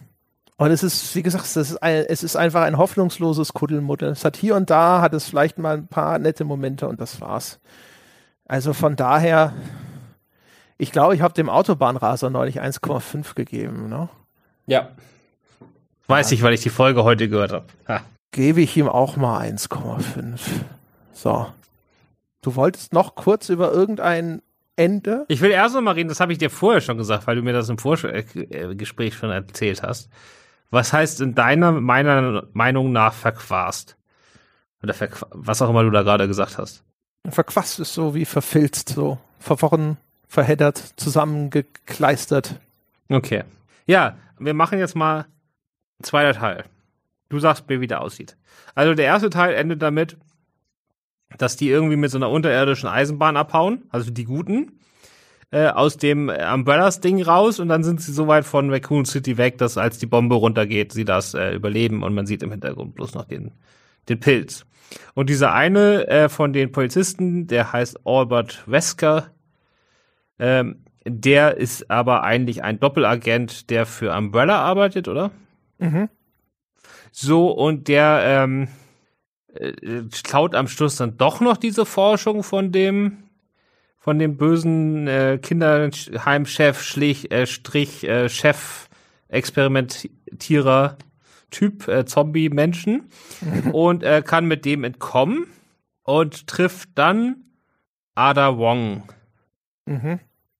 [0.56, 4.10] und es ist, wie gesagt, es ist, ein, es ist einfach ein hoffnungsloses Kuddelmuddel.
[4.10, 7.20] Es hat hier und da, hat es vielleicht mal ein paar nette Momente und das
[7.20, 7.58] war's.
[8.46, 9.52] Also von daher,
[10.78, 13.88] ich glaube, ich habe dem Autobahnraser neulich 1,5 gegeben.
[13.88, 14.10] Ne?
[14.66, 14.90] Ja.
[16.06, 17.64] Weiß ich, weil ich die Folge heute gehört habe.
[18.30, 20.38] Gebe ich ihm auch mal 1,5.
[21.14, 21.48] So.
[22.42, 24.42] Du wolltest noch kurz über irgendein
[24.74, 25.24] Ende?
[25.28, 27.42] Ich will erst noch mal reden, das habe ich dir vorher schon gesagt, weil du
[27.42, 30.10] mir das im Vorgespräch schon erzählt hast.
[30.70, 33.96] Was heißt in deiner, meiner Meinung nach verquast?
[34.82, 36.82] Oder verqu was auch immer du da gerade gesagt hast.
[37.28, 42.58] Verquast ist so wie verfilzt, so verworren, verheddert, zusammengekleistert.
[43.08, 43.44] Okay.
[43.86, 45.26] Ja, wir machen jetzt mal
[46.02, 46.64] zweiter Teil.
[47.28, 48.36] Du sagst mir, wie der aussieht.
[48.74, 50.16] Also der erste Teil endet damit,
[51.38, 54.72] dass die irgendwie mit so einer unterirdischen Eisenbahn abhauen, also die Guten,
[55.50, 59.58] äh, aus dem Umbrellas-Ding raus und dann sind sie so weit von Raccoon City weg,
[59.58, 63.14] dass als die Bombe runtergeht, sie das äh, überleben und man sieht im Hintergrund bloß
[63.14, 63.52] noch den,
[64.08, 64.64] den Pilz.
[65.14, 69.30] Und dieser eine äh, von den Polizisten, der heißt Albert Wesker,
[70.38, 75.30] ähm, der ist aber eigentlich ein Doppelagent, der für Umbrella arbeitet, oder?
[75.78, 76.08] Mhm.
[77.10, 78.68] So, und der ähm,
[79.54, 83.18] äh, klaut am Schluss dann doch noch diese Forschung von dem
[83.98, 88.88] von dem bösen äh, Kinderheimchef Schlich, äh, Strich äh, Chef
[89.28, 90.96] Experimentierer
[91.50, 93.08] Typ äh, Zombie Menschen
[93.72, 95.46] und äh, kann mit dem entkommen
[96.02, 97.36] und trifft dann
[98.14, 99.04] Ada Wong.
[99.86, 100.18] Mhm.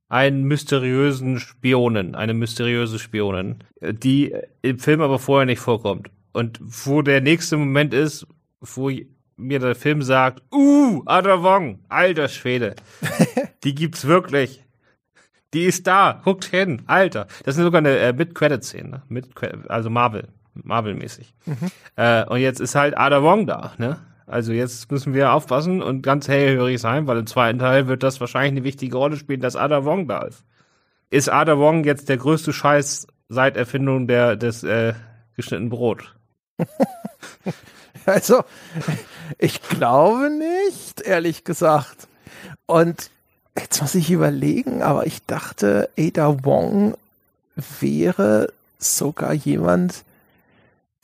[0.08, 6.10] Einen mysteriösen Spionen, eine mysteriöse Spionin, die im Film aber vorher nicht vorkommt.
[6.32, 8.26] Und wo der nächste Moment ist,
[8.62, 8.90] wo
[9.36, 12.76] mir der Film sagt, uh, Ada Wong, alter Schwede,
[13.64, 14.64] die gibt's wirklich.
[15.52, 17.26] Die ist da, guckt hin, Alter.
[17.44, 19.02] Das ist sogar eine äh, Mid-Credit-Szene, ne?
[19.08, 19.28] Mid
[19.68, 21.34] also Marvel, Marvel-mäßig.
[21.44, 21.56] Mhm.
[21.96, 23.98] Äh, und jetzt ist halt Ada Wong da, ne?
[24.26, 28.18] Also jetzt müssen wir aufpassen und ganz hellhörig sein, weil im zweiten Teil wird das
[28.18, 30.42] wahrscheinlich eine wichtige Rolle spielen, dass Ada Wong da ist.
[31.10, 34.94] Ist Ada Wong jetzt der größte Scheiß seit Erfindung der, des äh,
[35.36, 36.14] geschnittenen Brot?
[38.06, 38.42] also,
[39.38, 42.08] ich glaube nicht, ehrlich gesagt.
[42.66, 43.10] Und
[43.58, 46.94] Jetzt muss ich überlegen, aber ich dachte, Ada Wong
[47.80, 50.04] wäre sogar jemand,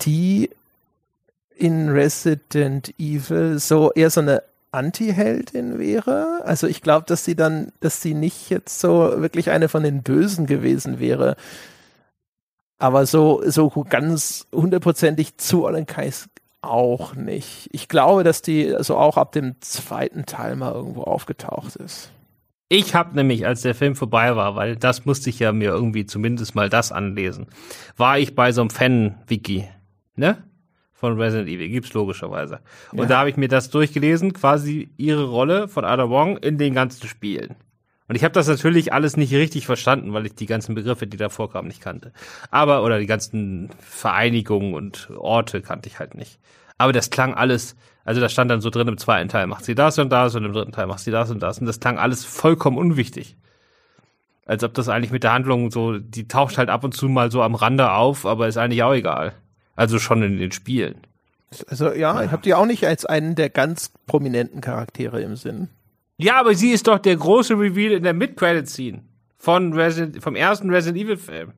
[0.00, 0.50] die
[1.54, 6.40] in Resident Evil so eher so eine Anti-Heldin wäre.
[6.44, 10.02] Also ich glaube, dass sie dann, dass sie nicht jetzt so wirklich eine von den
[10.02, 11.36] Bösen gewesen wäre.
[12.78, 16.14] Aber so, so ganz hundertprozentig zuordnen kann ich
[16.68, 17.68] auch nicht.
[17.72, 22.10] Ich glaube, dass die also auch ab dem zweiten Teil mal irgendwo aufgetaucht ist.
[22.70, 26.04] Ich habe nämlich, als der Film vorbei war, weil das musste ich ja mir irgendwie
[26.04, 27.46] zumindest mal das anlesen,
[27.96, 29.66] war ich bei so einem Fan-Wiki,
[30.16, 30.44] ne?
[30.92, 32.60] Von Resident Evil, gibt's logischerweise.
[32.92, 33.06] Und ja.
[33.06, 37.06] da habe ich mir das durchgelesen, quasi ihre Rolle von Ada Wong in den ganzen
[37.06, 37.54] Spielen.
[38.08, 41.18] Und ich habe das natürlich alles nicht richtig verstanden, weil ich die ganzen Begriffe, die
[41.18, 42.12] da vorkamen, nicht kannte.
[42.50, 46.38] Aber, oder die ganzen Vereinigungen und Orte kannte ich halt nicht.
[46.78, 47.76] Aber das klang alles
[48.08, 50.42] also da stand dann so drin im zweiten Teil, macht sie das und das und
[50.42, 51.58] im dritten Teil macht sie das und das.
[51.58, 53.36] Und das klang alles vollkommen unwichtig.
[54.46, 57.30] Als ob das eigentlich mit der Handlung so, die taucht halt ab und zu mal
[57.30, 59.34] so am Rande auf, aber ist eigentlich auch egal.
[59.76, 61.02] Also schon in den Spielen.
[61.68, 65.68] Also ja, ich habe die auch nicht als einen der ganz prominenten Charaktere im Sinn.
[66.18, 69.04] Ja, aber sie ist doch der große Reveal in der Mid-Credit-Scene
[69.36, 71.52] von Resident, vom ersten Resident Evil-Film.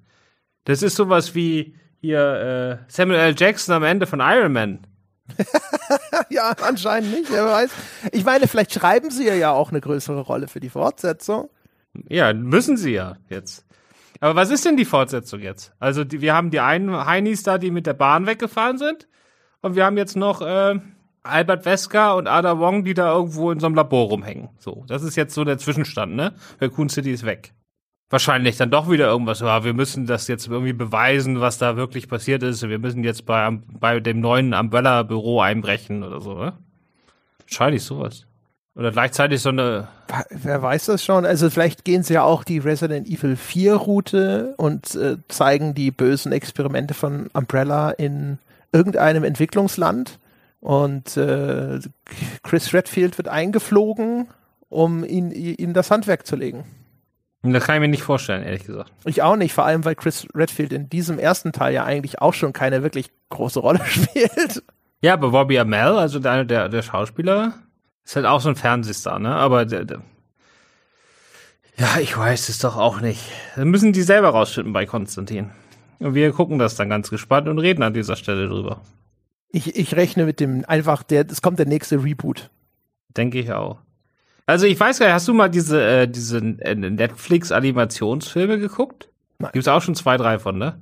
[0.65, 3.35] Das ist sowas wie hier äh, Samuel L.
[3.37, 4.87] Jackson am Ende von Iron Man.
[6.31, 7.71] ja, anscheinend nicht, wer weiß.
[8.13, 11.49] Ich meine, vielleicht schreiben sie ja auch eine größere Rolle für die Fortsetzung.
[12.09, 13.65] Ja, müssen sie ja jetzt.
[14.21, 15.73] Aber was ist denn die Fortsetzung jetzt?
[15.79, 19.09] Also die, wir haben die einen Heinis da, die mit der Bahn weggefahren sind.
[19.63, 20.79] Und wir haben jetzt noch äh,
[21.23, 24.49] Albert Wesker und Ada Wong, die da irgendwo in so einem Labor rumhängen.
[24.59, 26.33] So, das ist jetzt so der Zwischenstand, ne?
[26.61, 27.53] Raccoon City ist weg
[28.11, 29.65] wahrscheinlich dann doch wieder irgendwas war.
[29.65, 32.69] Wir müssen das jetzt irgendwie beweisen, was da wirklich passiert ist.
[32.69, 36.53] Wir müssen jetzt bei, bei dem neuen Umbrella-Büro einbrechen oder so, ne?
[37.47, 38.27] Wahrscheinlich sowas.
[38.75, 39.89] Oder gleichzeitig so eine.
[40.31, 41.25] Wer weiß das schon?
[41.25, 45.91] Also vielleicht gehen sie ja auch die Resident Evil 4 Route und äh, zeigen die
[45.91, 48.39] bösen Experimente von Umbrella in
[48.73, 50.19] irgendeinem Entwicklungsland.
[50.61, 51.81] Und äh,
[52.43, 54.29] Chris Redfield wird eingeflogen,
[54.69, 56.65] um ihn, ihm das Handwerk zu legen.
[57.43, 58.93] Das kann ich mir nicht vorstellen, ehrlich gesagt.
[59.07, 62.35] Ich auch nicht, vor allem weil Chris Redfield in diesem ersten Teil ja eigentlich auch
[62.35, 64.63] schon keine wirklich große Rolle spielt.
[65.01, 67.55] Ja, aber Bobby Amell, also der, der, der Schauspieler,
[68.05, 69.35] ist halt auch so ein Fernsehstar, ne?
[69.35, 70.03] Aber der, der
[71.81, 73.23] ja, ich weiß es doch auch nicht.
[73.57, 75.51] Dann müssen die selber rausfinden bei Konstantin.
[75.99, 78.83] Und wir gucken das dann ganz gespannt und reden an dieser Stelle drüber.
[79.53, 82.51] Ich, ich rechne mit dem einfach, der, es kommt der nächste Reboot.
[83.17, 83.79] Denke ich auch.
[84.47, 89.09] Also ich weiß gar nicht, hast du mal diese, äh, diese äh, Netflix-Animationsfilme geguckt?
[89.39, 89.51] Nein.
[89.53, 90.81] Gibt es auch schon zwei, drei von, ne?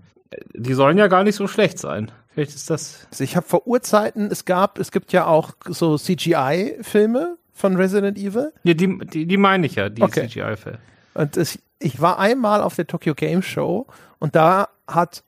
[0.54, 2.10] Die sollen ja gar nicht so schlecht sein.
[2.28, 3.06] Vielleicht ist das.
[3.10, 8.16] Also ich habe vor Urzeiten, es gab, es gibt ja auch so CGI-Filme von Resident
[8.16, 8.52] Evil.
[8.62, 10.28] Ja, die, die, die meine ich ja, die okay.
[10.28, 10.78] CGI-Filme.
[11.14, 13.86] Und es, ich war einmal auf der Tokyo Game Show
[14.18, 15.24] und da hat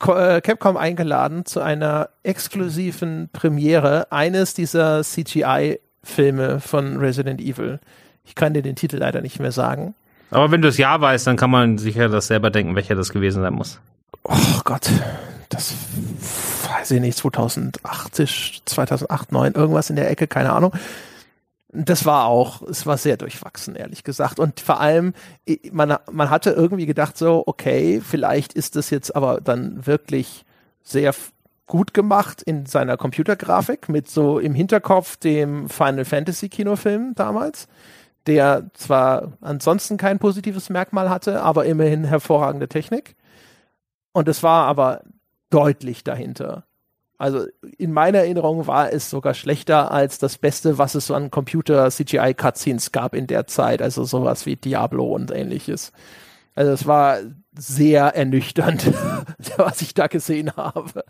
[0.00, 7.78] Capcom eingeladen zu einer exklusiven Premiere eines dieser CGI Filme von Resident Evil.
[8.24, 9.94] Ich kann dir den Titel leider nicht mehr sagen.
[10.30, 13.10] Aber wenn du das Jahr weißt, dann kann man sicher das selber denken, welcher das
[13.10, 13.78] gewesen sein muss.
[14.24, 14.88] Oh Gott,
[15.50, 15.74] das
[16.68, 20.72] weiß ich nicht, 2008, 2008, 2009, irgendwas in der Ecke, keine Ahnung.
[21.72, 24.40] Das war auch, es war sehr durchwachsen, ehrlich gesagt.
[24.40, 25.14] Und vor allem,
[25.70, 30.44] man, man hatte irgendwie gedacht so, okay, vielleicht ist das jetzt aber dann wirklich
[30.82, 31.14] sehr
[31.66, 37.68] gut gemacht in seiner Computergrafik mit so im Hinterkopf dem Final Fantasy Kinofilm damals,
[38.26, 43.14] der zwar ansonsten kein positives Merkmal hatte, aber immerhin hervorragende Technik.
[44.12, 45.02] Und es war aber
[45.50, 46.64] deutlich dahinter.
[47.20, 51.30] Also in meiner Erinnerung war es sogar schlechter als das Beste, was es so an
[51.30, 55.92] Computer-CGI-Cutscenes gab in der Zeit, also sowas wie Diablo und ähnliches.
[56.54, 57.18] Also es war
[57.54, 58.90] sehr ernüchternd,
[59.58, 61.04] was ich da gesehen habe.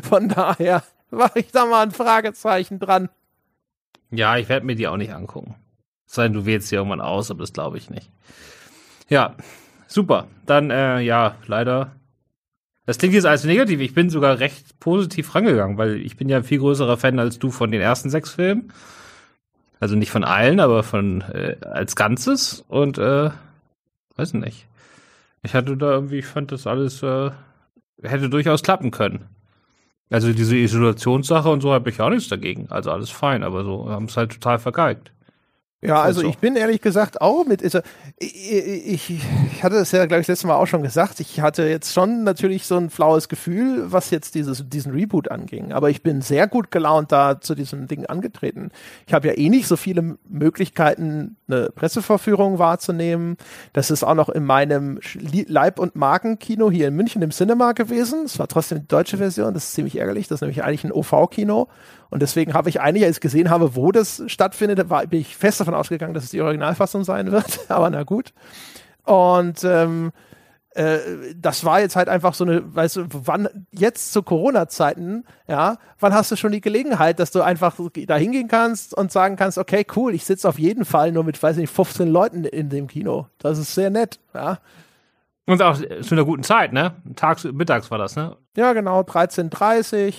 [0.00, 3.08] Von daher mache ich da mal ein Fragezeichen dran.
[4.12, 5.56] Ja, ich werde mir die auch nicht angucken.
[6.06, 8.12] Sei denn, du wählst sie irgendwann aus, aber das glaube ich nicht.
[9.08, 9.34] Ja,
[9.88, 10.28] super.
[10.46, 11.96] Dann, äh, ja, leider.
[12.86, 13.80] Das klingt jetzt als negativ.
[13.80, 17.38] Ich bin sogar recht positiv rangegangen, weil ich bin ja ein viel größerer Fan als
[17.38, 18.72] du von den ersten sechs Filmen.
[19.80, 22.64] Also nicht von allen, aber von äh, als Ganzes.
[22.68, 23.30] Und äh,
[24.14, 24.66] weiß nicht.
[25.42, 27.30] Ich hatte da irgendwie, ich fand das alles äh,
[28.02, 29.26] hätte durchaus klappen können.
[30.10, 32.68] Also diese Isolationssache und so habe ich auch nichts dagegen.
[32.70, 35.12] Also alles fein, aber so haben es halt total vergeigt.
[35.82, 36.28] Ja, also so.
[36.28, 37.74] ich bin ehrlich gesagt auch mit, ich,
[38.18, 41.92] ich, ich hatte es ja, glaube ich, letztes Mal auch schon gesagt, ich hatte jetzt
[41.92, 45.72] schon natürlich so ein flaues Gefühl, was jetzt dieses, diesen Reboot anging.
[45.72, 48.70] Aber ich bin sehr gut gelaunt da zu diesem Ding angetreten.
[49.06, 53.36] Ich habe ja eh nicht so viele Möglichkeiten, eine Presseverführung wahrzunehmen.
[53.74, 54.98] Das ist auch noch in meinem
[55.46, 58.24] Leib- und Markenkino hier in München im Cinema gewesen.
[58.24, 60.26] Es war trotzdem die deutsche Version, das ist ziemlich ärgerlich.
[60.26, 61.68] Das ist nämlich eigentlich ein OV-Kino.
[62.10, 65.36] Und deswegen habe ich eigentlich, als ich gesehen habe, wo das stattfindet, war, bin ich
[65.36, 67.60] fest davon ausgegangen, dass es die Originalfassung sein wird.
[67.68, 68.32] Aber na gut.
[69.04, 70.12] Und ähm,
[70.76, 70.98] äh,
[71.34, 76.12] das war jetzt halt einfach so eine, weißt du, wann jetzt zu Corona-Zeiten, ja, wann
[76.12, 77.76] hast du schon die Gelegenheit, dass du einfach
[78.06, 81.42] da hingehen kannst und sagen kannst, okay, cool, ich sitze auf jeden Fall nur mit,
[81.42, 83.28] weiß nicht, 15 Leuten in dem Kino.
[83.38, 84.58] Das ist sehr nett, ja.
[85.46, 86.96] Und auch zu einer guten Zeit, ne?
[87.14, 88.36] Tags, mittags war das, ne?
[88.56, 90.14] Ja, genau, 13.30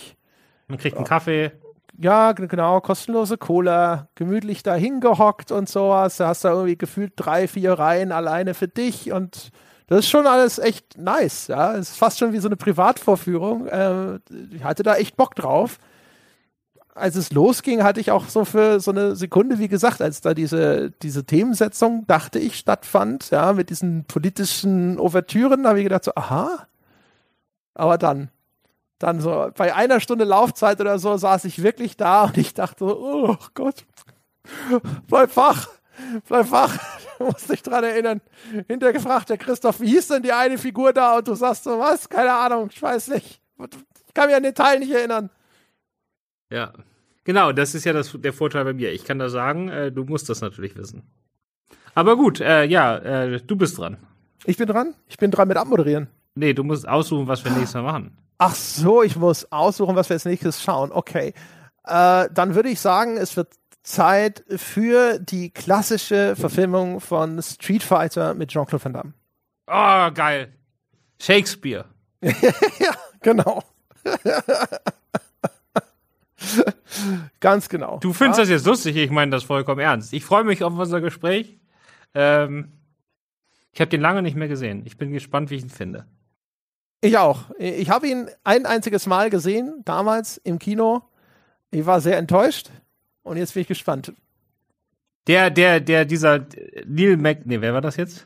[0.69, 1.51] Man kriegt einen Kaffee
[1.99, 6.17] ja, genau, kostenlose Cola, gemütlich da hingehockt und sowas.
[6.17, 9.51] Da hast du irgendwie gefühlt drei, vier Reihen alleine für dich und
[9.87, 11.73] das ist schon alles echt nice, ja.
[11.75, 13.67] Es ist fast schon wie so eine Privatvorführung.
[13.67, 14.19] Äh,
[14.51, 15.79] ich hatte da echt Bock drauf.
[16.93, 20.33] Als es losging, hatte ich auch so für so eine Sekunde, wie gesagt, als da
[20.33, 26.11] diese, diese Themensetzung, dachte ich, stattfand, ja, mit diesen politischen Ouvertüren, habe ich gedacht so,
[26.15, 26.67] aha.
[27.75, 28.29] Aber dann,
[28.99, 32.85] dann so bei einer Stunde Laufzeit oder so saß ich wirklich da und ich dachte
[32.85, 33.85] so, oh Gott,
[35.07, 35.67] bleib wach,
[36.27, 36.77] bleib wach.
[37.17, 38.21] Du musst dich dran erinnern.
[38.67, 41.17] Hinterher gefragt, der Christoph, wie hieß denn die eine Figur da?
[41.17, 42.07] Und du sagst so, was?
[42.09, 43.41] Keine Ahnung, ich weiß nicht.
[44.07, 45.31] Ich kann mich an den Teil nicht erinnern.
[46.51, 46.73] Ja,
[47.23, 48.91] genau, das ist ja das, der Vorteil bei mir.
[48.91, 51.01] Ich kann da sagen, äh, du musst das natürlich wissen.
[51.95, 53.97] Aber gut, äh, ja, äh, du bist dran.
[54.45, 54.93] Ich bin dran?
[55.07, 56.07] Ich bin dran mit Abmoderieren.
[56.35, 58.15] Nee, du musst aussuchen, was wir nächstes Mal machen.
[58.37, 60.91] Ach so, ich muss aussuchen, was wir als nächstes schauen.
[60.91, 61.33] Okay.
[61.83, 63.49] Äh, dann würde ich sagen, es wird
[63.83, 69.13] Zeit für die klassische Verfilmung von Street Fighter mit Jean-Claude Van Damme.
[69.67, 70.53] Oh, geil.
[71.19, 71.85] Shakespeare.
[72.21, 73.63] ja, genau.
[77.39, 77.99] Ganz genau.
[77.99, 78.43] Du findest ja?
[78.43, 80.13] das jetzt lustig, ich meine das vollkommen ernst.
[80.13, 81.57] Ich freue mich auf unser Gespräch.
[82.13, 82.71] Ähm,
[83.71, 84.83] ich habe den lange nicht mehr gesehen.
[84.85, 86.05] Ich bin gespannt, wie ich ihn finde.
[87.01, 87.45] Ich auch.
[87.59, 91.03] Ich habe ihn ein einziges Mal gesehen, damals im Kino.
[91.71, 92.69] Ich war sehr enttäuscht
[93.23, 94.13] und jetzt bin ich gespannt.
[95.27, 96.45] Der, der, der, dieser
[96.85, 98.25] Neil Mac, nee, wer war das jetzt?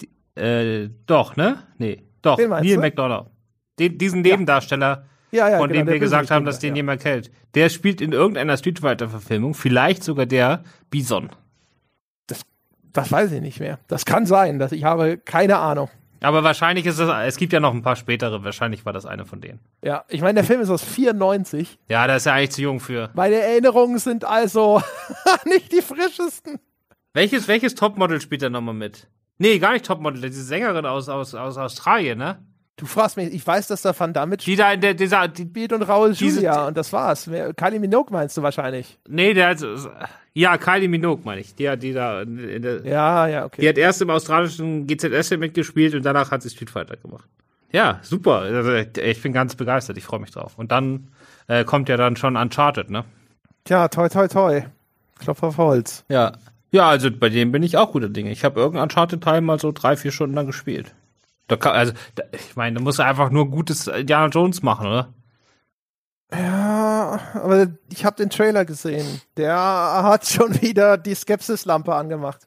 [0.00, 0.08] Die,
[0.40, 1.64] äh, doch, ne?
[1.78, 2.80] Nee, doch, Neil du?
[2.80, 3.26] McDonough.
[3.78, 5.04] Den, diesen Nebendarsteller, ja.
[5.32, 7.30] Ja, von genau, dem wir gesagt haben, dass den jemand kennt.
[7.54, 11.30] Der spielt in irgendeiner Street Fighter Verfilmung, vielleicht sogar der Bison.
[12.26, 12.42] Das,
[12.92, 13.78] das weiß ich nicht mehr.
[13.86, 15.88] Das kann sein, dass ich habe keine Ahnung.
[16.20, 19.24] Aber wahrscheinlich ist es, es gibt ja noch ein paar spätere, wahrscheinlich war das eine
[19.24, 19.60] von denen.
[19.82, 21.78] Ja, ich meine, der Film ist aus 94.
[21.88, 23.10] Ja, da ist er eigentlich zu jung für.
[23.14, 24.82] Meine Erinnerungen sind also
[25.46, 26.58] nicht die frischesten.
[27.14, 29.08] Welches, welches Topmodel spielt er nochmal mit?
[29.38, 32.38] Nee, gar nicht Topmodel, diese Sängerin aus, aus, aus Australien, ne?
[32.80, 35.44] Du fragst mich, ich weiß, dass da Van Damme die da in der, dieser, die,
[35.44, 37.28] Beat und Raul Julia und das war's.
[37.56, 38.98] Kylie Minogue meinst du wahrscheinlich?
[39.06, 39.62] Nee, der hat,
[40.32, 41.54] ja, Kylie Minogue meine ich.
[41.54, 43.60] Die, die da, in der, ja, ja, okay.
[43.60, 47.28] Die hat erst im australischen GZS mitgespielt und danach hat sie Street Fighter gemacht.
[47.70, 48.38] Ja, super.
[48.38, 49.98] Also, ich bin ganz begeistert.
[49.98, 50.54] Ich freue mich drauf.
[50.56, 51.08] Und dann
[51.48, 53.04] äh, kommt ja dann schon Uncharted, ne?
[53.64, 54.62] Tja, toi, toi, toi.
[55.18, 56.02] Klopf auf Holz.
[56.08, 56.32] Ja.
[56.72, 58.30] Ja, also bei dem bin ich auch guter Dinge.
[58.30, 60.94] Ich habe irgendeinen Uncharted-Teil mal so drei, vier Stunden lang gespielt.
[61.50, 64.86] Da kann, also, da, ich meine, da muss er einfach nur gutes Indiana Jones machen,
[64.86, 65.12] oder?
[66.32, 69.20] Ja, aber ich habe den Trailer gesehen.
[69.36, 72.46] Der hat schon wieder die Skepsis-Lampe angemacht.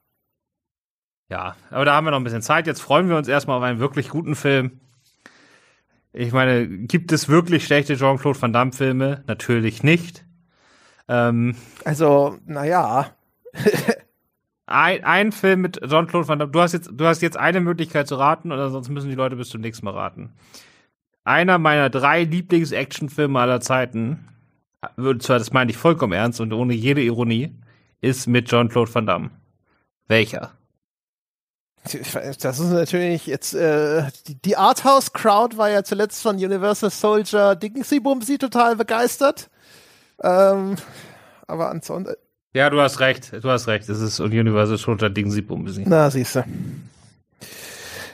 [1.30, 2.66] Ja, aber da haben wir noch ein bisschen Zeit.
[2.66, 4.80] Jetzt freuen wir uns erstmal auf einen wirklich guten Film.
[6.14, 9.26] Ich meine, gibt es wirklich schlechte Jean-Claude Van Damme-Filme?
[9.28, 10.24] Natürlich nicht.
[11.10, 13.08] Ähm, also, naja.
[14.66, 16.52] ein, ein Film mit Jean-Claude Van Damme.
[16.52, 19.36] Du hast, jetzt, du hast jetzt eine Möglichkeit zu raten, oder sonst müssen die Leute
[19.36, 20.34] bis zum nächsten Mal raten.
[21.24, 24.28] Einer meiner drei Lieblings-Actionfilme aller Zeiten,
[25.20, 27.56] zwar das meine ich vollkommen ernst und ohne jede Ironie,
[28.02, 29.30] ist mit Jean-Claude Van Damme.
[30.08, 30.52] Welcher?
[31.84, 38.00] Das ist natürlich jetzt, äh, die, die Arthouse-Crowd war ja zuletzt von Universal Soldier Dingsy
[38.00, 39.50] Bumsy total begeistert.
[40.22, 40.78] Ähm,
[41.46, 42.16] aber ansonsten.
[42.54, 43.90] Ja, du hast recht, du hast recht.
[43.90, 45.84] Es ist Universal Soldier Ding sie Bumsi.
[45.88, 46.44] Na, siehst du.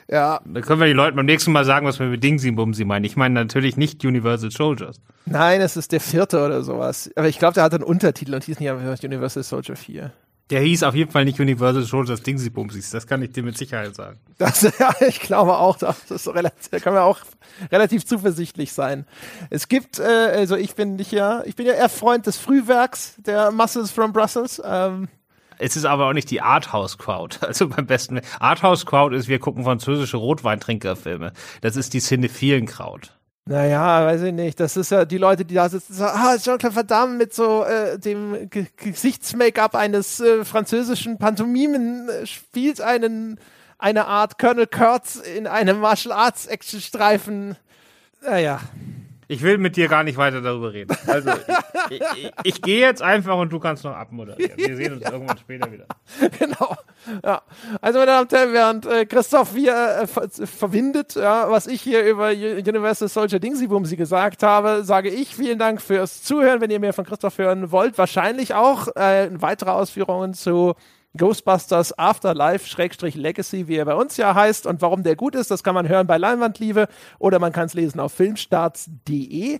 [0.09, 0.41] Ja.
[0.43, 3.05] Da können wir die Leuten beim nächsten Mal sagen, was wir mit Dingsy Bumsy meinen.
[3.05, 4.99] Ich meine natürlich nicht Universal Soldiers.
[5.25, 7.11] Nein, es ist der vierte oder sowas.
[7.15, 10.11] Aber ich glaube, der hat einen Untertitel und hieß nicht einfach Universal Soldier 4.
[10.49, 12.89] Der hieß auf jeden Fall nicht Universal Soldiers Dingsy Bumsys.
[12.89, 14.19] Das kann ich dir mit Sicherheit sagen.
[14.39, 17.19] Das, ja, ich glaube auch, das ist so relativ, da kann man auch
[17.71, 19.05] relativ zuversichtlich sein.
[19.51, 23.15] Es gibt, äh, also ich bin nicht ja, ich bin ja eher Freund des Frühwerks
[23.17, 24.61] der Muscles from Brussels.
[24.65, 25.07] Ähm,
[25.59, 27.39] es ist aber auch nicht die Arthouse-Crowd.
[27.49, 28.21] Also beim besten.
[28.39, 31.33] Arthouse-Crowd ist, wir gucken französische Rotweintrinkerfilme.
[31.61, 33.09] Das ist die cinephilen Crowd.
[33.49, 34.59] Naja, weiß ich nicht.
[34.59, 37.97] Das ist ja die Leute, die da sitzen, so, ah, Jean-Claude Van mit so äh,
[37.97, 43.39] dem G Gesichtsmake-up eines äh, französischen Pantomimen äh, spielt einen
[43.79, 47.55] eine Art Colonel Kurtz in einem Martial Arts Action Streifen.
[48.21, 48.59] Naja.
[49.31, 50.97] Ich will mit dir gar nicht weiter darüber reden.
[51.05, 51.29] Also,
[51.91, 54.57] ich, ich, ich gehe jetzt einfach und du kannst noch abmoderieren.
[54.57, 55.11] Wir sehen uns ja.
[55.11, 55.85] irgendwann später wieder.
[56.39, 56.75] Genau.
[57.23, 57.43] Ja.
[57.79, 61.79] Also, meine Damen und Herren, während äh, Christoph hier äh, ver verwindet, ja, was ich
[61.79, 66.59] hier über Universal Soldier Dingsy Bumsy gesagt habe, sage ich vielen Dank fürs Zuhören.
[66.59, 70.73] Wenn ihr mehr von Christoph hören wollt, wahrscheinlich auch äh, weitere Ausführungen zu
[71.19, 74.65] Ghostbusters Afterlife-Legacy, wie er bei uns ja heißt.
[74.65, 76.87] Und warum der gut ist, das kann man hören bei Leinwandliebe
[77.19, 79.59] oder man kann es lesen auf filmstarts.de.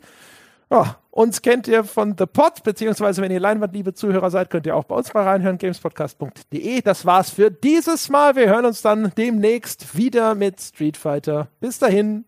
[0.72, 4.84] Ja, uns kennt ihr von The Pod, beziehungsweise wenn ihr Leinwandliebe-Zuhörer seid, könnt ihr auch
[4.84, 6.82] bei uns mal reinhören, gamespodcast.de.
[6.82, 8.36] Das war's für dieses Mal.
[8.36, 11.48] Wir hören uns dann demnächst wieder mit Street Fighter.
[11.60, 12.26] Bis dahin.